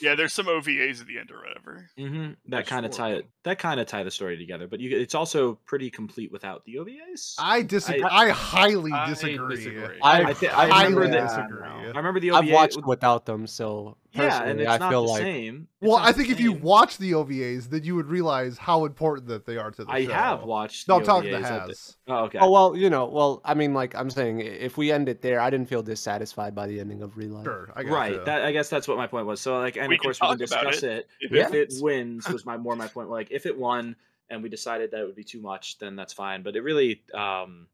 Yeah, 0.00 0.14
there's 0.14 0.32
some 0.32 0.46
OVAs 0.46 1.00
at 1.00 1.08
the 1.08 1.18
end 1.18 1.30
or 1.32 1.38
whatever. 1.38 1.90
Mhm, 1.98 2.36
that 2.50 2.66
kind 2.68 2.86
of 2.86 2.92
tie 2.92 3.14
it. 3.14 3.26
That 3.42 3.58
kind 3.58 3.80
of 3.80 3.86
tie 3.88 4.04
the 4.04 4.10
story 4.12 4.36
together. 4.38 4.68
But 4.68 4.78
you, 4.78 4.96
it's 4.96 5.14
also 5.16 5.54
pretty 5.66 5.90
complete 5.90 6.30
without 6.30 6.64
the 6.64 6.76
OVAs. 6.76 7.34
I 7.38 7.62
disagree. 7.62 8.04
I, 8.04 8.28
highly 8.28 8.92
I 8.92 9.08
disagree. 9.08 9.56
disagree. 9.56 9.98
I, 10.00 10.22
I, 10.22 10.34
thi- 10.34 10.48
I 10.48 10.68
highly 10.68 10.94
remember 10.94 11.16
Yeah, 11.16 11.26
that. 11.26 11.26
disagree. 11.48 11.66
I 11.66 11.96
remember 11.96 12.20
the 12.20 12.28
OVAs. 12.28 12.34
I've 12.36 12.50
watched 12.50 12.86
without 12.86 13.26
them, 13.26 13.46
so 13.48 13.96
yeah, 14.12 14.42
and 14.42 14.60
it's 14.60 14.70
I 14.70 14.78
not 14.78 14.90
feel 14.90 15.02
the 15.04 15.08
like 15.12 15.22
same. 15.22 15.68
It's 15.80 15.88
Well, 15.88 15.98
I 15.98 16.12
think 16.12 16.30
if 16.30 16.40
you 16.40 16.52
watch 16.52 16.98
the 16.98 17.12
OVAs, 17.12 17.68
then 17.68 17.84
you 17.84 17.94
would 17.94 18.06
realize 18.06 18.58
how 18.58 18.84
important 18.84 19.28
that 19.28 19.46
they 19.46 19.56
are 19.56 19.70
to 19.70 19.84
the 19.84 19.90
I 19.90 20.04
show. 20.04 20.12
have 20.12 20.42
watched. 20.44 20.88
No, 20.88 20.94
the 20.94 21.00
I'm 21.00 21.06
talking 21.06 21.30
to 21.30 21.38
OVAs. 21.38 21.44
I 21.44 21.66
has. 21.66 21.96
Oh, 22.08 22.24
okay. 22.24 22.38
Oh 22.40 22.50
well, 22.50 22.76
you 22.76 22.90
know, 22.90 23.06
well, 23.06 23.40
I 23.44 23.54
mean, 23.54 23.74
like 23.74 23.94
I'm 23.94 24.10
saying, 24.10 24.40
if 24.40 24.76
we 24.76 24.90
end 24.90 25.08
it 25.08 25.22
there, 25.22 25.40
I 25.40 25.50
didn't 25.50 25.68
feel 25.68 25.82
dissatisfied 25.82 26.54
by 26.54 26.66
the 26.66 26.80
ending 26.80 27.02
of 27.02 27.16
ReLIFE. 27.16 27.44
Sure, 27.44 27.72
I 27.76 27.82
got 27.82 27.92
right. 27.92 28.24
That 28.24 28.44
I 28.44 28.52
guess 28.52 28.68
that's 28.70 28.88
what 28.88 28.96
my 28.96 29.06
point 29.06 29.26
was. 29.26 29.40
So 29.40 29.58
like, 29.58 29.76
and 29.76 29.88
We 29.88 29.96
of 29.96 30.00
course 30.00 30.20
we 30.20 30.28
can 30.28 30.38
discuss 30.38 30.82
it. 30.82 31.08
If 31.20 31.30
Yeah. 31.38 31.48
If 31.48 31.54
it 31.54 31.74
wins, 31.80 32.28
was 32.28 32.44
my 32.44 32.56
more 32.56 32.76
my 32.76 32.88
point. 32.88 33.10
Like, 33.10 33.28
if 33.30 33.46
it 33.46 33.56
won 33.56 33.96
and 34.30 34.42
we 34.42 34.48
decided 34.48 34.90
that 34.90 35.00
it 35.00 35.04
would 35.04 35.16
be 35.16 35.24
too 35.24 35.40
much, 35.40 35.78
then 35.78 35.96
that's 35.96 36.12
fine. 36.12 36.42
But 36.42 36.56
it 36.56 36.62
really, 36.62 37.02
um, 37.14 37.66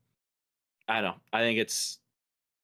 I 0.89 0.95
don't 1.01 1.05
know. 1.05 1.15
I 1.33 1.41
think 1.41 1.59
it's 1.59 1.99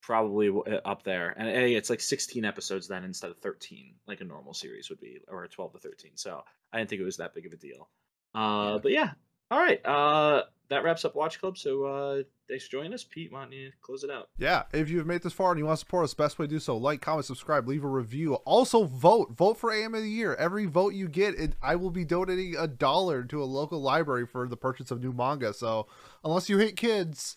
probably 0.00 0.48
uh, 0.48 0.80
up 0.84 1.02
there, 1.02 1.34
and 1.36 1.48
hey, 1.48 1.74
it's 1.74 1.90
like 1.90 2.00
16 2.00 2.44
episodes 2.44 2.88
then 2.88 3.04
instead 3.04 3.30
of 3.30 3.38
13, 3.38 3.94
like 4.06 4.20
a 4.20 4.24
normal 4.24 4.54
series 4.54 4.88
would 4.90 5.00
be, 5.00 5.18
or 5.28 5.46
12 5.46 5.72
to 5.72 5.78
13. 5.78 6.12
So 6.14 6.42
I 6.72 6.78
didn't 6.78 6.90
think 6.90 7.00
it 7.00 7.04
was 7.04 7.18
that 7.18 7.34
big 7.34 7.46
of 7.46 7.52
a 7.52 7.56
deal. 7.56 7.88
Uh, 8.34 8.78
but 8.78 8.92
yeah. 8.92 9.12
All 9.50 9.58
right. 9.58 9.84
Uh, 9.84 10.44
that 10.68 10.84
wraps 10.84 11.04
up 11.04 11.16
Watch 11.16 11.40
Club. 11.40 11.58
So 11.58 11.84
uh, 11.84 12.22
thanks 12.48 12.66
for 12.66 12.70
joining 12.70 12.94
us, 12.94 13.02
Pete. 13.02 13.32
Why 13.32 13.42
don't 13.42 13.52
you 13.52 13.72
close 13.82 14.04
it 14.04 14.10
out? 14.10 14.28
Yeah, 14.38 14.62
if 14.72 14.88
you've 14.88 15.06
made 15.06 15.22
this 15.22 15.32
far 15.32 15.50
and 15.50 15.58
you 15.58 15.66
want 15.66 15.78
to 15.78 15.80
support 15.80 16.04
us, 16.04 16.14
best 16.14 16.38
way 16.38 16.46
to 16.46 16.50
do 16.50 16.60
so: 16.60 16.76
like, 16.76 17.00
comment, 17.00 17.26
subscribe, 17.26 17.66
leave 17.66 17.84
a 17.84 17.88
review. 17.88 18.34
Also, 18.34 18.84
vote. 18.84 19.32
Vote 19.32 19.58
for 19.58 19.72
AM 19.72 19.94
of 19.94 20.02
the 20.02 20.08
Year. 20.08 20.36
Every 20.36 20.66
vote 20.66 20.94
you 20.94 21.08
get, 21.08 21.34
it, 21.34 21.56
I 21.60 21.74
will 21.74 21.90
be 21.90 22.04
donating 22.04 22.54
a 22.56 22.68
dollar 22.68 23.24
to 23.24 23.42
a 23.42 23.44
local 23.44 23.82
library 23.82 24.26
for 24.26 24.46
the 24.46 24.56
purchase 24.56 24.92
of 24.92 25.02
new 25.02 25.12
manga. 25.12 25.52
So, 25.52 25.88
unless 26.24 26.48
you 26.48 26.58
hate 26.58 26.76
kids, 26.76 27.36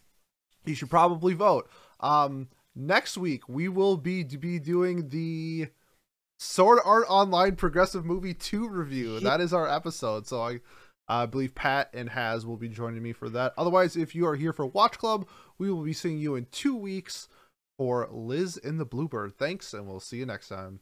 you 0.65 0.75
should 0.75 0.91
probably 0.91 1.33
vote. 1.33 1.67
Um, 1.99 2.49
next 2.75 3.17
week 3.17 3.47
we 3.47 3.67
will 3.69 3.97
be 3.97 4.23
be 4.23 4.59
doing 4.59 5.09
the 5.09 5.67
Sword 6.39 6.79
Art 6.83 7.05
Online 7.07 7.55
Progressive 7.55 8.05
Movie 8.05 8.33
Two 8.33 8.67
review. 8.67 9.19
That 9.19 9.41
is 9.41 9.53
our 9.53 9.69
episode. 9.69 10.27
So 10.27 10.41
I. 10.41 10.59
I 11.05 11.25
believe 11.25 11.53
Pat 11.53 11.89
and 11.93 12.09
Has 12.09 12.45
will 12.45 12.55
be 12.55 12.69
joining 12.69 13.03
me 13.03 13.11
for 13.11 13.27
that. 13.27 13.51
Otherwise, 13.57 13.97
if 13.97 14.15
you 14.15 14.25
are 14.25 14.37
here 14.37 14.53
for 14.53 14.65
Watch 14.65 14.97
Club, 14.97 15.27
we 15.57 15.69
will 15.69 15.83
be 15.83 15.91
seeing 15.91 16.17
you 16.17 16.35
in 16.35 16.47
two 16.49 16.77
weeks 16.77 17.27
for 17.77 18.07
Liz 18.09 18.55
and 18.63 18.79
the 18.79 18.85
Bluebird. 18.85 19.37
Thanks, 19.37 19.73
and 19.73 19.85
we'll 19.85 19.99
see 19.99 20.19
you 20.19 20.25
next 20.25 20.47
time. 20.47 20.79